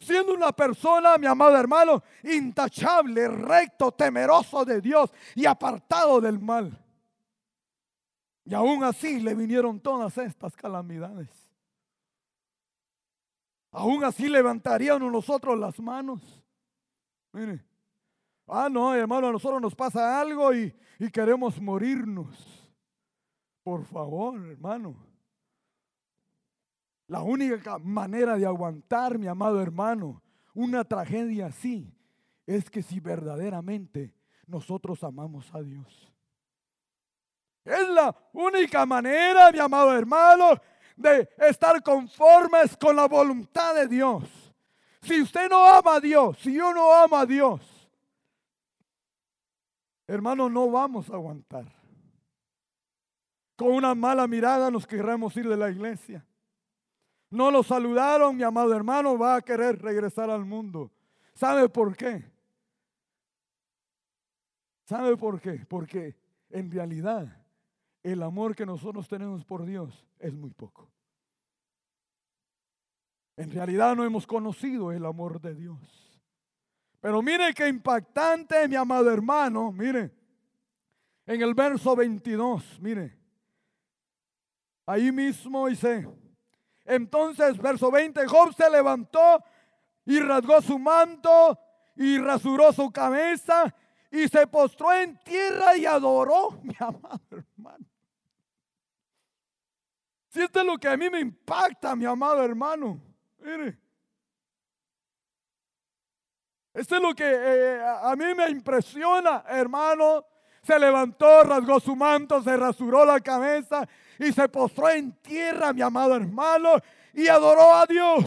Siendo 0.00 0.34
una 0.34 0.50
persona, 0.50 1.16
mi 1.18 1.26
amado 1.28 1.56
hermano, 1.56 2.02
intachable, 2.24 3.28
recto, 3.28 3.92
temeroso 3.92 4.64
de 4.64 4.80
Dios 4.80 5.12
y 5.36 5.46
apartado 5.46 6.20
del 6.20 6.40
mal. 6.40 6.76
Y 8.44 8.54
aún 8.54 8.82
así 8.82 9.20
le 9.20 9.36
vinieron 9.36 9.78
todas 9.78 10.18
estas 10.18 10.56
calamidades. 10.56 11.28
Aún 13.70 14.02
así 14.02 14.28
levantaríamos 14.28 15.12
nosotros 15.12 15.56
las 15.56 15.78
manos. 15.78 16.20
Mire, 17.30 17.64
ah, 18.48 18.68
no, 18.68 18.92
hermano, 18.96 19.28
a 19.28 19.32
nosotros 19.32 19.62
nos 19.62 19.76
pasa 19.76 20.20
algo 20.20 20.52
y, 20.52 20.74
y 20.98 21.10
queremos 21.10 21.60
morirnos. 21.60 22.36
Por 23.62 23.84
favor, 23.84 24.34
hermano. 24.50 24.96
La 27.06 27.22
única 27.22 27.78
manera 27.78 28.36
de 28.36 28.44
aguantar, 28.44 29.18
mi 29.18 29.26
amado 29.26 29.62
hermano, 29.62 30.22
una 30.54 30.84
tragedia 30.84 31.46
así, 31.46 31.94
es 32.46 32.68
que 32.68 32.82
si 32.82 33.00
verdaderamente 33.00 34.14
nosotros 34.46 35.02
amamos 35.04 35.54
a 35.54 35.62
Dios. 35.62 36.12
Es 37.64 37.88
la 37.88 38.14
única 38.32 38.84
manera, 38.86 39.52
mi 39.52 39.58
amado 39.58 39.96
hermano, 39.96 40.60
de 40.96 41.28
estar 41.38 41.82
conformes 41.82 42.76
con 42.76 42.96
la 42.96 43.06
voluntad 43.06 43.74
de 43.74 43.86
Dios. 43.86 44.24
Si 45.02 45.22
usted 45.22 45.48
no 45.48 45.64
ama 45.64 45.96
a 45.96 46.00
Dios, 46.00 46.38
si 46.38 46.54
yo 46.54 46.72
no 46.74 46.92
amo 46.92 47.16
a 47.16 47.26
Dios, 47.26 47.77
hermano, 50.08 50.48
no 50.48 50.68
vamos 50.70 51.08
a 51.10 51.14
aguantar. 51.14 51.72
Con 53.54 53.68
una 53.68 53.94
mala 53.94 54.26
mirada 54.26 54.70
nos 54.70 54.86
querremos 54.86 55.36
ir 55.36 55.48
de 55.48 55.56
la 55.56 55.70
iglesia. 55.70 56.26
No 57.30 57.50
lo 57.50 57.62
saludaron, 57.62 58.36
mi 58.36 58.42
amado 58.42 58.74
hermano, 58.74 59.18
va 59.18 59.36
a 59.36 59.42
querer 59.42 59.80
regresar 59.80 60.30
al 60.30 60.44
mundo. 60.44 60.90
¿Sabe 61.34 61.68
por 61.68 61.96
qué? 61.96 62.24
¿Sabe 64.84 65.16
por 65.16 65.40
qué? 65.40 65.66
Porque 65.68 66.16
en 66.48 66.70
realidad 66.70 67.44
el 68.02 68.22
amor 68.22 68.56
que 68.56 68.64
nosotros 68.64 69.06
tenemos 69.06 69.44
por 69.44 69.66
Dios 69.66 70.06
es 70.18 70.32
muy 70.32 70.50
poco. 70.50 70.90
En 73.36 73.50
realidad 73.50 73.94
no 73.94 74.04
hemos 74.04 74.26
conocido 74.26 74.90
el 74.90 75.04
amor 75.04 75.40
de 75.40 75.54
Dios. 75.54 76.07
Pero 77.00 77.22
mire 77.22 77.54
qué 77.54 77.68
impactante, 77.68 78.66
mi 78.66 78.74
amado 78.74 79.10
hermano, 79.10 79.70
mire, 79.70 80.10
en 81.26 81.42
el 81.42 81.54
verso 81.54 81.94
22, 81.94 82.80
mire, 82.80 83.16
ahí 84.84 85.12
mismo 85.12 85.68
dice, 85.68 86.08
entonces 86.84 87.56
verso 87.58 87.90
20, 87.90 88.26
Job 88.26 88.52
se 88.54 88.68
levantó 88.68 89.44
y 90.04 90.18
rasgó 90.18 90.60
su 90.60 90.78
manto 90.78 91.58
y 91.94 92.18
rasuró 92.18 92.72
su 92.72 92.90
cabeza 92.90 93.74
y 94.10 94.26
se 94.26 94.46
postró 94.46 94.92
en 94.92 95.18
tierra 95.18 95.76
y 95.76 95.86
adoró, 95.86 96.58
mi 96.62 96.74
amado 96.80 97.20
hermano. 97.30 97.86
Si 100.30 100.40
esto 100.40 100.60
es 100.60 100.66
lo 100.66 100.76
que 100.78 100.88
a 100.88 100.96
mí 100.96 101.08
me 101.08 101.20
impacta, 101.20 101.94
mi 101.96 102.04
amado 102.04 102.42
hermano. 102.42 103.00
Mire. 103.38 103.87
Esto 106.78 106.94
es 106.94 107.02
lo 107.02 107.12
que 107.12 107.24
eh, 107.26 107.82
a 107.82 108.14
mí 108.14 108.24
me 108.36 108.48
impresiona, 108.50 109.42
hermano. 109.48 110.24
Se 110.62 110.78
levantó, 110.78 111.42
rasgó 111.42 111.80
su 111.80 111.96
manto, 111.96 112.40
se 112.40 112.56
rasuró 112.56 113.04
la 113.04 113.18
cabeza 113.18 113.88
y 114.16 114.32
se 114.32 114.48
postró 114.48 114.88
en 114.88 115.12
tierra, 115.20 115.72
mi 115.72 115.82
amado 115.82 116.14
hermano, 116.14 116.74
y 117.14 117.26
adoró 117.26 117.74
a 117.74 117.84
Dios. 117.84 118.24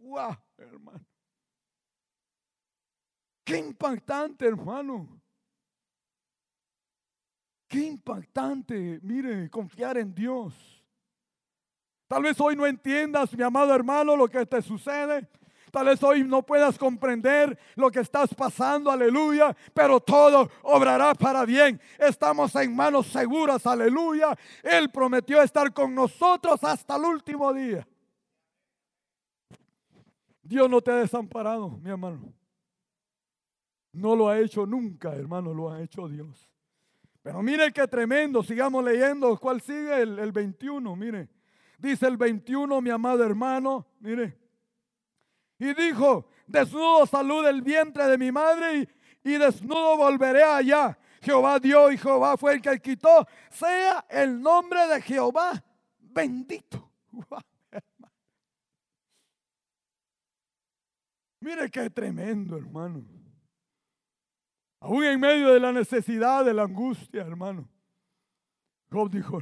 ¡Wow, 0.00 0.36
hermano! 0.58 1.06
Qué 3.44 3.58
impactante, 3.58 4.46
hermano. 4.46 5.20
Qué 7.68 7.78
impactante, 7.78 8.98
mire, 9.02 9.48
confiar 9.48 9.96
en 9.98 10.12
Dios. 10.12 10.54
Tal 12.08 12.24
vez 12.24 12.40
hoy 12.40 12.56
no 12.56 12.66
entiendas, 12.66 13.32
mi 13.32 13.44
amado 13.44 13.72
hermano, 13.72 14.16
lo 14.16 14.26
que 14.26 14.44
te 14.44 14.60
sucede. 14.60 15.28
Tal 15.76 15.84
vez 15.84 16.02
hoy 16.02 16.24
no 16.24 16.42
puedas 16.42 16.78
comprender 16.78 17.58
lo 17.74 17.90
que 17.90 18.00
estás 18.00 18.32
pasando, 18.34 18.90
aleluya, 18.90 19.54
pero 19.74 20.00
todo 20.00 20.48
obrará 20.62 21.14
para 21.14 21.44
bien. 21.44 21.78
Estamos 21.98 22.56
en 22.56 22.74
manos 22.74 23.08
seguras, 23.08 23.66
aleluya. 23.66 24.34
Él 24.62 24.88
prometió 24.88 25.42
estar 25.42 25.74
con 25.74 25.94
nosotros 25.94 26.64
hasta 26.64 26.96
el 26.96 27.02
último 27.02 27.52
día. 27.52 27.86
Dios 30.42 30.70
no 30.70 30.80
te 30.80 30.92
ha 30.92 30.96
desamparado, 30.96 31.68
mi 31.68 31.90
hermano. 31.90 32.32
No 33.92 34.16
lo 34.16 34.30
ha 34.30 34.38
hecho 34.38 34.64
nunca, 34.64 35.14
hermano, 35.14 35.52
lo 35.52 35.70
ha 35.70 35.82
hecho 35.82 36.08
Dios. 36.08 36.48
Pero 37.20 37.42
mire 37.42 37.70
qué 37.70 37.86
tremendo, 37.86 38.42
sigamos 38.42 38.82
leyendo. 38.82 39.36
¿Cuál 39.36 39.60
sigue? 39.60 40.00
El, 40.00 40.18
el 40.20 40.32
21, 40.32 40.96
mire. 40.96 41.28
Dice 41.76 42.06
el 42.06 42.16
21, 42.16 42.80
mi 42.80 42.88
amado 42.88 43.22
hermano, 43.22 43.86
mire. 44.00 44.45
Y 45.58 45.74
dijo, 45.74 46.28
desnudo 46.46 47.06
salud 47.06 47.46
el 47.46 47.62
vientre 47.62 48.06
de 48.06 48.18
mi 48.18 48.30
madre 48.30 48.88
y, 49.24 49.38
desnudo 49.38 49.96
volveré 49.96 50.42
allá. 50.42 50.98
Jehová 51.22 51.58
dio 51.58 51.90
y 51.90 51.98
Jehová 51.98 52.36
fue 52.36 52.54
el 52.54 52.62
que 52.62 52.78
quitó. 52.80 53.26
Sea 53.50 54.04
el 54.08 54.40
nombre 54.40 54.86
de 54.86 55.02
Jehová 55.02 55.64
bendito. 55.98 56.90
Mire 61.40 61.70
qué 61.70 61.90
tremendo, 61.90 62.56
hermano. 62.56 63.04
Aún 64.80 65.04
en 65.04 65.20
medio 65.20 65.52
de 65.52 65.60
la 65.60 65.72
necesidad, 65.72 66.44
de 66.44 66.54
la 66.54 66.62
angustia, 66.62 67.22
hermano. 67.22 67.68
Job 68.90 69.10
dijo, 69.10 69.40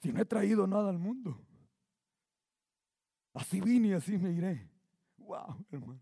si 0.00 0.12
no 0.12 0.20
he 0.20 0.24
traído 0.24 0.66
nada 0.66 0.90
al 0.90 0.98
mundo. 0.98 1.40
Así 3.32 3.60
vine 3.60 3.88
y 3.88 3.92
así 3.94 4.18
me 4.18 4.32
iré. 4.32 4.73
Wow, 5.24 5.66
hermano. 5.70 6.00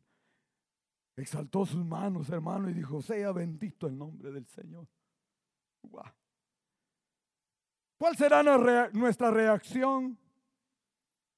Exaltó 1.16 1.66
sus 1.66 1.85
manos, 1.85 2.28
hermano, 2.30 2.68
y 2.70 2.74
dijo, 2.74 3.00
sea 3.02 3.32
bendito 3.32 3.87
el 3.87 3.96
nombre 3.96 4.30
del 4.30 4.46
Señor. 4.46 4.87
Wow. 5.82 6.04
¿Cuál 7.98 8.16
será 8.16 8.42
nuestra 8.92 9.30
reacción 9.30 10.18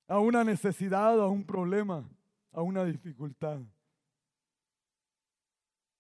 a 0.08 0.18
una 0.18 0.44
necesidad, 0.44 1.20
a 1.20 1.26
un 1.28 1.44
problema, 1.44 2.08
a 2.52 2.62
una 2.62 2.84
dificultad? 2.84 3.60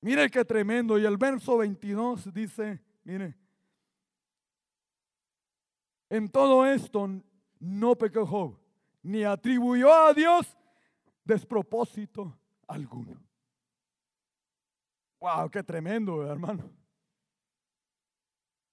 Mire 0.00 0.30
qué 0.30 0.44
tremendo. 0.44 0.98
Y 0.98 1.04
el 1.04 1.16
verso 1.16 1.58
22 1.58 2.32
dice, 2.32 2.80
mire, 3.02 3.36
en 6.08 6.28
todo 6.28 6.64
esto 6.64 7.08
no 7.58 7.96
pecó 7.96 8.24
Job, 8.24 8.58
ni 9.02 9.24
atribuyó 9.24 9.92
a 9.92 10.14
Dios 10.14 10.56
despropósito 11.24 12.36
alguno. 12.68 13.20
Wow, 15.20 15.50
qué 15.50 15.62
tremendo, 15.62 16.30
hermano. 16.30 16.70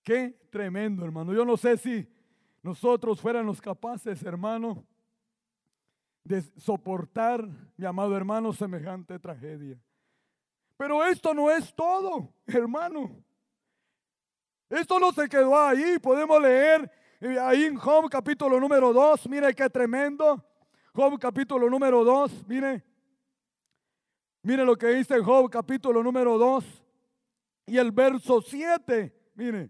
Qué 0.04 0.32
tremendo, 0.52 1.06
hermano. 1.06 1.34
Yo 1.34 1.46
no 1.46 1.56
sé 1.56 1.78
si 1.78 2.08
nosotros 2.62 3.22
fuéramos 3.22 3.62
capaces, 3.62 4.22
hermano, 4.24 4.86
de 6.24 6.42
soportar, 6.60 7.48
mi 7.78 7.86
amado 7.86 8.16
hermano, 8.16 8.52
semejante 8.54 9.18
tragedia. 9.18 9.80
Pero 10.78 11.04
esto 11.06 11.34
no 11.34 11.50
es 11.50 11.74
todo, 11.74 12.34
hermano. 12.48 13.24
Esto 14.70 15.00
no 15.00 15.12
se 15.12 15.30
quedó 15.30 15.58
ahí. 15.60 16.00
Podemos 16.00 16.42
leer 16.42 16.92
ahí 17.42 17.66
en 17.66 17.76
Job 17.76 18.10
capítulo 18.10 18.60
número 18.60 18.92
2, 18.92 19.30
mire 19.30 19.54
qué 19.54 19.70
tremendo. 19.70 20.44
Job 20.94 21.18
capítulo 21.18 21.70
número 21.70 22.04
2, 22.04 22.48
mire. 22.48 22.84
Mire 24.44 24.66
lo 24.66 24.76
que 24.76 24.88
dice 24.88 25.20
Job 25.20 25.50
capítulo 25.50 26.04
número 26.04 26.38
2 26.38 26.66
y 27.68 27.78
el 27.78 27.92
verso 27.92 28.42
7, 28.42 29.32
mire. 29.36 29.70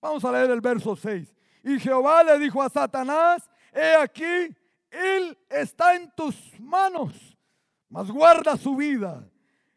Vamos 0.00 0.24
a 0.24 0.32
leer 0.32 0.50
el 0.50 0.62
verso 0.62 0.96
6. 0.96 1.34
Y 1.64 1.78
Jehová 1.78 2.24
le 2.24 2.38
dijo 2.38 2.62
a 2.62 2.70
Satanás, 2.70 3.50
he 3.74 3.94
aquí, 3.94 4.56
él 4.90 5.36
está 5.50 5.94
en 5.96 6.10
tus 6.12 6.58
manos, 6.58 7.36
mas 7.90 8.10
guarda 8.10 8.56
su 8.56 8.74
vida. 8.76 9.28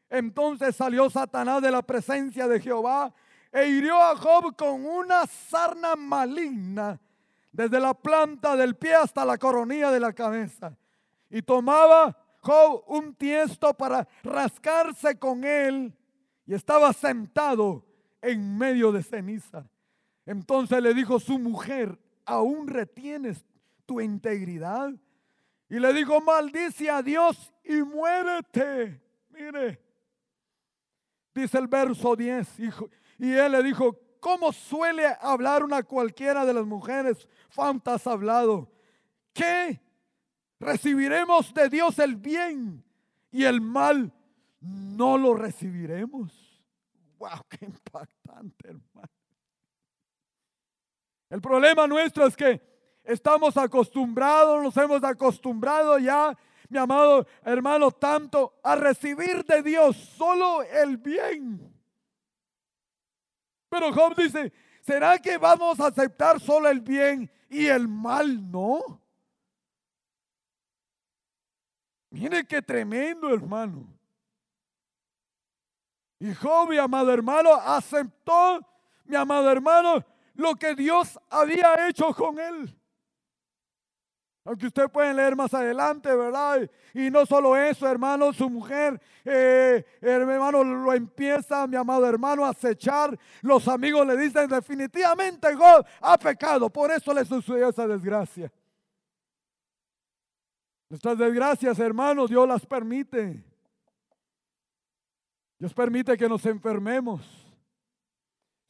Entonces 0.10 0.74
salió 0.74 1.10
Satanás 1.10 1.62
de 1.62 1.72
la 1.72 1.82
presencia 1.82 2.48
de 2.48 2.62
Jehová 2.62 3.14
e 3.52 3.68
hirió 3.68 4.02
a 4.02 4.16
Job 4.16 4.56
con 4.56 4.86
una 4.86 5.26
sarna 5.28 5.98
maligna 5.98 7.02
desde 7.54 7.80
la 7.80 7.94
planta 7.94 8.58
del 8.58 8.76
pie 8.76 8.96
hasta 8.96 9.24
la 9.24 9.38
coronilla 9.38 9.92
de 9.92 10.00
la 10.00 10.12
cabeza. 10.12 10.76
Y 11.30 11.42
tomaba 11.44 12.18
Job 12.42 12.84
un 12.88 13.16
tiesto 13.16 13.74
para 13.74 14.06
rascarse 14.24 15.18
con 15.18 15.46
él 15.46 15.96
y 16.46 16.54
estaba 16.54 16.92
sentado 16.92 17.86
en 18.22 18.58
medio 18.58 18.92
de 18.92 19.04
ceniza. 19.04 19.66
Entonces 20.26 20.82
le 20.82 20.94
dijo 20.94 21.20
su 21.20 21.40
mujer, 21.40 21.98
¿aún 22.26 22.68
retienes 22.68 23.46
tu 23.86 24.02
integridad? 24.02 24.92
Y 25.70 25.80
le 25.80 25.94
dijo, 25.94 26.20
maldice 26.22 26.90
a 26.90 27.02
Dios 27.02 27.54
y 27.64 27.82
muérete. 27.82 29.02
Mire, 29.30 29.80
dice 31.34 31.58
el 31.58 31.68
verso 31.68 32.16
10, 32.16 32.60
y 33.20 33.32
él 33.32 33.52
le 33.52 33.64
dijo, 33.64 34.03
¿cómo 34.24 34.54
suele 34.54 35.06
hablar 35.20 35.66
una 35.66 35.84
cualquiera 35.84 36.46
de 36.46 36.54
las 36.54 36.66
mujeres? 36.66 37.28
Fantas 37.50 38.08
hablado. 38.08 38.72
¿Qué? 39.34 39.82
Recibiremos 40.62 41.54
de 41.54 41.68
Dios 41.68 42.00
el 42.00 42.16
bien 42.16 42.82
y 43.32 43.44
el 43.44 43.60
mal 43.60 44.14
no 44.62 45.18
lo 45.18 45.36
recibiremos. 45.36 46.32
Wow, 47.18 47.44
qué 47.50 47.66
impactante, 47.66 48.70
hermano. 48.70 49.10
El 51.30 51.42
problema 51.42 51.86
nuestro 51.86 52.26
es 52.26 52.38
que 52.38 52.62
estamos 53.04 53.58
acostumbrados, 53.58 54.64
nos 54.64 54.78
hemos 54.78 55.04
acostumbrado 55.04 56.00
ya, 56.00 56.38
mi 56.70 56.78
amado 56.78 57.28
hermano, 57.44 57.92
tanto 57.92 58.54
a 58.64 58.76
recibir 58.78 59.44
de 59.44 59.62
Dios 59.64 59.98
solo 59.98 60.64
el 60.64 60.96
bien. 60.96 61.73
Pero 63.74 63.92
Job 63.92 64.16
dice, 64.16 64.54
¿será 64.82 65.18
que 65.18 65.36
vamos 65.40 65.80
a 65.80 65.88
aceptar 65.88 66.40
solo 66.40 66.70
el 66.70 66.80
bien 66.80 67.28
y 67.50 67.66
el 67.66 67.88
mal 67.88 68.52
no? 68.52 69.02
Mire 72.12 72.46
qué 72.46 72.62
tremendo, 72.62 73.34
hermano. 73.34 73.88
Y 76.20 76.36
Job, 76.36 76.70
mi 76.70 76.78
amado 76.78 77.12
hermano, 77.12 77.56
aceptó, 77.56 78.64
mi 79.06 79.16
amado 79.16 79.52
hermano, 79.52 80.06
lo 80.36 80.54
que 80.54 80.76
Dios 80.76 81.20
había 81.32 81.88
hecho 81.88 82.14
con 82.14 82.40
él. 82.40 82.80
Aunque 84.46 84.68
usted 84.68 84.90
puede 84.90 85.14
leer 85.14 85.38
más 85.38 85.54
adelante, 85.54 86.14
¿verdad? 86.14 86.70
Y 86.94 87.10
no 87.10 87.26
solo 87.26 87.56
eso, 87.56 87.88
hermano, 87.88 88.34
su 88.34 88.50
mujer, 88.50 89.02
eh, 89.24 89.86
hermano, 90.02 90.64
lo 90.64 90.94
empieza, 90.94 91.66
mi 91.66 91.78
amado 91.78 92.06
hermano, 92.06 92.44
a 92.46 92.50
acechar. 92.50 93.18
Los 93.42 93.70
amigos 93.70 94.06
le 94.06 94.18
dicen 94.18 94.50
definitivamente, 94.50 95.56
Job 95.56 95.86
ha 96.02 96.18
pecado. 96.18 96.70
Por 96.70 96.92
eso 96.92 97.14
le 97.14 97.24
sucedió 97.24 97.70
esa 97.70 97.88
desgracia. 97.88 98.52
Nuestras 100.90 101.18
desgracias, 101.18 101.80
hermanos, 101.80 102.30
Dios 102.30 102.46
las 102.46 102.66
permite. 102.66 103.42
Dios 105.58 105.74
permite 105.74 106.18
que 106.18 106.28
nos 106.28 106.46
enfermemos. 106.46 107.22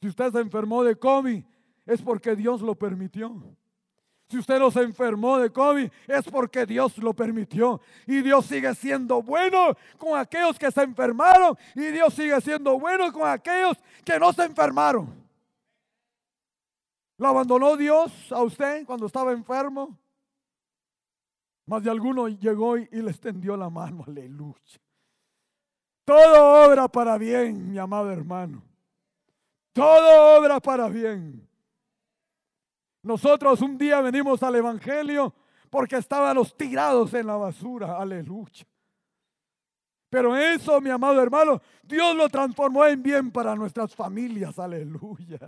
Si 0.00 0.06
usted 0.06 0.30
se 0.30 0.38
enfermó 0.38 0.84
de 0.84 0.94
COVID, 0.94 1.42
es 1.84 2.00
porque 2.00 2.36
Dios 2.36 2.62
lo 2.62 2.76
permitió. 2.76 3.34
Si 4.34 4.40
usted 4.40 4.58
no 4.58 4.68
se 4.68 4.80
enfermó 4.80 5.38
de 5.38 5.48
COVID, 5.48 5.88
es 6.08 6.24
porque 6.24 6.66
Dios 6.66 6.98
lo 6.98 7.14
permitió. 7.14 7.80
Y 8.04 8.20
Dios 8.20 8.46
sigue 8.46 8.74
siendo 8.74 9.22
bueno 9.22 9.76
con 9.96 10.18
aquellos 10.18 10.58
que 10.58 10.72
se 10.72 10.82
enfermaron. 10.82 11.56
Y 11.76 11.82
Dios 11.82 12.12
sigue 12.12 12.40
siendo 12.40 12.76
bueno 12.80 13.12
con 13.12 13.28
aquellos 13.28 13.78
que 14.04 14.18
no 14.18 14.32
se 14.32 14.42
enfermaron. 14.42 15.14
¿Lo 17.16 17.28
abandonó 17.28 17.76
Dios 17.76 18.10
a 18.32 18.42
usted 18.42 18.84
cuando 18.84 19.06
estaba 19.06 19.30
enfermo? 19.30 19.96
Más 21.66 21.84
de 21.84 21.90
alguno 21.92 22.26
llegó 22.26 22.76
y, 22.76 22.88
le 22.90 23.12
extendió 23.12 23.56
la 23.56 23.70
mano. 23.70 24.02
Aleluya. 24.04 24.80
Todo 26.04 26.66
obra 26.66 26.88
para 26.88 27.16
bien, 27.18 27.70
mi 27.70 27.78
amado 27.78 28.10
hermano. 28.10 28.64
Todo 29.72 30.40
obra 30.40 30.58
para 30.58 30.88
bien. 30.88 31.48
Nosotros 33.04 33.60
un 33.60 33.76
día 33.76 34.00
venimos 34.00 34.42
al 34.42 34.56
Evangelio 34.56 35.34
porque 35.68 35.96
estábamos 35.96 36.56
tirados 36.56 37.12
en 37.12 37.26
la 37.26 37.36
basura. 37.36 37.98
Aleluya. 37.98 38.66
Pero 40.08 40.34
eso, 40.34 40.80
mi 40.80 40.88
amado 40.88 41.20
hermano, 41.20 41.60
Dios 41.82 42.16
lo 42.16 42.30
transformó 42.30 42.86
en 42.86 43.02
bien 43.02 43.30
para 43.30 43.54
nuestras 43.54 43.94
familias. 43.94 44.58
Aleluya. 44.58 45.38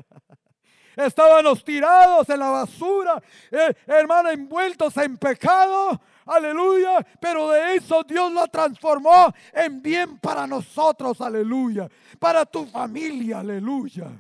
Estábamos 0.97 1.65
tirados 1.65 2.29
en 2.29 2.41
la 2.41 2.49
basura, 2.49 3.23
eh, 3.51 3.75
hermano, 3.87 4.31
envueltos 4.31 4.95
en 4.99 5.17
pecado. 5.17 5.99
Aleluya. 6.27 7.07
Pero 7.19 7.51
de 7.51 7.77
eso 7.77 8.03
Dios 8.03 8.31
lo 8.33 8.47
transformó 8.49 9.33
en 9.53 9.81
bien 9.81 10.19
para 10.19 10.47
nosotros. 10.47 11.23
Aleluya. 11.23 11.89
Para 12.19 12.45
tu 12.45 12.67
familia. 12.67 13.41
Aleluya 13.41 14.11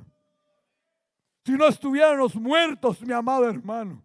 si 1.46 1.52
no 1.52 1.68
estuviéramos 1.68 2.34
muertos, 2.34 3.00
mi 3.02 3.12
amado 3.12 3.48
hermano. 3.48 4.02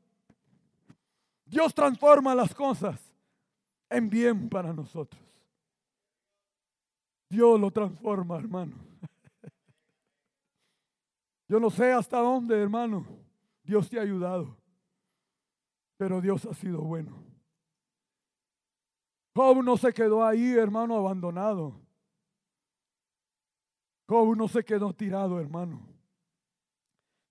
Dios 1.44 1.74
transforma 1.74 2.36
las 2.36 2.54
cosas 2.54 3.02
en 3.90 4.08
bien 4.12 4.48
para 4.48 4.72
nosotros. 4.72 5.20
Dios 7.28 7.60
lo 7.60 7.72
transforma, 7.72 8.38
hermano. 8.38 8.76
Yo 11.50 11.60
no 11.60 11.72
sé 11.72 11.92
hasta 11.92 12.20
dónde, 12.20 12.62
hermano, 12.62 13.08
Dios 13.64 13.90
te 13.90 13.98
ha 13.98 14.04
ayudado, 14.04 14.56
pero 15.98 16.22
Dios 16.22 16.46
ha 16.46 16.54
sido 16.54 16.82
bueno. 16.82 17.24
Job 19.34 19.64
no 19.64 19.78
se 19.78 19.92
quedó 19.92 20.24
ahí, 20.24 20.54
hermano, 20.54 20.96
abandonado. 20.96 21.74
Job 24.08 24.36
no 24.38 24.48
se 24.48 24.64
quedó 24.64 24.94
tirado, 24.94 25.40
hermano. 25.40 25.91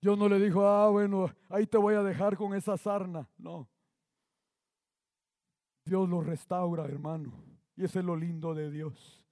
Dios 0.01 0.17
no 0.17 0.27
le 0.27 0.39
dijo, 0.39 0.65
ah, 0.65 0.89
bueno, 0.89 1.31
ahí 1.47 1.67
te 1.67 1.77
voy 1.77 1.93
a 1.93 2.01
dejar 2.01 2.35
con 2.35 2.55
esa 2.55 2.75
sarna. 2.75 3.29
No. 3.37 3.69
Dios 5.85 6.09
lo 6.09 6.21
restaura, 6.21 6.85
hermano. 6.85 7.31
Y 7.75 7.85
eso 7.85 7.99
es 7.99 8.05
lo 8.05 8.15
lindo 8.15 8.55
de 8.55 8.71
Dios. 8.71 9.23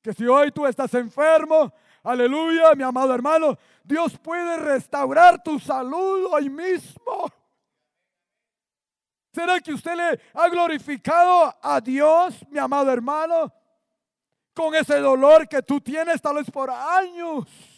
Que 0.00 0.12
si 0.12 0.24
hoy 0.24 0.52
tú 0.52 0.66
estás 0.66 0.94
enfermo, 0.94 1.72
aleluya, 2.04 2.74
mi 2.76 2.84
amado 2.84 3.12
hermano, 3.12 3.58
Dios 3.82 4.16
puede 4.18 4.56
restaurar 4.56 5.42
tu 5.42 5.58
salud 5.58 6.26
hoy 6.30 6.48
mismo. 6.48 7.28
¿Será 9.32 9.60
que 9.60 9.72
usted 9.72 9.96
le 9.96 10.20
ha 10.34 10.48
glorificado 10.48 11.54
a 11.60 11.80
Dios, 11.80 12.44
mi 12.50 12.58
amado 12.58 12.92
hermano, 12.92 13.52
con 14.54 14.74
ese 14.76 15.00
dolor 15.00 15.48
que 15.48 15.62
tú 15.62 15.80
tienes 15.80 16.20
tal 16.20 16.36
vez 16.36 16.50
por 16.50 16.70
años? 16.70 17.71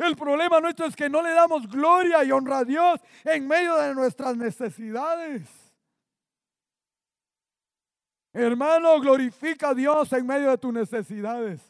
El 0.00 0.16
problema 0.16 0.60
nuestro 0.60 0.86
es 0.86 0.96
que 0.96 1.10
no 1.10 1.20
le 1.20 1.30
damos 1.30 1.68
gloria 1.68 2.24
y 2.24 2.32
honra 2.32 2.58
a 2.58 2.64
Dios 2.64 3.00
en 3.22 3.46
medio 3.46 3.76
de 3.76 3.94
nuestras 3.94 4.34
necesidades. 4.34 5.42
Hermano, 8.32 8.98
glorifica 8.98 9.70
a 9.70 9.74
Dios 9.74 10.10
en 10.14 10.26
medio 10.26 10.50
de 10.50 10.56
tus 10.56 10.72
necesidades. 10.72 11.60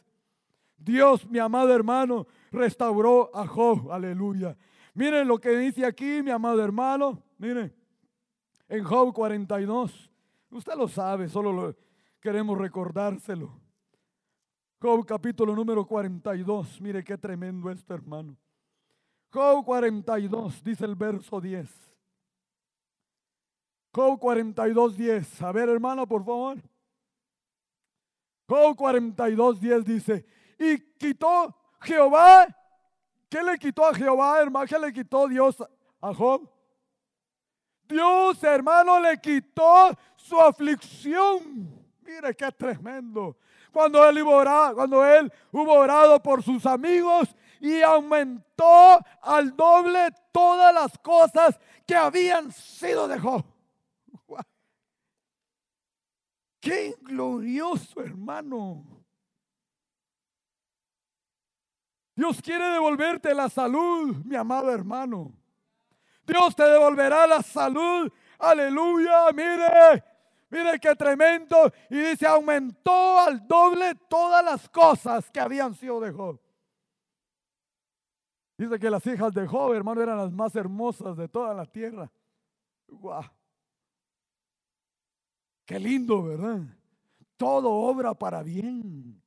Dios, 0.77 1.27
mi 1.29 1.39
amado 1.39 1.73
hermano, 1.75 2.25
restauró 2.51 3.29
a 3.33 3.45
Job. 3.45 3.91
Aleluya. 3.91 4.55
Miren 4.93 5.27
lo 5.27 5.37
que 5.37 5.49
dice 5.57 5.85
aquí, 5.85 6.21
mi 6.23 6.31
amado 6.31 6.63
hermano. 6.63 7.21
Miren, 7.37 7.75
en 8.69 8.83
Job 8.85 9.13
42. 9.13 10.09
Usted 10.51 10.75
lo 10.75 10.87
sabe, 10.87 11.27
solo 11.27 11.51
lo 11.51 11.75
queremos 12.21 12.57
recordárselo. 12.57 13.60
Job 14.81 15.05
capítulo 15.05 15.55
número 15.55 15.85
42. 15.85 16.81
Mire 16.81 17.03
qué 17.03 17.15
tremendo 17.15 17.69
esto, 17.69 17.93
hermano. 17.93 18.35
Job 19.31 19.63
42, 19.63 20.63
dice 20.63 20.85
el 20.85 20.95
verso 20.95 21.39
10. 21.39 21.69
Job 23.93 24.17
42, 24.19 24.97
10. 24.97 25.41
A 25.43 25.51
ver, 25.51 25.69
hermano, 25.69 26.07
por 26.07 26.25
favor. 26.25 26.57
Job 28.47 28.75
42, 28.75 29.59
10 29.61 29.85
dice, 29.85 30.25
y 30.57 30.79
quitó 30.97 31.55
Jehová. 31.81 32.47
¿Qué 33.29 33.43
le 33.43 33.59
quitó 33.59 33.85
a 33.85 33.93
Jehová, 33.93 34.41
hermano? 34.41 34.65
¿Qué 34.65 34.79
le 34.79 34.91
quitó 34.91 35.27
Dios 35.27 35.63
a 36.01 36.13
Job? 36.13 36.51
Dios, 37.87 38.43
hermano, 38.43 38.99
le 38.99 39.21
quitó 39.21 39.95
su 40.15 40.41
aflicción. 40.41 41.69
Mire 42.01 42.35
qué 42.35 42.51
tremendo 42.51 43.37
cuando 43.71 44.07
él, 44.07 44.21
orado, 44.21 44.75
cuando 44.75 45.05
él 45.05 45.31
hubo 45.51 45.73
orado 45.73 46.21
por 46.21 46.43
sus 46.43 46.65
amigos 46.65 47.35
y 47.59 47.81
aumentó 47.81 48.99
al 49.21 49.55
doble 49.55 50.09
todas 50.31 50.73
las 50.73 50.97
cosas 50.99 51.59
que 51.85 51.95
habían 51.95 52.51
sido 52.51 53.07
de 53.07 53.19
Job. 53.19 53.45
Qué 56.59 56.95
glorioso 57.01 58.01
hermano. 58.01 58.85
Dios 62.15 62.39
quiere 62.41 62.65
devolverte 62.65 63.33
la 63.33 63.49
salud, 63.49 64.15
mi 64.23 64.35
amado 64.35 64.71
hermano. 64.71 65.33
Dios 66.23 66.55
te 66.55 66.63
devolverá 66.63 67.25
la 67.25 67.41
salud. 67.41 68.11
Aleluya, 68.37 69.31
mire. 69.33 70.03
Mire 70.51 70.79
qué 70.79 70.93
tremendo. 70.95 71.71
Y 71.89 71.97
dice, 71.97 72.27
aumentó 72.27 73.19
al 73.19 73.47
doble 73.47 73.95
todas 74.09 74.43
las 74.43 74.69
cosas 74.69 75.31
que 75.31 75.39
habían 75.39 75.73
sido 75.73 75.99
de 76.01 76.11
Job. 76.11 76.39
Dice 78.57 78.77
que 78.77 78.89
las 78.89 79.05
hijas 79.07 79.33
de 79.33 79.47
Job, 79.47 79.73
hermano, 79.73 80.01
eran 80.01 80.17
las 80.17 80.31
más 80.31 80.55
hermosas 80.55 81.17
de 81.17 81.27
toda 81.29 81.53
la 81.53 81.65
tierra. 81.65 82.11
¡Guau! 82.87 83.23
Qué 85.65 85.79
lindo, 85.79 86.21
¿verdad? 86.21 86.59
Todo 87.37 87.71
obra 87.71 88.13
para 88.13 88.43
bien. 88.43 89.23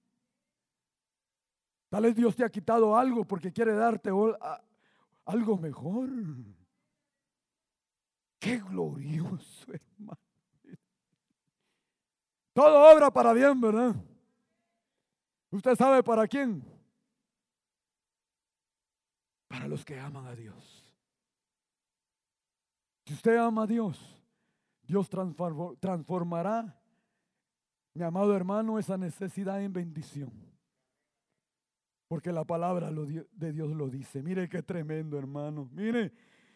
Tal 1.88 2.02
vez 2.02 2.14
Dios 2.14 2.36
te 2.36 2.44
ha 2.44 2.50
quitado 2.50 2.96
algo 2.96 3.24
porque 3.24 3.50
quiere 3.52 3.72
darte 3.72 4.10
algo 5.24 5.56
mejor. 5.56 6.10
Qué 8.38 8.58
glorioso, 8.58 9.72
hermano. 9.72 10.18
Todo 12.54 12.94
obra 12.94 13.10
para 13.10 13.32
bien, 13.32 13.60
¿verdad? 13.60 13.96
¿Usted 15.50 15.74
sabe 15.74 16.02
para 16.02 16.26
quién? 16.26 16.64
Para 19.48 19.68
los 19.68 19.84
que 19.84 19.98
aman 19.98 20.26
a 20.26 20.34
Dios. 20.34 20.84
Si 23.04 23.12
usted 23.12 23.36
ama 23.36 23.64
a 23.64 23.66
Dios, 23.66 24.00
Dios 24.82 25.10
transformará, 25.10 26.80
mi 27.92 28.02
amado 28.02 28.34
hermano, 28.34 28.78
esa 28.78 28.96
necesidad 28.96 29.60
en 29.60 29.72
bendición. 29.72 30.32
Porque 32.08 32.32
la 32.32 32.44
palabra 32.44 32.90
de 32.90 33.52
Dios 33.52 33.70
lo 33.70 33.88
dice. 33.88 34.22
Mire 34.22 34.48
qué 34.48 34.62
tremendo, 34.62 35.18
hermano. 35.18 35.68
Mire, 35.72 36.12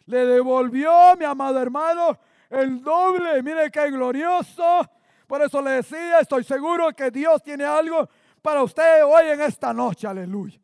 le 0.07 0.18
devolvió, 0.26 1.16
mi 1.18 1.24
amado 1.24 1.61
hermano, 1.61 2.18
el 2.51 2.82
doble. 2.82 3.42
Mire 3.42 3.70
qué 3.70 3.90
glorioso. 3.90 4.88
Por 5.28 5.42
eso 5.42 5.60
le 5.60 5.72
decía, 5.72 6.20
estoy 6.20 6.42
seguro 6.42 6.90
que 6.96 7.10
Dios 7.10 7.42
tiene 7.42 7.62
algo 7.62 8.08
para 8.40 8.62
usted 8.62 9.04
hoy 9.04 9.26
en 9.26 9.42
esta 9.42 9.74
noche. 9.74 10.06
Aleluya. 10.06 10.58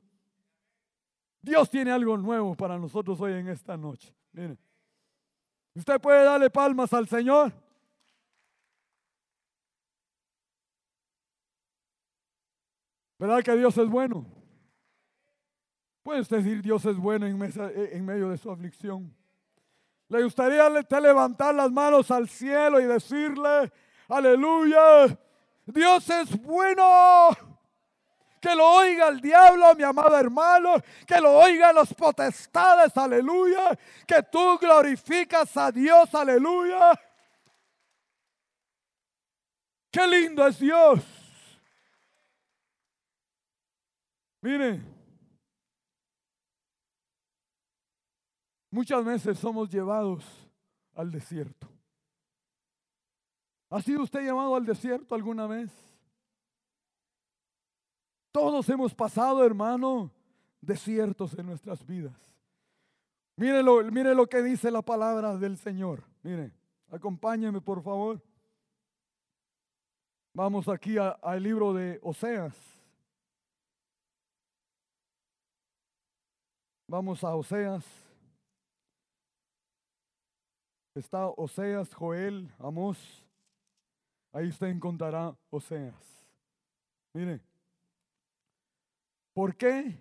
Dios 1.43 1.69
tiene 1.69 1.93
algo 1.93 2.17
nuevo 2.17 2.57
para 2.57 2.79
nosotros 2.79 3.21
hoy 3.21 3.35
en 3.35 3.49
esta 3.49 3.77
noche. 3.77 4.17
Mire. 4.33 4.57
Usted 5.75 6.01
puede 6.01 6.25
darle 6.25 6.49
palmas 6.49 6.95
al 6.95 7.07
Señor. 7.07 7.53
¿Verdad 13.19 13.43
que 13.43 13.57
Dios 13.57 13.77
es 13.77 13.89
bueno? 13.89 14.25
Puede 16.03 16.21
usted 16.21 16.39
decir 16.39 16.63
Dios 16.63 16.87
es 16.87 16.97
bueno 16.97 17.27
en, 17.27 18.05
medio 18.07 18.31
de 18.31 18.39
su 18.39 18.51
aflicción. 18.51 19.15
Le 20.09 20.23
gustaría 20.23 20.71
levantar 20.71 21.55
las 21.55 21.71
manos 21.71 22.11
al 22.11 22.29
cielo 22.31 22.81
y 22.81 22.85
decirle, 22.85 23.71
aleluya, 24.09 25.19
Dios 25.67 26.09
es 26.11 26.43
bueno. 26.43 27.31
Que 28.41 28.55
lo 28.55 28.75
oiga 28.75 29.09
el 29.09 29.23
diablo, 29.23 29.75
mi 29.75 29.85
amado 29.85 30.19
hermano. 30.19 30.75
Que 31.07 31.19
lo 31.19 31.33
oigan 31.39 31.75
los 31.75 31.95
potestades, 31.95 32.95
aleluya. 32.95 33.79
Que 34.07 34.23
tú 34.23 34.59
glorificas 34.59 35.57
a 35.57 35.73
Dios, 35.73 36.15
aleluya. 36.15 36.93
Qué 39.91 40.07
lindo 40.07 40.47
es 40.47 40.59
Dios. 40.59 41.01
Mire, 44.43 44.83
muchas 48.71 49.03
veces 49.03 49.39
somos 49.39 49.71
llevados 49.71 50.23
al 50.95 51.11
desierto. 51.11 51.74
¿Ha 53.75 53.83
sido 53.83 54.05
usted 54.05 54.21
llevado 54.21 54.55
al 54.55 54.65
desierto 54.65 55.17
alguna 55.17 55.49
vez? 55.49 55.69
Todos 58.31 58.69
hemos 58.69 58.95
pasado, 58.95 59.45
hermano, 59.45 60.13
desiertos 60.61 61.37
en 61.37 61.47
nuestras 61.47 61.85
vidas. 61.85 62.17
Mire 63.35 63.65
lo, 63.65 63.83
mire 63.91 64.15
lo 64.15 64.29
que 64.29 64.43
dice 64.43 64.71
la 64.71 64.81
palabra 64.81 65.37
del 65.37 65.59
Señor. 65.59 66.05
Mire, 66.23 66.53
acompáñeme 66.89 67.61
por 67.61 67.83
favor. 67.83 68.23
Vamos 70.33 70.69
aquí 70.69 70.95
al 70.97 71.43
libro 71.43 71.73
de 71.73 71.99
Oseas. 72.01 72.55
Vamos 76.87 77.25
a 77.25 77.35
Oseas. 77.35 77.85
Está 80.95 81.27
Oseas, 81.27 81.93
Joel, 81.93 82.49
Amos. 82.61 83.24
Ahí 84.35 84.49
usted 84.49 84.67
encontrará 84.67 85.33
Oseas. 85.49 86.27
Mire. 87.13 87.41
¿Por 89.33 89.57
qué 89.57 89.97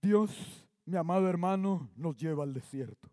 Dios, 0.00 0.64
mi 0.84 0.96
amado 0.96 1.28
hermano, 1.28 1.90
nos 1.96 2.16
lleva 2.16 2.44
al 2.44 2.54
desierto? 2.54 3.10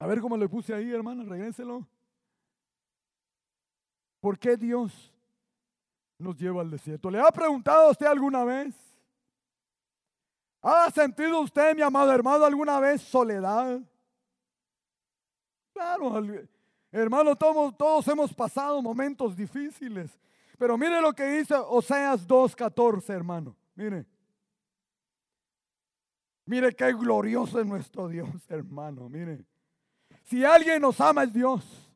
A 0.00 0.06
ver 0.08 0.20
cómo 0.20 0.36
le 0.36 0.48
puse 0.48 0.74
ahí, 0.74 0.90
hermano, 0.90 1.24
regréselo. 1.24 1.86
¿Por 4.20 4.36
qué 4.36 4.56
Dios 4.56 5.14
nos 6.18 6.36
lleva 6.36 6.62
al 6.62 6.70
desierto? 6.72 7.08
¿Le 7.08 7.20
ha 7.20 7.30
preguntado 7.30 7.86
a 7.86 7.90
usted 7.92 8.06
alguna 8.06 8.44
vez? 8.44 8.74
¿Ha 10.60 10.90
sentido 10.90 11.40
usted, 11.40 11.76
mi 11.76 11.82
amado 11.82 12.12
hermano, 12.12 12.44
alguna 12.44 12.80
vez 12.80 13.00
soledad? 13.00 13.80
Claro, 15.72 16.16
hermano, 16.90 17.36
todos, 17.36 18.08
hemos 18.08 18.32
pasado 18.32 18.80
momentos 18.82 19.36
difíciles. 19.36 20.10
Pero 20.58 20.76
mire 20.76 21.00
lo 21.00 21.12
que 21.12 21.24
dice 21.24 21.54
Oseas 21.54 22.26
2.14, 22.26 23.10
hermano. 23.10 23.56
Mire. 23.74 24.06
Mire 26.44 26.74
qué 26.74 26.92
glorioso 26.94 27.60
es 27.60 27.66
nuestro 27.66 28.08
Dios, 28.08 28.28
hermano. 28.48 29.08
Mire. 29.08 29.44
Si 30.24 30.44
alguien 30.44 30.82
nos 30.82 31.00
ama 31.00 31.24
es 31.24 31.32
Dios. 31.32 31.92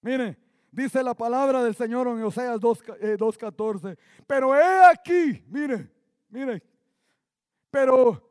Mire, 0.00 0.38
dice 0.70 1.02
la 1.02 1.14
palabra 1.14 1.62
del 1.62 1.74
Señor 1.74 2.08
en 2.08 2.22
Oseas 2.22 2.60
2.14. 2.60 3.92
Eh, 3.92 3.96
pero 4.26 4.56
he 4.56 4.84
aquí, 4.86 5.44
mire, 5.48 5.90
mire. 6.28 6.62
Pero 7.70 8.28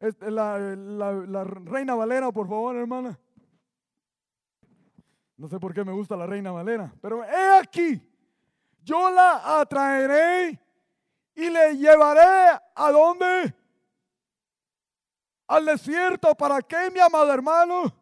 este, 0.00 0.30
la, 0.30 0.58
la 0.58 1.44
reina 1.44 1.94
Valera, 1.94 2.30
por 2.32 2.48
favor, 2.48 2.76
hermana. 2.76 3.18
No 5.38 5.48
sé 5.48 5.58
por 5.58 5.72
qué 5.72 5.84
me 5.84 5.92
gusta 5.92 6.16
la 6.16 6.26
reina 6.26 6.50
Valera, 6.50 6.92
pero 7.00 7.24
he 7.24 7.58
aquí, 7.58 8.02
yo 8.82 9.08
la 9.10 9.60
atraeré 9.60 10.60
y 11.34 11.48
le 11.48 11.76
llevaré 11.76 12.60
a 12.74 12.90
dónde? 12.90 13.54
Al 15.46 15.64
desierto. 15.64 16.34
¿Para 16.34 16.60
qué, 16.60 16.90
mi 16.90 16.98
amado 16.98 17.32
hermano? 17.32 17.94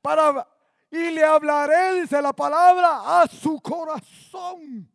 Para 0.00 0.48
y 0.90 1.10
le 1.10 1.24
hablaré, 1.24 2.00
dice 2.00 2.20
la 2.20 2.32
palabra, 2.32 3.22
a 3.22 3.26
su 3.26 3.60
corazón. 3.60 4.90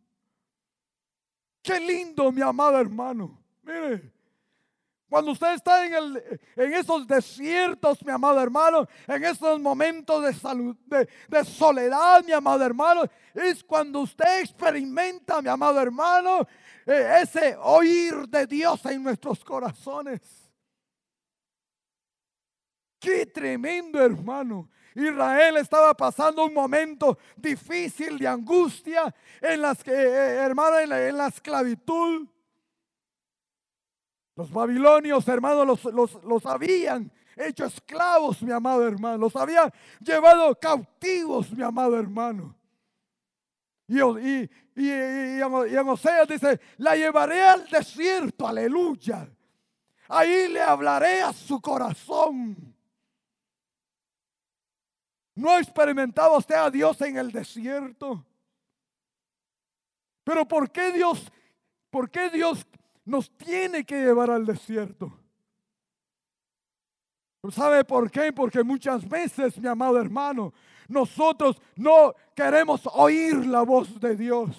Qué 1.62 1.80
lindo, 1.80 2.30
mi 2.30 2.40
amado 2.40 2.78
hermano. 2.78 3.36
Mire, 3.62 4.12
cuando 5.08 5.32
usted 5.32 5.54
está 5.54 5.86
en, 5.86 5.94
el, 5.94 6.40
en 6.54 6.74
esos 6.74 7.06
desiertos, 7.06 8.04
mi 8.04 8.12
amado 8.12 8.42
hermano, 8.42 8.86
en 9.06 9.24
esos 9.24 9.58
momentos 9.58 10.22
de, 10.22 10.34
salud, 10.34 10.76
de, 10.86 11.44
soledad, 11.44 12.22
mi 12.24 12.32
amado 12.32 12.62
hermano, 12.64 13.04
es 13.32 13.64
cuando 13.64 14.00
usted 14.00 14.40
experimenta, 14.40 15.40
mi 15.40 15.48
amado 15.48 15.80
hermano, 15.80 16.46
eh, 16.84 17.20
ese 17.22 17.56
oír 17.58 18.28
de 18.28 18.46
Dios 18.46 18.84
en 18.84 19.02
nuestros 19.02 19.42
corazones. 19.42 20.20
Qué 23.00 23.24
tremendo, 23.26 24.02
hermano. 24.02 24.68
Israel 24.94 25.56
estaba 25.56 25.94
pasando 25.94 26.44
un 26.44 26.52
momento 26.52 27.16
difícil 27.36 28.18
de 28.18 28.26
angustia 28.26 29.14
en 29.40 29.62
las 29.62 29.82
que, 29.82 29.92
eh, 29.92 30.34
hermano, 30.34 30.78
en 30.80 31.16
la 31.16 31.28
esclavitud. 31.28 32.26
Los 34.38 34.52
babilonios, 34.52 35.26
hermanos, 35.26 35.82
los, 35.92 36.46
habían 36.46 37.10
hecho 37.34 37.64
esclavos, 37.64 38.40
mi 38.40 38.52
amado 38.52 38.86
hermano. 38.86 39.18
Los 39.18 39.34
habían 39.34 39.68
llevado 39.98 40.54
cautivos, 40.60 41.50
mi 41.50 41.64
amado 41.64 41.98
hermano. 41.98 42.54
Y, 43.88 44.00
y, 44.00 44.48
y, 44.76 44.90
en 44.92 45.88
Oseas 45.88 46.28
dice, 46.28 46.60
la 46.76 46.94
llevaré 46.94 47.42
al 47.42 47.68
desierto, 47.68 48.46
aleluya. 48.46 49.28
Ahí 50.06 50.46
le 50.46 50.62
hablaré 50.62 51.20
a 51.20 51.32
su 51.32 51.60
corazón. 51.60 52.76
¿No 55.34 55.50
ha 55.50 55.58
experimentado 55.58 56.38
usted 56.38 56.54
a 56.54 56.70
Dios 56.70 57.00
en 57.00 57.18
el 57.18 57.32
desierto? 57.32 58.24
Pero 60.22 60.46
¿por 60.46 60.70
qué 60.70 60.92
Dios, 60.92 61.26
por 61.90 62.08
qué 62.08 62.30
Dios 62.30 62.64
nos 63.08 63.30
tiene 63.36 63.84
que 63.84 63.96
llevar 63.96 64.30
al 64.30 64.44
desierto. 64.44 65.10
¿Sabe 67.50 67.82
por 67.84 68.10
qué? 68.10 68.32
Porque 68.32 68.62
muchas 68.62 69.08
veces, 69.08 69.58
mi 69.58 69.66
amado 69.66 69.98
hermano, 69.98 70.52
nosotros 70.88 71.60
no 71.76 72.14
queremos 72.34 72.82
oír 72.92 73.46
la 73.46 73.62
voz 73.62 73.98
de 73.98 74.14
Dios. 74.14 74.56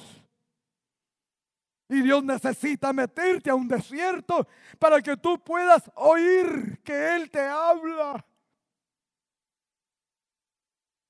Y 1.88 2.02
Dios 2.02 2.24
necesita 2.24 2.92
meterte 2.92 3.52
a 3.52 3.56
un 3.56 3.68
desierto 3.68 4.48
para 4.80 5.02
que 5.02 5.16
tú 5.18 5.44
puedas 5.44 5.90
oír 5.96 6.80
que 6.84 7.16
Él 7.16 7.30
te 7.30 7.42
habla. 7.42 8.26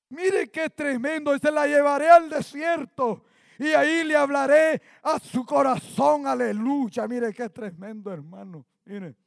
Mire 0.10 0.50
qué 0.50 0.70
tremendo, 0.70 1.38
se 1.38 1.52
la 1.52 1.68
llevaré 1.68 2.10
al 2.10 2.30
desierto 2.30 3.24
y 3.60 3.68
ahí 3.74 4.06
le 4.06 4.16
hablaré 4.16 4.82
a 5.04 5.20
su 5.20 5.46
corazón, 5.46 6.26
aleluya. 6.26 7.06
Mire 7.10 7.34
qué 7.34 7.50
tremendo, 7.50 8.12
hermano. 8.12 8.66
Mire. 8.86 9.18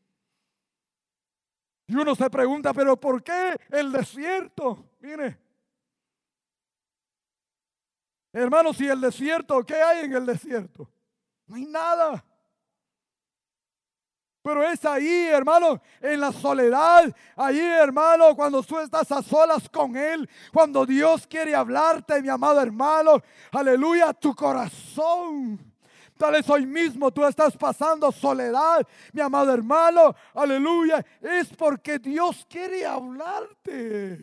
Y 1.87 1.95
uno 1.95 2.15
se 2.15 2.31
pregunta, 2.31 2.73
pero 2.73 2.99
¿por 2.99 3.23
qué 3.23 3.55
el 3.69 3.93
desierto? 3.93 4.89
Mire. 5.01 5.39
Hermano, 8.33 8.73
si 8.73 8.89
el 8.89 9.03
desierto, 9.03 9.63
¿qué 9.67 9.75
hay 9.75 10.07
en 10.07 10.15
el 10.15 10.25
desierto? 10.25 10.91
No 11.47 11.57
hay 11.57 11.67
nada. 11.67 12.25
Pero 14.43 14.65
es 14.65 14.85
ahí, 14.85 15.29
hermano, 15.29 15.81
en 16.01 16.21
la 16.21 16.33
soledad. 16.33 17.15
Ahí, 17.37 17.61
hermano, 17.61 18.35
cuando 18.35 18.63
tú 18.63 18.79
estás 18.81 19.11
a 19.13 19.23
solas 19.23 19.69
con 19.69 19.97
Él. 19.97 20.29
Cuando 20.53 20.85
Dios 20.85 21.27
quiere 21.29 21.55
hablarte, 21.55 22.21
mi 22.21 22.29
amado 22.29 22.61
hermano. 22.61 23.23
Aleluya, 23.53 24.13
tu 24.13 24.35
corazón. 24.35 25.73
Tal 26.19 26.33
vez 26.33 26.49
hoy 26.51 26.67
mismo 26.67 27.11
tú 27.11 27.25
estás 27.25 27.57
pasando 27.57 28.11
soledad, 28.13 28.87
mi 29.13 29.21
amado 29.21 29.53
hermano. 29.53 30.15
Aleluya. 30.35 31.05
Es 31.21 31.49
porque 31.57 31.99
Dios 31.99 32.45
quiere 32.49 32.85
hablarte. 32.85 34.21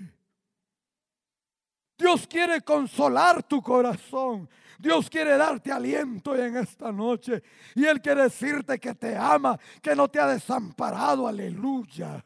Dios 1.97 2.27
quiere 2.27 2.61
consolar 2.61 3.43
tu 3.43 3.61
corazón. 3.61 4.49
Dios 4.79 5.09
quiere 5.09 5.35
darte 5.35 5.73
aliento 5.73 6.33
en 6.33 6.55
esta 6.55 6.89
noche. 6.89 7.43
Y 7.75 7.85
Él 7.85 8.01
quiere 8.01 8.23
decirte 8.23 8.79
que 8.79 8.95
te 8.95 9.15
ama, 9.15 9.59
que 9.81 9.93
no 9.93 10.07
te 10.07 10.21
ha 10.21 10.27
desamparado. 10.27 11.27
Aleluya. 11.27 12.25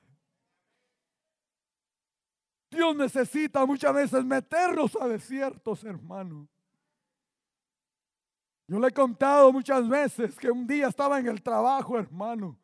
Dios 2.69 2.95
necesita 2.95 3.65
muchas 3.65 3.93
veces 3.95 4.23
meternos 4.23 4.95
a 5.01 5.07
desiertos, 5.07 5.83
hermano. 5.83 6.47
Yo 8.67 8.79
le 8.79 8.87
he 8.87 8.91
contado 8.91 9.51
muchas 9.51 9.89
veces 9.89 10.37
que 10.37 10.51
un 10.51 10.67
día 10.67 10.87
estaba 10.87 11.19
en 11.19 11.27
el 11.27 11.41
trabajo, 11.41 11.97
hermano. 11.97 12.55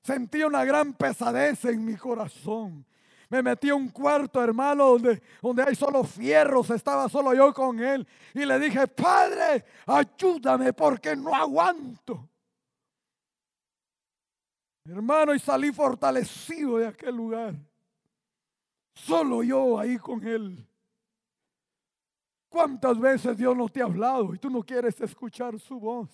Sentí 0.00 0.44
una 0.44 0.64
gran 0.64 0.94
pesadez 0.94 1.64
en 1.64 1.84
mi 1.84 1.96
corazón. 1.96 2.86
Me 3.30 3.42
metí 3.42 3.68
a 3.68 3.74
un 3.74 3.90
cuarto, 3.90 4.42
hermano, 4.42 4.86
donde, 4.92 5.22
donde 5.42 5.62
hay 5.62 5.74
solo 5.74 6.02
fierros. 6.02 6.70
Estaba 6.70 7.08
solo 7.08 7.34
yo 7.34 7.52
con 7.52 7.78
él. 7.78 8.06
Y 8.32 8.44
le 8.44 8.58
dije, 8.58 8.86
Padre, 8.86 9.64
ayúdame 9.86 10.72
porque 10.72 11.14
no 11.14 11.34
aguanto. 11.34 12.28
Hermano, 14.86 15.34
y 15.34 15.38
salí 15.38 15.70
fortalecido 15.70 16.78
de 16.78 16.86
aquel 16.86 17.14
lugar. 17.14 17.54
Solo 18.94 19.42
yo 19.42 19.78
ahí 19.78 19.98
con 19.98 20.26
él. 20.26 20.66
¿Cuántas 22.48 22.98
veces 22.98 23.36
Dios 23.36 23.54
no 23.54 23.68
te 23.68 23.82
ha 23.82 23.84
hablado 23.84 24.34
y 24.34 24.38
tú 24.38 24.48
no 24.48 24.62
quieres 24.62 24.98
escuchar 25.02 25.60
su 25.60 25.78
voz? 25.78 26.08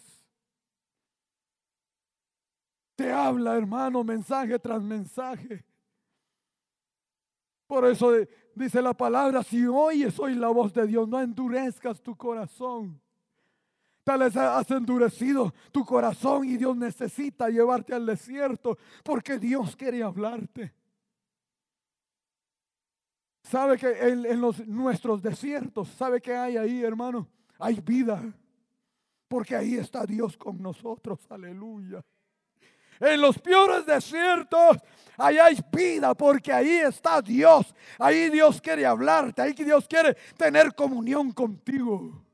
Te 2.96 3.12
habla, 3.12 3.56
hermano, 3.56 4.02
mensaje 4.02 4.58
tras 4.58 4.82
mensaje. 4.82 5.64
Por 7.66 7.86
eso 7.86 8.12
dice 8.54 8.82
la 8.82 8.94
palabra, 8.94 9.42
si 9.42 9.66
oyes 9.66 10.18
hoy 10.18 10.34
la 10.34 10.48
voz 10.48 10.72
de 10.72 10.86
Dios, 10.86 11.08
no 11.08 11.20
endurezcas 11.20 12.00
tu 12.02 12.16
corazón. 12.16 13.00
Tal 14.04 14.20
vez 14.20 14.36
has 14.36 14.70
endurecido 14.70 15.54
tu 15.72 15.84
corazón 15.84 16.44
y 16.44 16.58
Dios 16.58 16.76
necesita 16.76 17.48
llevarte 17.48 17.94
al 17.94 18.04
desierto 18.04 18.76
porque 19.02 19.38
Dios 19.38 19.74
quiere 19.74 20.02
hablarte. 20.02 20.74
¿Sabe 23.42 23.78
que 23.78 23.90
en, 23.92 24.26
en 24.26 24.40
los, 24.40 24.66
nuestros 24.66 25.22
desiertos, 25.22 25.88
sabe 25.88 26.20
que 26.20 26.34
hay 26.34 26.56
ahí, 26.56 26.82
hermano? 26.82 27.26
Hay 27.58 27.80
vida. 27.80 28.22
Porque 29.28 29.56
ahí 29.56 29.74
está 29.74 30.04
Dios 30.04 30.36
con 30.36 30.60
nosotros. 30.60 31.20
Aleluya. 31.30 32.04
En 33.00 33.20
los 33.20 33.38
peores 33.38 33.84
desiertos, 33.86 34.78
ahí 35.16 35.38
hay 35.38 35.58
vida 35.72 36.14
porque 36.14 36.52
ahí 36.52 36.76
está 36.76 37.20
Dios. 37.20 37.74
Ahí 37.98 38.30
Dios 38.30 38.60
quiere 38.60 38.86
hablarte, 38.86 39.42
ahí 39.42 39.52
Dios 39.52 39.86
quiere 39.88 40.14
tener 40.36 40.74
comunión 40.74 41.32
contigo. 41.32 42.24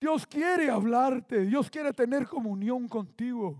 Dios 0.00 0.26
quiere 0.26 0.68
hablarte, 0.68 1.46
Dios 1.46 1.70
quiere 1.70 1.92
tener 1.92 2.26
comunión 2.26 2.88
contigo. 2.88 3.56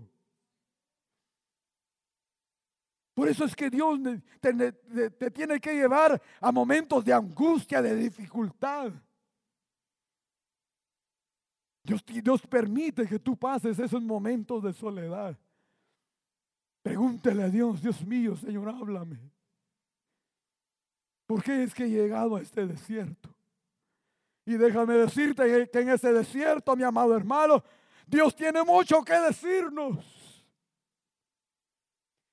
Por 3.13 3.29
eso 3.29 3.45
es 3.45 3.55
que 3.55 3.69
Dios 3.69 3.99
te, 4.41 4.71
te, 5.11 5.31
tiene 5.31 5.59
que 5.59 5.73
llevar 5.73 6.21
a 6.41 6.51
momentos 6.51 7.05
de 7.05 7.13
angustia, 7.13 7.81
de 7.81 7.95
dificultad. 7.95 8.91
Dios, 11.83 12.41
permite 12.41 13.05
que 13.05 13.19
tú 13.19 13.35
pases 13.35 13.77
esos 13.77 14.01
momentos 14.01 14.63
de 14.63 14.71
soledad. 14.71 15.37
Pregúntele 16.81 17.43
a 17.43 17.49
Dios, 17.49 17.81
Dios 17.81 18.05
mío, 18.05 18.35
Señor, 18.37 18.69
háblame. 18.69 19.19
¿Por 21.25 21.43
qué 21.43 21.63
es 21.63 21.73
que 21.73 21.83
he 21.83 21.89
llegado 21.89 22.35
a 22.35 22.41
este 22.41 22.65
desierto? 22.65 23.29
Y 24.45 24.55
déjame 24.55 24.95
decirte 24.95 25.69
que 25.69 25.79
en 25.79 25.89
ese 25.89 26.11
desierto, 26.13 26.75
mi 26.75 26.83
amado 26.83 27.15
hermano, 27.15 27.63
Dios 28.07 28.35
tiene 28.35 28.63
mucho 28.63 29.03
que 29.03 29.13
decirnos. 29.13 30.05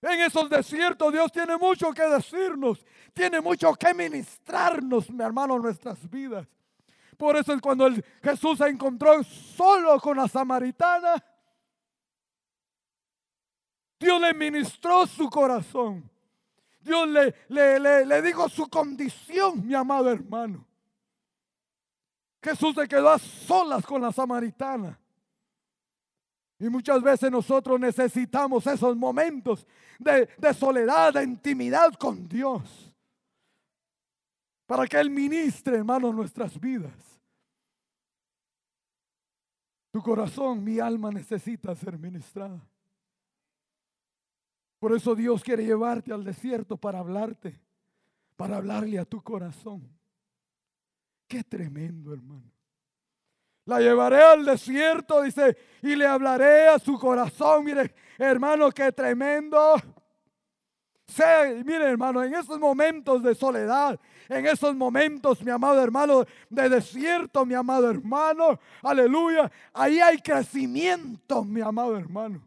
En 0.03 0.21
esos 0.21 0.49
desiertos 0.49 1.13
Dios 1.13 1.31
tiene 1.31 1.57
mucho 1.57 1.93
que 1.93 2.03
decirnos. 2.03 2.85
Tiene 3.13 3.41
mucho 3.41 3.75
que 3.75 3.93
ministrarnos, 3.95 5.11
mi 5.11 5.23
hermano, 5.23 5.59
nuestras 5.59 6.09
vidas. 6.09 6.47
Por 7.21 7.37
eso 7.37 7.53
es 7.53 7.61
cuando 7.61 7.87
Jesús 8.23 8.57
se 8.57 8.67
encontró 8.67 9.23
solo 9.23 10.01
con 10.01 10.17
la 10.17 10.27
samaritana. 10.27 11.23
Dios 13.99 14.19
le 14.19 14.33
ministró 14.33 15.07
su 15.07 15.29
corazón. 15.29 16.11
Dios 16.81 17.07
le, 17.07 17.35
le, 17.49 18.07
le, 18.07 18.23
dijo 18.23 18.49
su 18.49 18.67
condición, 18.71 19.67
mi 19.67 19.75
amado 19.75 20.11
hermano. 20.11 20.67
Jesús 22.43 22.75
se 22.75 22.89
quedó 22.89 23.11
a 23.11 23.19
solas 23.19 23.85
con 23.85 24.01
la 24.01 24.13
samaritana. 24.13 24.99
Y 26.59 26.71
muchas 26.71 27.03
veces 27.03 27.31
nosotros 27.31 27.79
necesitamos 27.79 28.67
esos 28.67 28.97
momentos 28.97 29.67
de, 29.99 30.27
de, 30.39 30.55
soledad, 30.55 31.13
de 31.13 31.25
intimidad 31.25 31.93
con 31.99 32.27
Dios. 32.27 32.91
Para 34.65 34.87
que 34.87 34.99
Él 34.99 35.11
ministre, 35.11 35.77
hermano, 35.77 36.11
nuestras 36.15 36.59
vidas. 36.59 37.10
Tu 39.91 40.03
corazón, 40.03 40.63
mi 40.63 40.79
alma 40.79 41.11
necesita 41.11 41.75
ser 41.75 41.99
ministrada. 41.99 42.61
Por 44.79 44.95
eso 44.95 45.15
Dios 45.15 45.43
quiere 45.43 45.65
llevarte 45.65 46.13
al 46.13 46.25
desierto 46.25 46.77
para 46.77 47.01
hablarte, 47.01 47.61
para 48.37 48.57
hablarle 48.57 48.99
a 48.99 49.05
tu 49.05 49.23
corazón. 49.23 49.87
Qué 51.29 51.45
tremendo, 51.45 52.13
hermano. 52.13 52.51
La 53.67 53.79
llevaré 53.79 54.23
al 54.23 54.45
desierto, 54.45 55.23
dice, 55.23 55.57
y 55.83 55.95
le 55.95 56.07
hablaré 56.07 56.69
a 56.69 56.79
su 56.79 56.99
corazón. 56.99 57.65
Mire, 57.65 57.95
hermano, 58.19 58.71
qué 58.71 58.91
tremendo. 58.91 59.77
Sé, 61.07 61.63
mire 61.65 61.85
hermano, 61.85 62.23
en 62.23 62.35
esos 62.35 62.59
momentos 62.59 63.23
de 63.23 63.35
soledad, 63.35 63.99
en 64.31 64.47
esos 64.47 64.77
momentos, 64.77 65.43
mi 65.43 65.51
amado 65.51 65.83
hermano, 65.83 66.25
de 66.49 66.69
desierto, 66.69 67.45
mi 67.45 67.55
amado 67.55 67.91
hermano, 67.91 68.61
aleluya, 68.81 69.51
ahí 69.75 69.99
hay 69.99 70.19
crecimiento, 70.19 71.43
mi 71.43 71.61
amado 71.61 71.97
hermano. 71.97 72.41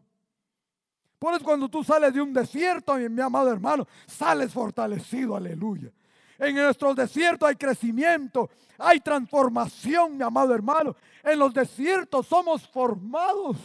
Por 1.18 1.34
eso 1.34 1.44
cuando 1.44 1.68
tú 1.68 1.84
sales 1.84 2.14
de 2.14 2.22
un 2.22 2.32
desierto, 2.32 2.94
mi, 2.94 3.06
mi 3.10 3.20
amado 3.20 3.52
hermano, 3.52 3.86
sales 4.06 4.50
fortalecido, 4.50 5.36
aleluya. 5.36 5.90
En 6.38 6.54
nuestros 6.54 6.96
desiertos 6.96 7.50
hay 7.50 7.56
crecimiento, 7.56 8.48
hay 8.78 9.00
transformación, 9.00 10.16
mi 10.16 10.24
amado 10.24 10.54
hermano. 10.54 10.96
En 11.22 11.38
los 11.38 11.52
desiertos 11.52 12.26
somos 12.26 12.66
formados. 12.66 13.58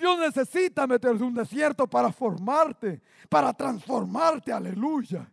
Dios 0.00 0.18
necesita 0.18 0.86
meterse 0.86 1.18
en 1.18 1.24
un 1.24 1.34
desierto 1.34 1.86
para 1.86 2.10
formarte, 2.10 3.02
para 3.28 3.52
transformarte, 3.52 4.50
aleluya. 4.50 5.30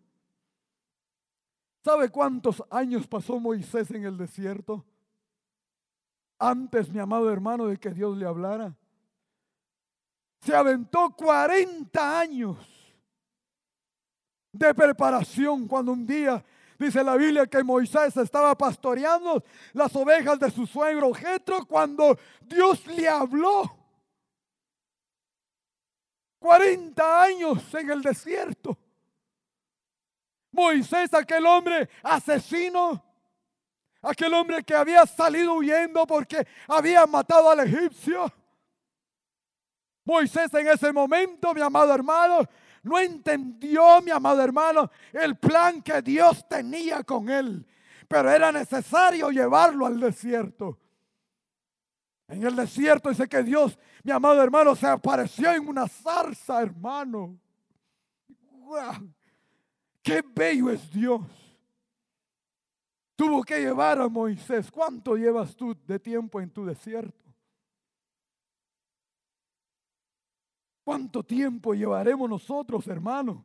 ¿Sabe 1.86 2.10
cuántos 2.10 2.62
años 2.70 3.08
pasó 3.08 3.40
Moisés 3.40 3.90
en 3.92 4.04
el 4.04 4.18
desierto? 4.18 4.84
Antes, 6.38 6.92
mi 6.92 7.00
amado 7.00 7.32
hermano, 7.32 7.68
de 7.68 7.78
que 7.78 7.92
Dios 7.92 8.18
le 8.18 8.26
hablara. 8.26 8.76
se 10.42 10.54
aventó 10.54 11.12
40 11.16 12.20
años 12.20 12.58
de 14.52 14.74
preparación 14.74 15.66
cuando 15.66 15.94
un 15.94 16.06
día 16.06 16.44
dice 16.78 17.06
la 17.06 17.16
Biblia 17.16 17.48
que 17.48 17.64
Moisés 17.64 18.18
estaba 18.18 18.54
pastoreando 18.58 19.44
las 19.72 19.96
ovejas 19.96 20.38
de 20.40 20.52
su 20.52 20.68
suegro 20.68 21.14
Jetro 21.14 21.66
cuando 21.66 22.18
Dios 22.42 22.86
le 22.88 23.08
habló. 23.08 23.77
40 26.40 27.24
años 27.24 27.74
en 27.74 27.90
el 27.90 28.02
desierto. 28.02 28.78
Moisés, 30.52 31.14
aquel 31.14 31.46
hombre 31.46 31.90
asesino, 32.02 33.04
aquel 34.02 34.34
hombre 34.34 34.64
que 34.64 34.74
había 34.74 35.06
salido 35.06 35.54
huyendo 35.56 36.06
porque 36.08 36.48
había 36.68 37.06
matado 37.06 37.50
al 37.50 37.60
egipcio. 37.60 38.32
Moisés 40.04 40.54
en 40.54 40.68
ese 40.70 40.94
momento, 40.94 41.54
mi 41.54 41.62
amado 41.62 41.94
hermano, 41.94 42.40
no 42.84 42.98
entendió, 42.98 44.02
mi 44.02 44.12
amado 44.12 44.42
hermano, 44.42 44.90
el 45.12 45.36
plan 45.38 45.82
que 45.82 46.02
Dios 46.02 46.48
tenía 46.48 47.04
con 47.04 47.30
él. 47.30 47.66
Pero 48.08 48.32
era 48.32 48.52
necesario 48.52 49.30
llevarlo 49.30 49.86
al 49.86 50.00
desierto. 50.00 50.80
En 52.30 52.44
el 52.44 52.56
desierto 52.56 53.10
dice 53.10 53.28
que 53.28 53.44
Dios, 53.44 53.78
mi 54.08 54.14
amado 54.14 54.42
hermano, 54.42 54.74
se 54.74 54.88
apareció 54.88 55.52
en 55.52 55.68
una 55.68 55.86
zarza, 55.86 56.62
hermano. 56.62 57.38
¡Qué 60.02 60.24
bello 60.34 60.70
es 60.70 60.90
Dios! 60.90 61.22
Tuvo 63.18 63.44
que 63.44 63.60
llevar 63.60 64.00
a 64.00 64.08
Moisés. 64.08 64.72
¿Cuánto 64.72 65.18
llevas 65.18 65.54
tú 65.58 65.76
de 65.86 66.00
tiempo 66.00 66.40
en 66.40 66.50
tu 66.50 66.66
desierto? 66.66 67.30
¿Cuánto 70.86 71.22
tiempo 71.22 71.74
llevaremos 71.74 72.30
nosotros, 72.30 72.88
hermanos, 72.88 73.44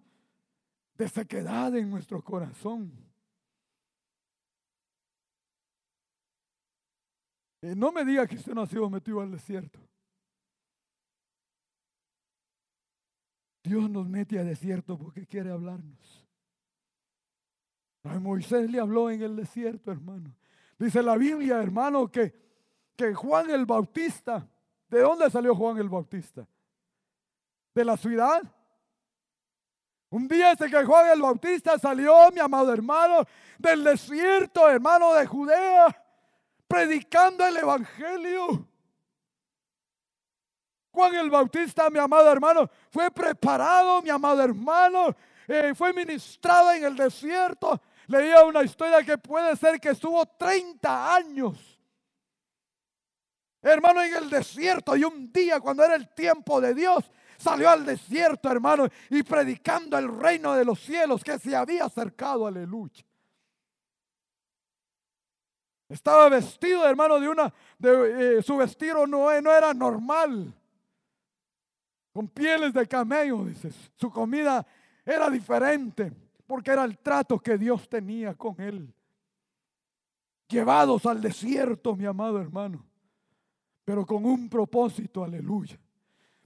de 0.94 1.08
sequedad 1.08 1.74
en 1.74 1.90
nuestro 1.90 2.22
corazón? 2.22 2.92
Eh, 7.62 7.74
no 7.74 7.90
me 7.90 8.04
diga 8.04 8.28
que 8.28 8.36
usted 8.36 8.54
no 8.54 8.62
ha 8.62 8.66
sido 8.68 8.88
metido 8.88 9.20
al 9.20 9.32
desierto. 9.32 9.80
Dios 13.62 13.88
nos 13.88 14.08
mete 14.08 14.38
al 14.38 14.46
desierto 14.46 14.98
porque 14.98 15.26
quiere 15.26 15.50
hablarnos. 15.50 16.26
A 18.04 18.18
Moisés 18.18 18.70
le 18.70 18.80
habló 18.80 19.10
en 19.10 19.22
el 19.22 19.36
desierto, 19.36 19.92
hermano. 19.92 20.34
Dice 20.78 21.02
la 21.02 21.16
Biblia, 21.16 21.62
hermano, 21.62 22.10
que, 22.10 22.34
que 22.96 23.14
Juan 23.14 23.50
el 23.50 23.64
Bautista, 23.64 24.48
¿de 24.88 25.00
dónde 25.00 25.30
salió 25.30 25.54
Juan 25.54 25.78
el 25.78 25.88
Bautista? 25.88 26.46
de 27.74 27.84
la 27.84 27.96
ciudad. 27.96 28.42
Un 30.10 30.28
día 30.28 30.52
ese 30.52 30.68
que 30.68 30.84
Juan 30.84 31.10
el 31.10 31.22
Bautista 31.22 31.78
salió, 31.78 32.30
mi 32.32 32.40
amado 32.40 32.72
hermano, 32.72 33.24
del 33.58 33.82
desierto, 33.82 34.68
hermano 34.68 35.14
de 35.14 35.26
Judea, 35.26 36.04
predicando 36.68 37.46
el 37.46 37.56
Evangelio. 37.56 38.68
Juan 40.92 41.14
el 41.14 41.30
Bautista, 41.30 41.88
mi 41.88 41.98
amado 41.98 42.30
hermano, 42.30 42.70
fue 42.90 43.10
preparado, 43.10 44.02
mi 44.02 44.10
amado 44.10 44.42
hermano, 44.42 45.16
eh, 45.48 45.72
fue 45.74 45.92
ministrado 45.94 46.72
en 46.72 46.84
el 46.84 46.94
desierto. 46.94 47.80
Leía 48.08 48.44
una 48.44 48.62
historia 48.62 49.02
que 49.02 49.16
puede 49.16 49.56
ser 49.56 49.80
que 49.80 49.90
estuvo 49.90 50.24
30 50.26 51.14
años, 51.14 51.80
hermano, 53.62 54.02
en 54.02 54.14
el 54.14 54.28
desierto. 54.28 54.94
Y 54.94 55.04
un 55.04 55.32
día, 55.32 55.60
cuando 55.60 55.82
era 55.82 55.94
el 55.94 56.12
tiempo 56.14 56.60
de 56.60 56.74
Dios, 56.74 57.10
salió 57.38 57.70
al 57.70 57.86
desierto, 57.86 58.50
hermano, 58.50 58.86
y 59.08 59.22
predicando 59.22 59.96
el 59.96 60.08
reino 60.08 60.54
de 60.54 60.66
los 60.66 60.78
cielos 60.78 61.24
que 61.24 61.38
se 61.38 61.56
había 61.56 61.86
acercado, 61.86 62.46
aleluya. 62.46 63.02
Estaba 65.88 66.28
vestido, 66.28 66.86
hermano, 66.86 67.18
de 67.18 67.28
una, 67.28 67.52
de, 67.78 68.38
eh, 68.38 68.42
su 68.42 68.58
vestido 68.58 69.06
no, 69.06 69.40
no 69.40 69.52
era 69.52 69.72
normal, 69.72 70.54
con 72.12 72.28
pieles 72.28 72.72
de 72.72 72.86
camello, 72.86 73.44
dices. 73.44 73.74
Su 73.96 74.10
comida 74.10 74.66
era 75.04 75.30
diferente, 75.30 76.12
porque 76.46 76.70
era 76.70 76.84
el 76.84 76.98
trato 76.98 77.38
que 77.38 77.56
Dios 77.56 77.88
tenía 77.88 78.34
con 78.34 78.60
él. 78.60 78.92
Llevados 80.48 81.06
al 81.06 81.20
desierto, 81.20 81.96
mi 81.96 82.04
amado 82.04 82.40
hermano, 82.40 82.84
pero 83.84 84.04
con 84.04 84.24
un 84.24 84.48
propósito, 84.48 85.24
aleluya 85.24 85.78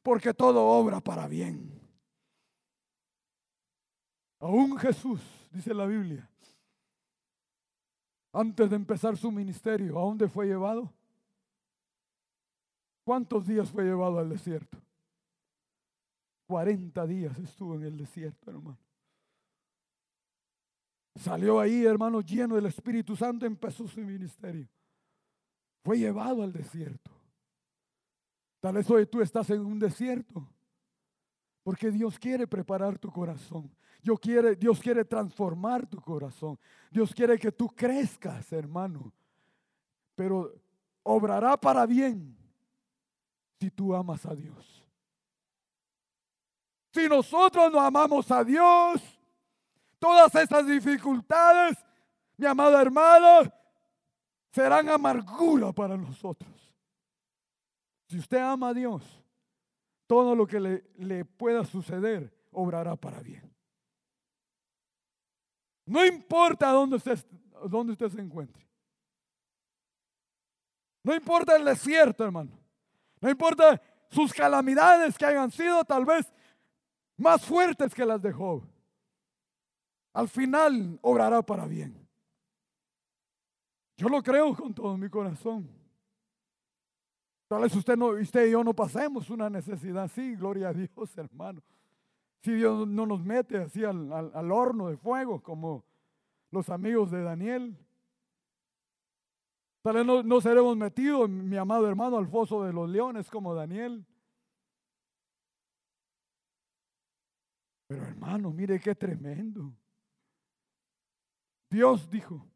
porque 0.06 0.32
todo 0.32 0.64
obra 0.64 1.00
para 1.00 1.26
bien. 1.26 1.68
Aún 4.38 4.78
Jesús, 4.78 5.20
dice 5.50 5.74
la 5.74 5.84
Biblia, 5.84 6.30
antes 8.32 8.70
de 8.70 8.76
empezar 8.76 9.16
su 9.16 9.32
ministerio, 9.32 9.98
¿a 9.98 10.02
dónde 10.02 10.28
fue 10.28 10.46
llevado? 10.46 10.92
¿Cuántos 13.02 13.48
días 13.48 13.68
fue 13.68 13.82
llevado 13.82 14.20
al 14.20 14.28
desierto? 14.28 14.78
40 16.46 17.06
días 17.06 17.38
estuvo 17.38 17.74
en 17.74 17.82
el 17.82 17.96
desierto, 17.96 18.50
hermano. 18.50 18.78
Salió 21.16 21.58
ahí, 21.58 21.84
hermano, 21.84 22.20
lleno 22.20 22.56
del 22.56 22.66
Espíritu 22.66 23.16
Santo, 23.16 23.46
empezó 23.46 23.88
su 23.88 24.00
ministerio. 24.00 24.68
Fue 25.82 25.98
llevado 25.98 26.42
al 26.42 26.52
desierto. 26.52 27.10
Tal 28.60 28.74
vez 28.74 28.90
hoy 28.90 29.06
tú 29.06 29.20
estás 29.20 29.48
en 29.50 29.60
un 29.60 29.78
desierto. 29.78 30.46
Porque 31.62 31.90
Dios 31.90 32.18
quiere 32.18 32.46
preparar 32.46 32.98
tu 32.98 33.10
corazón. 33.10 33.70
Quiere, 34.20 34.54
Dios 34.54 34.78
quiere 34.78 35.04
transformar 35.04 35.86
tu 35.86 36.00
corazón. 36.00 36.58
Dios 36.90 37.12
quiere 37.12 37.38
que 37.38 37.50
tú 37.50 37.68
crezcas, 37.68 38.52
hermano. 38.52 39.12
Pero 40.14 40.54
obrará 41.02 41.56
para 41.56 41.84
bien 41.86 42.36
si 43.58 43.70
tú 43.70 43.94
amas 43.94 44.24
a 44.26 44.34
Dios. 44.34 44.75
Si 46.96 47.06
nosotros 47.10 47.70
no 47.70 47.78
amamos 47.78 48.30
a 48.30 48.42
Dios, 48.42 49.02
todas 49.98 50.34
esas 50.34 50.66
dificultades, 50.66 51.76
mi 52.38 52.46
amado 52.46 52.80
hermano, 52.80 53.52
serán 54.50 54.88
amargura 54.88 55.72
para 55.72 55.94
nosotros. 55.94 56.50
Si 58.08 58.18
usted 58.18 58.38
ama 58.38 58.70
a 58.70 58.74
Dios, 58.74 59.02
todo 60.06 60.34
lo 60.34 60.46
que 60.46 60.58
le, 60.58 61.24
pueda 61.26 61.66
suceder 61.66 62.34
obrará 62.50 62.96
para 62.96 63.20
bien. 63.20 63.54
No 65.84 66.02
importa 66.02 66.70
dónde 66.70 66.96
usted, 66.96 67.22
dónde 67.68 67.92
usted 67.92 68.08
se 68.08 68.22
encuentre. 68.22 68.66
No 71.02 71.14
importa 71.14 71.56
el 71.56 71.64
desierto, 71.66 72.24
hermano. 72.24 72.58
No 73.20 73.28
importa 73.28 73.82
sus 74.08 74.32
calamidades 74.32 75.18
que 75.18 75.26
hayan 75.26 75.50
sido 75.50 75.84
tal 75.84 76.06
vez 76.06 76.32
más 77.16 77.44
fuertes 77.44 77.94
que 77.94 78.04
las 78.04 78.20
de 78.20 78.32
Job. 78.32 78.62
Al 80.12 80.28
final 80.28 80.98
obrará 81.02 81.42
para 81.42 81.66
bien. 81.66 82.06
Yo 83.96 84.08
lo 84.08 84.22
creo 84.22 84.54
con 84.54 84.74
todo 84.74 84.96
mi 84.96 85.08
corazón. 85.08 85.68
Tal 87.48 87.62
vez 87.62 87.74
usted, 87.76 87.96
no, 87.96 88.08
usted 88.08 88.48
y 88.48 88.50
yo 88.50 88.64
no 88.64 88.74
pasemos 88.74 89.30
una 89.30 89.48
necesidad 89.48 90.04
así, 90.04 90.34
gloria 90.34 90.68
a 90.68 90.72
Dios, 90.72 90.90
hermano. 91.16 91.62
Si 92.42 92.52
Dios 92.52 92.86
no 92.86 93.06
nos 93.06 93.24
mete 93.24 93.58
así 93.58 93.84
al, 93.84 94.12
al 94.12 94.52
horno 94.52 94.88
de 94.88 94.96
fuego 94.96 95.42
como 95.42 95.84
los 96.50 96.68
amigos 96.68 97.10
de 97.10 97.22
Daniel. 97.22 97.76
Tal 99.82 99.94
vez 99.94 100.06
no, 100.06 100.22
no, 100.22 100.40
seremos 100.40 100.76
metidos, 100.76 101.28
mi 101.28 101.56
amado 101.56 101.88
hermano, 101.88 102.18
al 102.18 102.26
foso 102.26 102.64
de 102.64 102.72
los 102.72 102.88
leones 102.88 103.30
como 103.30 103.54
Daniel. 103.54 104.04
Pero 107.86 108.04
hermano, 108.04 108.52
mire 108.52 108.80
qué 108.80 108.94
tremendo. 108.94 109.72
Dios 111.70 112.08
dijo, 112.10 112.46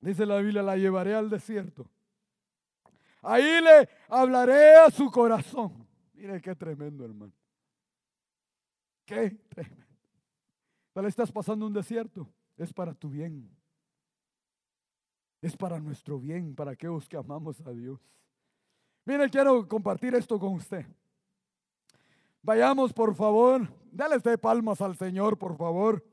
dice 0.00 0.26
la 0.26 0.38
Biblia, 0.38 0.62
la 0.62 0.76
llevaré 0.76 1.14
al 1.14 1.30
desierto 1.30 1.90
Ahí 3.24 3.60
le 3.62 3.88
hablaré 4.08 4.76
a 4.76 4.90
su 4.90 5.10
corazón. 5.10 5.86
Mire 6.12 6.40
qué 6.42 6.54
tremendo, 6.54 7.04
hermano. 7.04 7.32
Qué 9.06 9.30
tremendo. 9.48 9.86
Tal 10.92 11.06
estás 11.06 11.32
pasando 11.32 11.66
un 11.66 11.72
desierto. 11.72 12.28
Es 12.56 12.72
para 12.72 12.94
tu 12.94 13.08
bien. 13.08 13.50
Es 15.40 15.56
para 15.56 15.80
nuestro 15.80 16.18
bien, 16.18 16.54
para 16.54 16.72
aquellos 16.72 17.08
que 17.08 17.16
amamos 17.16 17.60
a 17.62 17.70
Dios. 17.70 17.98
Mire, 19.06 19.28
quiero 19.30 19.66
compartir 19.66 20.14
esto 20.14 20.38
con 20.38 20.54
usted. 20.54 20.86
Vayamos, 22.44 22.92
por 22.92 23.14
favor. 23.14 23.66
Dale 23.90 24.18
de 24.18 24.36
palmas 24.36 24.80
al 24.82 24.96
Señor, 24.96 25.38
por 25.38 25.56
favor. 25.56 26.04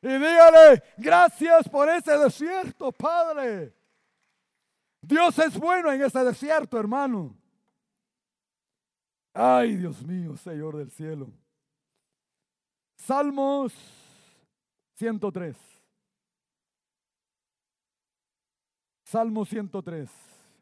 Y 0.00 0.08
dígale, 0.08 0.82
gracias 0.96 1.68
por 1.68 1.88
ese 1.90 2.16
desierto, 2.16 2.90
Padre. 2.90 3.74
Dios 5.02 5.38
es 5.38 5.56
bueno 5.58 5.92
en 5.92 6.02
ese 6.02 6.24
desierto, 6.24 6.78
hermano. 6.78 7.36
Ay, 9.34 9.76
Dios 9.76 10.02
mío, 10.02 10.34
Señor 10.38 10.78
del 10.78 10.90
cielo. 10.90 11.30
Salmos 12.96 13.74
103. 14.94 15.56
Salmo 19.04 19.44
103. 19.44 20.10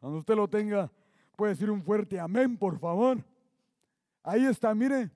Cuando 0.00 0.18
usted 0.18 0.34
lo 0.34 0.48
tenga, 0.48 0.90
puede 1.36 1.52
decir 1.52 1.70
un 1.70 1.82
fuerte 1.82 2.18
amén, 2.18 2.56
por 2.56 2.78
favor. 2.80 3.22
Ahí 4.22 4.44
está, 4.44 4.74
mire. 4.74 5.10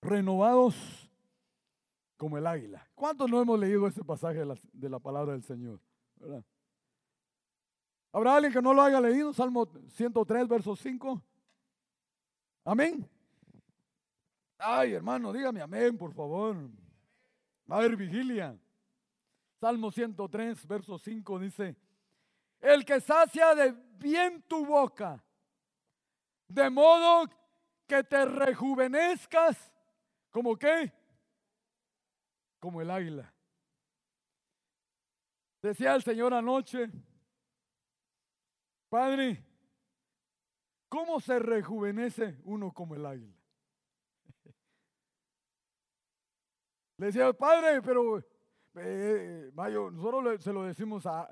Renovados 0.00 1.10
como 2.16 2.38
el 2.38 2.46
águila. 2.46 2.88
¿Cuántos 2.94 3.30
no 3.30 3.40
hemos 3.40 3.58
leído 3.58 3.86
ese 3.86 4.04
pasaje 4.04 4.44
de 4.72 4.88
la, 4.88 4.98
palabra 4.98 5.32
del 5.32 5.42
Señor? 5.42 5.80
¿Habrá 8.12 8.36
alguien 8.36 8.52
que 8.52 8.62
no 8.62 8.72
lo 8.72 8.82
haya 8.82 9.00
leído? 9.00 9.32
Salmo 9.32 9.68
103, 9.88 10.48
verso 10.48 10.74
5. 10.74 11.22
Amén. 12.64 13.08
Ay, 14.58 14.94
hermano, 14.94 15.32
dígame 15.32 15.60
amén, 15.60 15.98
por 15.98 16.12
favor. 16.14 16.56
A 17.68 17.76
haber 17.76 17.96
vigilia. 17.96 18.58
Salmo 19.60 19.90
103, 19.90 20.66
verso 20.66 20.98
5 20.98 21.38
dice, 21.38 21.76
el 22.66 22.84
que 22.84 23.00
sacia 23.00 23.54
de 23.54 23.70
bien 23.98 24.42
tu 24.42 24.66
boca, 24.66 25.24
de 26.48 26.68
modo 26.68 27.30
que 27.86 28.02
te 28.02 28.24
rejuvenezcas, 28.24 29.72
¿como 30.30 30.56
qué? 30.56 30.92
Como 32.58 32.82
el 32.82 32.90
águila. 32.90 33.32
Decía 35.62 35.94
el 35.94 36.02
Señor 36.02 36.34
anoche, 36.34 36.90
Padre, 38.88 39.44
¿cómo 40.88 41.20
se 41.20 41.38
rejuvenece 41.38 42.40
uno 42.44 42.72
como 42.72 42.96
el 42.96 43.06
águila? 43.06 43.36
Le 46.98 47.06
decía, 47.06 47.32
Padre, 47.32 47.80
pero 47.80 48.18
eh, 48.74 49.50
Mayo, 49.54 49.88
nosotros 49.92 50.42
se 50.42 50.52
lo 50.52 50.64
decimos 50.64 51.06
a, 51.06 51.28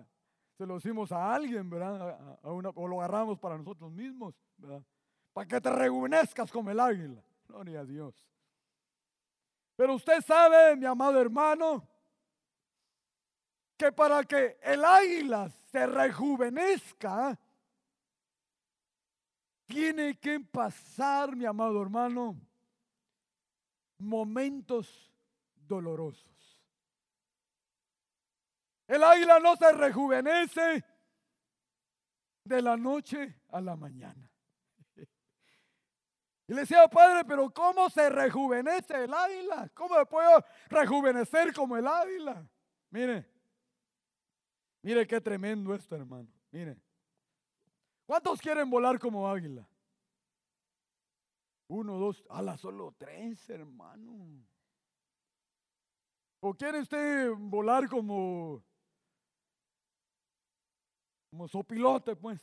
se 0.57 0.67
lo 0.67 0.75
decimos 0.75 1.11
a 1.13 1.35
alguien, 1.35 1.69
¿verdad? 1.69 2.39
O 2.43 2.89
lo 2.89 3.01
agarramos 3.01 3.39
para 3.39 3.59
nosotros 3.59 3.91
mismos, 3.93 4.35
¿verdad? 4.57 4.83
Para 5.33 5.49
que 5.49 5.61
te 5.61 5.71
rejuvenezcas 5.71 6.51
como 6.51 6.71
el 6.71 6.79
águila. 6.79 7.23
Gloria 7.49 7.81
a 7.81 7.85
Dios. 7.85 8.15
Pero 9.77 9.95
usted 9.95 10.21
sabe, 10.21 10.77
mi 10.77 10.87
amado 10.87 11.21
hermano, 11.21 11.87
que 13.77 13.91
para 13.91 14.23
que 14.23 14.57
el 14.63 14.85
águila 14.85 15.49
se 15.49 15.87
rejuvenezca, 15.87 17.39
tiene 19.67 20.17
que 20.19 20.39
pasar, 20.39 21.35
mi 21.35 21.45
amado 21.45 21.83
hermano, 21.83 22.37
momentos 23.99 25.11
dolorosos. 25.67 26.34
El 28.87 29.03
águila 29.03 29.39
no 29.41 29.57
se 29.57 29.73
rejuvenece 29.73 30.85
de 32.45 32.63
la 32.63 32.77
noche 32.77 33.41
a 33.49 33.61
la 33.61 33.77
mañana. 33.77 34.31
Y 36.47 36.53
le 36.53 36.61
decía, 36.61 36.87
padre, 36.89 37.25
pero 37.25 37.49
¿cómo 37.51 37.89
se 37.89 38.11
rejuvenece 38.11 39.05
el 39.05 39.15
águila? 39.15 39.71
¿Cómo 39.73 39.97
me 39.97 40.05
puedo 40.05 40.45
rejuvenecer 40.69 41.55
como 41.55 41.77
el 41.77 41.87
águila? 41.87 42.47
Mire, 42.91 43.27
mire 44.83 45.07
qué 45.07 45.21
tremendo 45.23 45.75
esto, 45.75 45.97
hermano. 45.97 46.29
Mire, 46.51 46.77
¿Cuántos 48.07 48.41
quieren 48.41 48.69
volar 48.69 48.99
como 48.99 49.29
águila? 49.29 49.67
Uno, 51.69 51.99
dos, 51.99 52.23
ala, 52.29 52.59
solo 52.59 52.95
tres, 52.99 53.49
hermano. 53.49 54.45
¿O 56.41 56.53
quiere 56.53 56.81
usted 56.81 57.31
volar 57.39 57.89
como, 57.89 58.63
como 61.35 61.49
sopilote, 61.49 62.15
pues? 62.15 62.41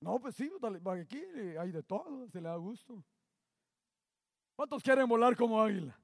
No, 0.00 0.18
pues 0.18 0.34
sí, 0.34 0.50
aquí 1.00 1.22
hay 1.56 1.70
de 1.70 1.80
todo, 1.84 2.28
se 2.28 2.40
le 2.40 2.48
da 2.48 2.56
gusto. 2.56 3.04
¿Cuántos 4.56 4.82
quieren 4.82 5.08
volar 5.08 5.36
como 5.36 5.62
águila? 5.62 5.96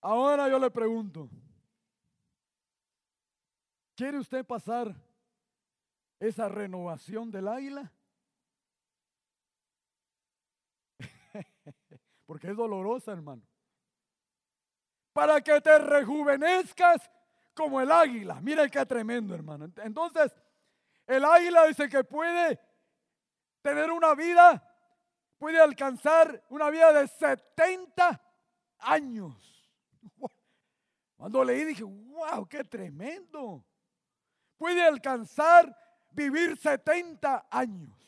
Ahora 0.00 0.48
yo 0.48 0.58
le 0.58 0.70
pregunto, 0.70 1.28
¿quiere 3.94 4.18
usted 4.18 4.42
pasar 4.42 4.96
esa 6.18 6.48
renovación 6.48 7.30
del 7.30 7.48
águila? 7.48 7.92
Porque 12.24 12.48
es 12.48 12.56
dolorosa, 12.56 13.12
hermano. 13.12 13.42
Para 15.12 15.42
que 15.42 15.60
te 15.60 15.78
rejuvenezcas 15.78 17.10
como 17.54 17.80
el 17.80 17.90
águila. 17.90 18.40
Mira 18.40 18.68
qué 18.68 18.84
tremendo, 18.86 19.34
hermano. 19.34 19.70
Entonces, 19.82 20.32
el 21.06 21.24
águila 21.24 21.66
dice 21.66 21.88
que 21.88 22.04
puede 22.04 22.58
tener 23.60 23.90
una 23.90 24.14
vida, 24.14 24.62
puede 25.38 25.60
alcanzar 25.60 26.44
una 26.48 26.70
vida 26.70 26.92
de 26.92 27.06
70 27.06 28.20
años. 28.78 29.66
Cuando 31.16 31.44
leí 31.44 31.64
dije, 31.64 31.84
wow, 31.84 32.46
qué 32.48 32.64
tremendo. 32.64 33.64
Puede 34.56 34.82
alcanzar 34.82 35.76
vivir 36.10 36.56
70 36.56 37.46
años. 37.50 37.98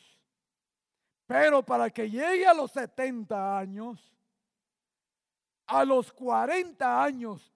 Pero 1.27 1.63
para 1.65 1.91
que 1.91 2.11
llegue 2.11 2.47
a 2.47 2.55
los 2.55 2.71
70 2.73 3.59
años, 3.59 4.13
a 5.67 5.85
los 5.85 6.13
40 6.13 7.03
años, 7.03 7.53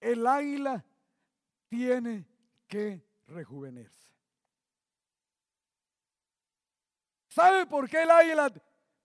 el 0.00 0.26
águila 0.26 0.84
tiene 1.74 2.24
que 2.68 3.04
rejuvenecerse. 3.26 4.14
¿Sabe 7.28 7.66
por 7.66 7.88
qué 7.88 8.04
el 8.04 8.10
águila 8.10 8.52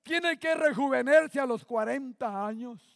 tiene 0.04 0.38
que 0.38 0.54
rejuvenecerse 0.54 1.40
a 1.40 1.48
los 1.48 1.66
40 1.66 2.46
años? 2.46 2.96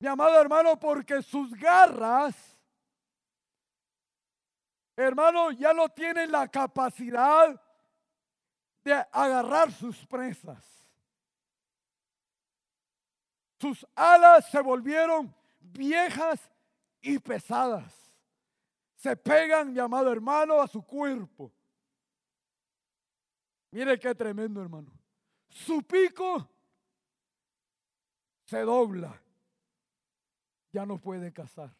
Mi 0.00 0.06
amado 0.06 0.38
hermano, 0.38 0.78
porque 0.78 1.22
sus 1.22 1.50
garras 1.54 2.58
hermano, 5.04 5.52
ya 5.52 5.72
no 5.72 5.88
tienen 5.88 6.32
la 6.32 6.48
capacidad 6.48 7.60
de 8.82 8.92
agarrar 9.12 9.72
sus 9.72 10.04
presas. 10.06 10.64
Sus 13.60 13.86
alas 13.94 14.48
se 14.50 14.60
volvieron 14.60 15.34
viejas 15.60 16.50
y 17.00 17.18
pesadas. 17.18 17.94
Se 18.96 19.16
pegan, 19.16 19.72
mi 19.72 19.78
amado 19.78 20.10
hermano, 20.10 20.60
a 20.60 20.66
su 20.66 20.82
cuerpo. 20.82 21.52
Mire 23.70 23.98
qué 23.98 24.14
tremendo, 24.14 24.60
hermano. 24.60 24.90
Su 25.48 25.82
pico 25.82 26.48
se 28.44 28.60
dobla. 28.60 29.20
Ya 30.72 30.84
no 30.84 30.98
puede 30.98 31.32
cazar. 31.32 31.70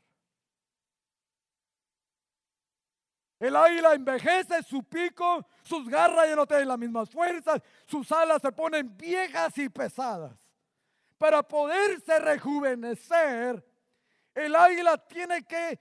El 3.39 3.55
águila 3.55 3.95
envejece, 3.95 4.63
su 4.65 4.83
pico, 4.83 5.47
sus 5.63 5.89
garras 5.89 6.29
ya 6.29 6.35
no 6.35 6.47
tienen 6.47 6.69
las 6.69 6.79
mismas 6.79 7.09
fuerzas, 7.09 7.63
sus 7.87 8.11
alas 8.11 8.43
se 8.43 8.51
ponen 8.51 8.97
viejas 8.97 9.57
y 9.59 9.69
pesadas. 9.69 10.37
Para 11.17 11.43
poderse 11.43 12.19
rejuvenecer, 12.19 13.65
el 14.39 14.55
águila 14.55 14.97
tiene 14.97 15.43
que 15.45 15.79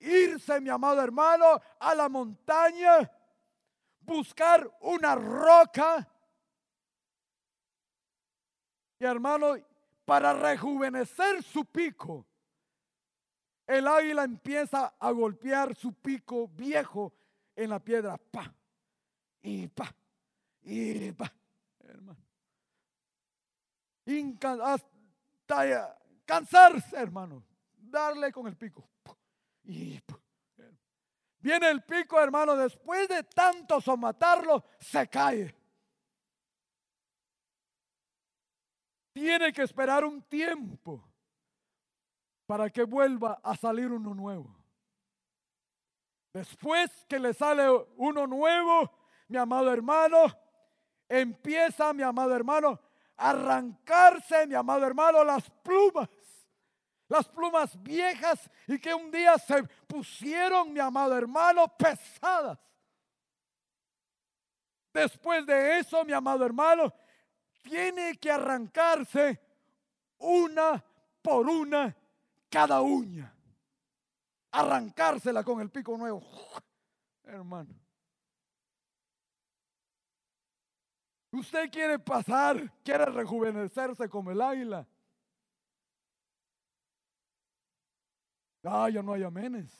irse, 0.00 0.60
mi 0.60 0.70
amado 0.70 1.02
hermano, 1.02 1.60
a 1.78 1.94
la 1.94 2.08
montaña, 2.08 3.10
buscar 4.00 4.68
una 4.80 5.14
roca. 5.14 6.08
Y 8.98 9.04
hermano, 9.04 9.56
para 10.04 10.32
rejuvenecer 10.32 11.42
su 11.42 11.66
pico, 11.66 12.26
el 13.66 13.86
águila 13.86 14.24
empieza 14.24 14.94
a 14.98 15.10
golpear 15.10 15.74
su 15.74 15.92
pico 15.92 16.48
viejo 16.48 17.12
en 17.54 17.70
la 17.70 17.78
piedra. 17.78 18.16
Pa, 18.16 18.52
y 19.42 19.68
pa, 19.68 19.94
y 20.62 21.12
pa, 21.12 21.30
hermano. 21.80 22.18
hasta 24.64 25.98
cansarse, 26.24 26.96
hermano. 26.96 27.47
Darle 27.90 28.32
con 28.32 28.46
el 28.46 28.56
pico. 28.56 28.88
Y 29.64 30.00
Viene 31.40 31.70
el 31.70 31.82
pico, 31.82 32.20
hermano, 32.20 32.56
después 32.56 33.08
de 33.08 33.22
tanto 33.22 33.80
somatarlo, 33.80 34.64
se 34.80 35.08
cae. 35.08 35.54
Tiene 39.12 39.52
que 39.52 39.62
esperar 39.62 40.04
un 40.04 40.22
tiempo 40.22 41.04
para 42.46 42.70
que 42.70 42.84
vuelva 42.84 43.40
a 43.42 43.56
salir 43.56 43.90
uno 43.90 44.14
nuevo. 44.14 44.56
Después 46.32 46.90
que 47.08 47.18
le 47.18 47.34
sale 47.34 47.68
uno 47.96 48.26
nuevo, 48.26 48.90
mi 49.28 49.38
amado 49.38 49.72
hermano, 49.72 50.24
empieza, 51.08 51.92
mi 51.92 52.02
amado 52.02 52.34
hermano, 52.34 52.80
a 53.16 53.30
arrancarse, 53.30 54.46
mi 54.46 54.54
amado 54.54 54.86
hermano, 54.86 55.24
las 55.24 55.50
plumas. 55.62 56.08
Las 57.08 57.26
plumas 57.26 57.82
viejas 57.82 58.50
y 58.66 58.78
que 58.78 58.92
un 58.92 59.10
día 59.10 59.38
se 59.38 59.62
pusieron, 59.86 60.72
mi 60.72 60.80
amado 60.80 61.16
hermano, 61.16 61.66
pesadas. 61.68 62.58
Después 64.92 65.46
de 65.46 65.78
eso, 65.78 66.04
mi 66.04 66.12
amado 66.12 66.44
hermano, 66.44 66.92
tiene 67.62 68.16
que 68.16 68.30
arrancarse 68.30 69.40
una 70.18 70.84
por 71.22 71.48
una 71.48 71.96
cada 72.50 72.82
uña. 72.82 73.34
Arrancársela 74.50 75.42
con 75.44 75.60
el 75.60 75.70
pico 75.70 75.96
nuevo. 75.96 76.22
Hermano. 77.24 77.74
Usted 81.30 81.70
quiere 81.70 81.98
pasar, 81.98 82.72
quiere 82.82 83.04
rejuvenecerse 83.06 84.08
como 84.08 84.30
el 84.30 84.40
águila. 84.40 84.86
Ah, 88.64 88.88
ya 88.90 89.02
no 89.02 89.12
hay 89.12 89.22
amenes. 89.22 89.70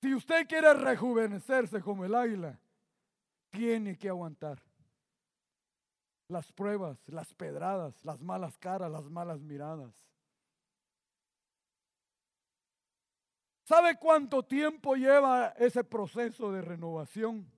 Si 0.00 0.14
usted 0.14 0.46
quiere 0.46 0.72
rejuvenecerse 0.74 1.80
como 1.80 2.04
el 2.04 2.14
águila, 2.14 2.58
tiene 3.50 3.98
que 3.98 4.08
aguantar 4.08 4.62
las 6.28 6.52
pruebas, 6.52 6.98
las 7.08 7.32
pedradas, 7.34 8.04
las 8.04 8.20
malas 8.20 8.56
caras, 8.58 8.90
las 8.90 9.04
malas 9.04 9.40
miradas. 9.40 9.94
¿Sabe 13.64 13.98
cuánto 13.98 14.42
tiempo 14.44 14.94
lleva 14.94 15.48
ese 15.58 15.84
proceso 15.84 16.52
de 16.52 16.62
renovación? 16.62 17.50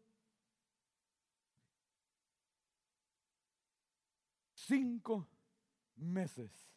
Cinco 4.55 5.29
meses 5.97 6.70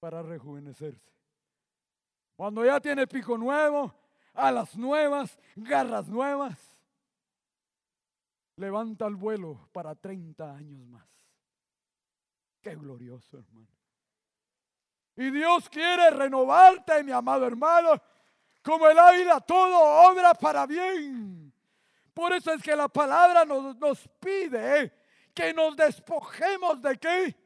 para 0.00 0.22
rejuvenecerse. 0.22 1.12
Cuando 2.34 2.64
ya 2.64 2.80
tiene 2.80 3.06
pico 3.06 3.36
nuevo, 3.36 3.94
alas 4.32 4.76
nuevas, 4.76 5.38
garras 5.54 6.08
nuevas, 6.08 6.58
levanta 8.56 9.06
el 9.06 9.14
vuelo 9.14 9.68
para 9.72 9.94
30 9.94 10.56
años 10.56 10.80
más. 10.86 11.06
Qué 12.62 12.74
glorioso, 12.74 13.38
hermano. 13.38 13.68
Y 15.16 15.30
Dios 15.30 15.68
quiere 15.68 16.10
renovarte, 16.10 17.04
mi 17.04 17.12
amado 17.12 17.46
hermano, 17.46 18.00
como 18.62 18.88
el 18.88 18.98
águila, 18.98 19.40
todo 19.40 20.10
obra 20.10 20.32
para 20.32 20.66
bien. 20.66 21.52
Por 22.14 22.32
eso 22.32 22.52
es 22.52 22.62
que 22.62 22.74
la 22.74 22.88
palabra 22.88 23.44
nos, 23.44 23.76
nos 23.76 24.08
pide 24.18 24.92
que 25.34 25.52
nos 25.52 25.76
despojemos 25.76 26.80
de 26.80 26.98
qué. 26.98 27.39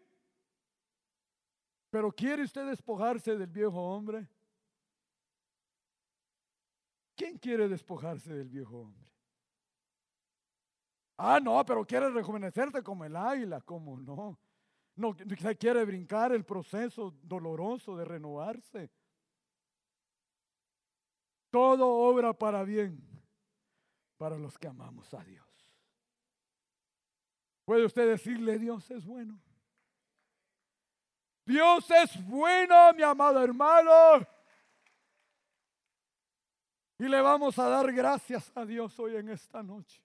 Pero 1.95 2.11
¿quiere 2.11 2.42
usted 2.42 2.66
despojarse 2.66 3.36
del 3.36 3.53
viejo 3.53 3.80
hombre? 3.80 4.28
¿Quién 7.14 7.38
quiere 7.38 7.68
despojarse 7.68 8.34
del 8.34 8.49
viejo 8.49 8.80
hombre? 8.80 9.09
Ah, 11.16 11.38
no, 11.40 11.64
pero 11.64 11.86
quiere 11.86 12.11
rejuvenecerse 12.11 12.82
como 12.82 13.05
el 13.05 13.14
águila, 13.14 13.61
¿cómo 13.61 13.97
no? 13.97 14.36
No 14.97 15.14
quiere 15.57 15.84
brincar 15.84 16.32
el 16.32 16.45
proceso 16.45 17.14
doloroso 17.22 17.97
de 17.97 18.05
renovarse. 18.05 18.90
Todo 21.49 21.86
obra 21.88 22.32
para 22.32 22.64
bien 22.64 23.01
para 24.16 24.36
los 24.36 24.59
que 24.59 24.66
amamos 24.66 25.14
a 25.14 25.22
Dios. 25.22 25.47
¿Puede 27.64 27.84
usted 27.84 28.09
decirle 28.09 28.59
Dios 28.59 28.90
es 28.90 29.07
bueno? 29.07 29.40
Dios 31.45 31.90
es 31.90 32.24
bueno, 32.26 32.92
mi 32.95 33.03
amado 33.03 33.42
hermano. 33.42 34.26
Y 36.99 37.05
le 37.05 37.20
vamos 37.20 37.59
a 37.59 37.68
dar 37.68 37.92
gracias 37.92 38.51
a 38.55 38.64
Dios 38.64 38.99
hoy 38.99 39.16
en 39.16 39.28
esta 39.28 39.62
noche. 39.62 40.01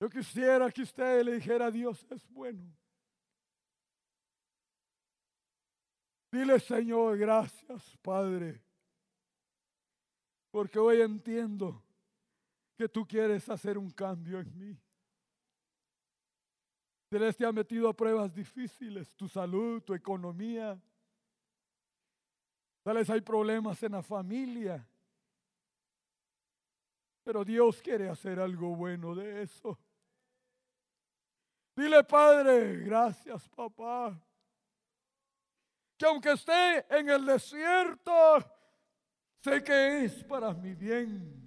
Yo 0.00 0.08
quisiera 0.08 0.70
que 0.70 0.82
usted 0.82 1.24
le 1.24 1.34
dijera, 1.34 1.70
Dios 1.70 2.04
es 2.10 2.26
bueno. 2.28 2.74
Dile, 6.30 6.58
Señor, 6.58 7.16
gracias, 7.16 7.96
Padre, 8.02 8.60
porque 10.50 10.80
hoy 10.80 11.00
entiendo 11.00 11.80
que 12.76 12.88
tú 12.88 13.06
quieres 13.06 13.48
hacer 13.48 13.78
un 13.78 13.90
cambio 13.90 14.40
en 14.40 14.58
mí. 14.58 14.76
Dios 17.18 17.36
te 17.36 17.46
ha 17.46 17.52
metido 17.52 17.88
a 17.88 17.96
pruebas 17.96 18.34
difíciles, 18.34 19.14
tu 19.14 19.28
salud, 19.28 19.82
tu 19.82 19.94
economía. 19.94 20.80
Tal 22.82 22.96
vez 22.96 23.08
hay 23.08 23.20
problemas 23.20 23.82
en 23.82 23.92
la 23.92 24.02
familia. 24.02 24.86
Pero 27.22 27.44
Dios 27.44 27.80
quiere 27.80 28.08
hacer 28.08 28.38
algo 28.38 28.74
bueno 28.74 29.14
de 29.14 29.42
eso. 29.42 29.78
Dile, 31.76 32.04
Padre, 32.04 32.78
gracias, 32.78 33.48
papá. 33.48 34.20
Que 35.96 36.06
aunque 36.06 36.32
esté 36.32 36.84
en 36.94 37.08
el 37.08 37.24
desierto, 37.24 38.12
sé 39.40 39.62
que 39.62 40.04
es 40.04 40.22
para 40.24 40.52
mi 40.52 40.74
bien. 40.74 41.42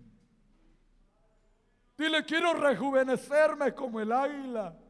Dile, 1.97 2.23
quiero 2.23 2.53
rejuvenecerme 2.53 3.73
como 3.73 3.99
el 3.99 4.11
águila. 4.11 4.86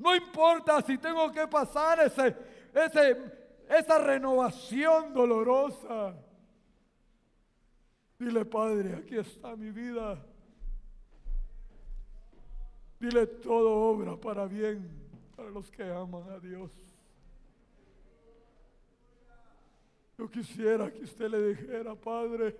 No 0.00 0.16
importa 0.16 0.80
si 0.80 0.96
tengo 0.96 1.30
que 1.30 1.46
pasar 1.46 2.00
ese, 2.00 2.34
ese, 2.72 3.16
esa 3.68 3.98
renovación 3.98 5.12
dolorosa. 5.12 6.16
Dile, 8.18 8.46
Padre, 8.46 8.94
aquí 8.96 9.18
está 9.18 9.54
mi 9.56 9.70
vida. 9.70 10.24
Dile 12.98 13.26
todo 13.26 13.70
obra 13.70 14.16
para 14.16 14.46
bien 14.46 14.88
para 15.36 15.50
los 15.50 15.70
que 15.70 15.82
aman 15.84 16.30
a 16.30 16.38
Dios. 16.38 16.70
Yo 20.16 20.30
quisiera 20.30 20.90
que 20.90 21.02
usted 21.04 21.30
le 21.30 21.48
dijera, 21.48 21.94
Padre, 21.94 22.56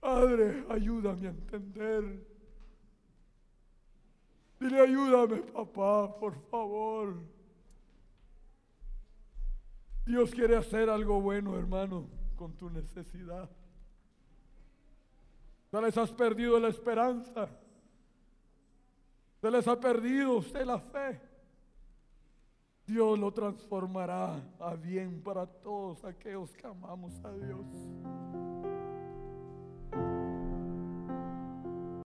Padre, 0.00 0.64
ayúdame 0.68 1.28
a 1.28 1.30
entender. 1.30 2.27
Dile, 4.60 4.80
ayúdame, 4.80 5.38
papá, 5.38 6.14
por 6.18 6.34
favor. 6.50 7.14
Dios 10.04 10.30
quiere 10.30 10.56
hacer 10.56 10.88
algo 10.88 11.20
bueno, 11.20 11.56
hermano, 11.56 12.08
con 12.34 12.56
tu 12.56 12.70
necesidad. 12.70 13.48
Se 15.70 15.82
les 15.82 15.96
has 15.98 16.10
perdido 16.10 16.58
la 16.58 16.68
esperanza. 16.68 17.48
Se 19.40 19.50
les 19.50 19.68
ha 19.68 19.78
perdido 19.78 20.38
usted 20.38 20.64
la 20.64 20.80
fe. 20.80 21.20
Dios 22.86 23.18
lo 23.18 23.30
transformará 23.32 24.42
a 24.58 24.74
bien 24.74 25.22
para 25.22 25.46
todos 25.46 26.02
aquellos 26.04 26.56
que 26.56 26.66
amamos 26.66 27.12
a 27.22 27.32
Dios. 27.34 27.66